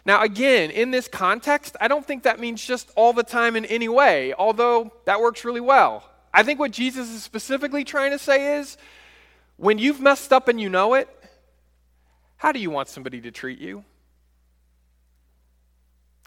Now, 0.06 0.22
again, 0.22 0.70
in 0.70 0.92
this 0.92 1.08
context, 1.08 1.76
I 1.80 1.88
don't 1.88 2.06
think 2.06 2.22
that 2.22 2.38
means 2.38 2.64
just 2.64 2.92
all 2.94 3.12
the 3.12 3.24
time 3.24 3.56
in 3.56 3.64
any 3.64 3.88
way, 3.88 4.32
although 4.34 4.92
that 5.04 5.20
works 5.20 5.44
really 5.44 5.60
well. 5.60 6.08
I 6.32 6.44
think 6.44 6.60
what 6.60 6.70
Jesus 6.70 7.10
is 7.10 7.24
specifically 7.24 7.82
trying 7.82 8.12
to 8.12 8.18
say 8.18 8.58
is 8.58 8.78
when 9.56 9.78
you've 9.78 10.00
messed 10.00 10.32
up 10.32 10.46
and 10.46 10.60
you 10.60 10.68
know 10.68 10.94
it, 10.94 11.08
how 12.36 12.52
do 12.52 12.60
you 12.60 12.70
want 12.70 12.88
somebody 12.88 13.20
to 13.22 13.32
treat 13.32 13.58
you? 13.58 13.84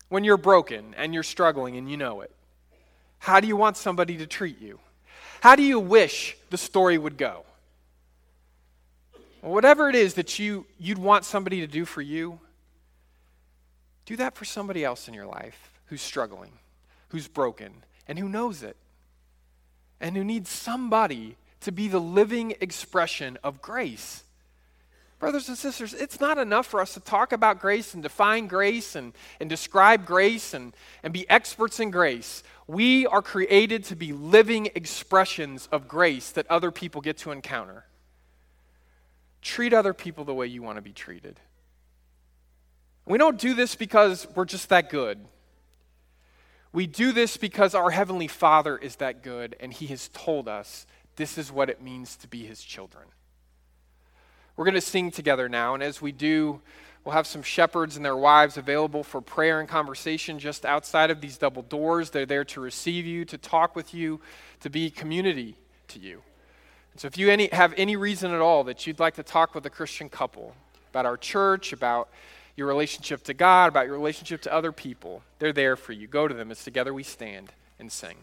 When 0.09 0.25
you're 0.25 0.35
broken 0.35 0.93
and 0.97 1.13
you're 1.13 1.23
struggling 1.23 1.77
and 1.77 1.89
you 1.89 1.95
know 1.95 2.19
it, 2.19 2.35
how 3.17 3.39
do 3.39 3.47
you 3.47 3.55
want 3.55 3.77
somebody 3.77 4.17
to 4.17 4.27
treat 4.27 4.59
you? 4.59 4.79
How 5.39 5.55
do 5.55 5.63
you 5.63 5.79
wish 5.79 6.35
the 6.49 6.57
story 6.57 6.97
would 6.97 7.15
go? 7.15 7.45
Whatever 9.39 9.89
it 9.89 9.95
is 9.95 10.15
that 10.15 10.37
you, 10.37 10.65
you'd 10.77 10.97
want 10.97 11.23
somebody 11.23 11.61
to 11.61 11.67
do 11.67 11.85
for 11.85 12.01
you, 12.01 12.41
do 14.09 14.15
that 14.15 14.35
for 14.35 14.43
somebody 14.43 14.83
else 14.83 15.07
in 15.07 15.13
your 15.13 15.27
life 15.27 15.69
who's 15.85 16.01
struggling, 16.01 16.49
who's 17.09 17.27
broken, 17.27 17.71
and 18.07 18.17
who 18.17 18.27
knows 18.27 18.63
it, 18.63 18.75
and 20.01 20.17
who 20.17 20.23
needs 20.23 20.49
somebody 20.49 21.35
to 21.61 21.71
be 21.71 21.87
the 21.87 21.99
living 21.99 22.55
expression 22.59 23.37
of 23.43 23.61
grace. 23.61 24.23
Brothers 25.19 25.47
and 25.47 25.55
sisters, 25.55 25.93
it's 25.93 26.19
not 26.19 26.39
enough 26.39 26.65
for 26.65 26.81
us 26.81 26.95
to 26.95 26.99
talk 26.99 27.33
about 27.33 27.59
grace 27.59 27.93
and 27.93 28.01
define 28.01 28.47
grace 28.47 28.95
and, 28.95 29.13
and 29.39 29.47
describe 29.47 30.07
grace 30.07 30.55
and, 30.55 30.73
and 31.03 31.13
be 31.13 31.29
experts 31.29 31.79
in 31.79 31.91
grace. 31.91 32.41
We 32.65 33.05
are 33.05 33.21
created 33.21 33.83
to 33.85 33.95
be 33.95 34.11
living 34.11 34.69
expressions 34.73 35.69
of 35.71 35.87
grace 35.87 36.31
that 36.31 36.47
other 36.49 36.71
people 36.71 37.01
get 37.01 37.17
to 37.17 37.31
encounter. 37.31 37.85
Treat 39.43 39.71
other 39.71 39.93
people 39.93 40.25
the 40.25 40.33
way 40.33 40.47
you 40.47 40.63
want 40.63 40.77
to 40.77 40.81
be 40.81 40.93
treated. 40.93 41.39
We 43.09 43.17
don't 43.17 43.39
do 43.39 43.55
this 43.55 43.73
because 43.73 44.27
we're 44.35 44.45
just 44.45 44.69
that 44.69 44.91
good. 44.91 45.19
We 46.71 46.85
do 46.85 47.11
this 47.11 47.37
because 47.37 47.73
our 47.73 47.89
Heavenly 47.89 48.27
Father 48.27 48.77
is 48.77 48.97
that 48.97 49.23
good 49.23 49.55
and 49.59 49.73
He 49.73 49.87
has 49.87 50.09
told 50.09 50.47
us 50.47 50.85
this 51.15 51.37
is 51.39 51.51
what 51.51 51.71
it 51.71 51.81
means 51.81 52.15
to 52.17 52.27
be 52.27 52.45
His 52.45 52.63
children. 52.63 53.05
We're 54.55 54.65
going 54.65 54.75
to 54.75 54.81
sing 54.81 55.09
together 55.09 55.49
now, 55.49 55.73
and 55.73 55.81
as 55.81 56.03
we 56.03 56.11
do, 56.11 56.61
we'll 57.03 57.15
have 57.15 57.25
some 57.25 57.41
shepherds 57.41 57.95
and 57.95 58.05
their 58.05 58.15
wives 58.15 58.57
available 58.57 59.03
for 59.03 59.21
prayer 59.21 59.59
and 59.59 59.67
conversation 59.67 60.37
just 60.37 60.63
outside 60.63 61.09
of 61.09 61.19
these 61.19 61.37
double 61.37 61.63
doors. 61.63 62.11
They're 62.11 62.27
there 62.27 62.45
to 62.45 62.61
receive 62.61 63.07
you, 63.07 63.25
to 63.25 63.39
talk 63.39 63.75
with 63.75 63.91
you, 63.91 64.21
to 64.59 64.69
be 64.69 64.91
community 64.91 65.55
to 65.87 65.99
you. 65.99 66.21
And 66.91 67.01
so 67.01 67.07
if 67.07 67.17
you 67.17 67.31
any, 67.31 67.49
have 67.53 67.73
any 67.75 67.95
reason 67.95 68.31
at 68.31 68.41
all 68.41 68.63
that 68.65 68.85
you'd 68.85 68.99
like 68.99 69.15
to 69.15 69.23
talk 69.23 69.55
with 69.55 69.65
a 69.65 69.69
Christian 69.71 70.09
couple 70.09 70.53
about 70.91 71.07
our 71.07 71.17
church, 71.17 71.73
about 71.73 72.09
your 72.59 72.67
relationship 72.67 73.23
to 73.23 73.33
God, 73.33 73.69
about 73.69 73.87
your 73.87 73.95
relationship 73.95 74.41
to 74.43 74.53
other 74.53 74.71
people, 74.71 75.23
they're 75.39 75.53
there 75.53 75.75
for 75.75 75.93
you. 75.93 76.07
Go 76.07 76.27
to 76.27 76.33
them 76.33 76.51
as 76.51 76.63
together 76.63 76.93
we 76.93 77.01
stand 77.01 77.53
and 77.79 77.91
sing. 77.91 78.17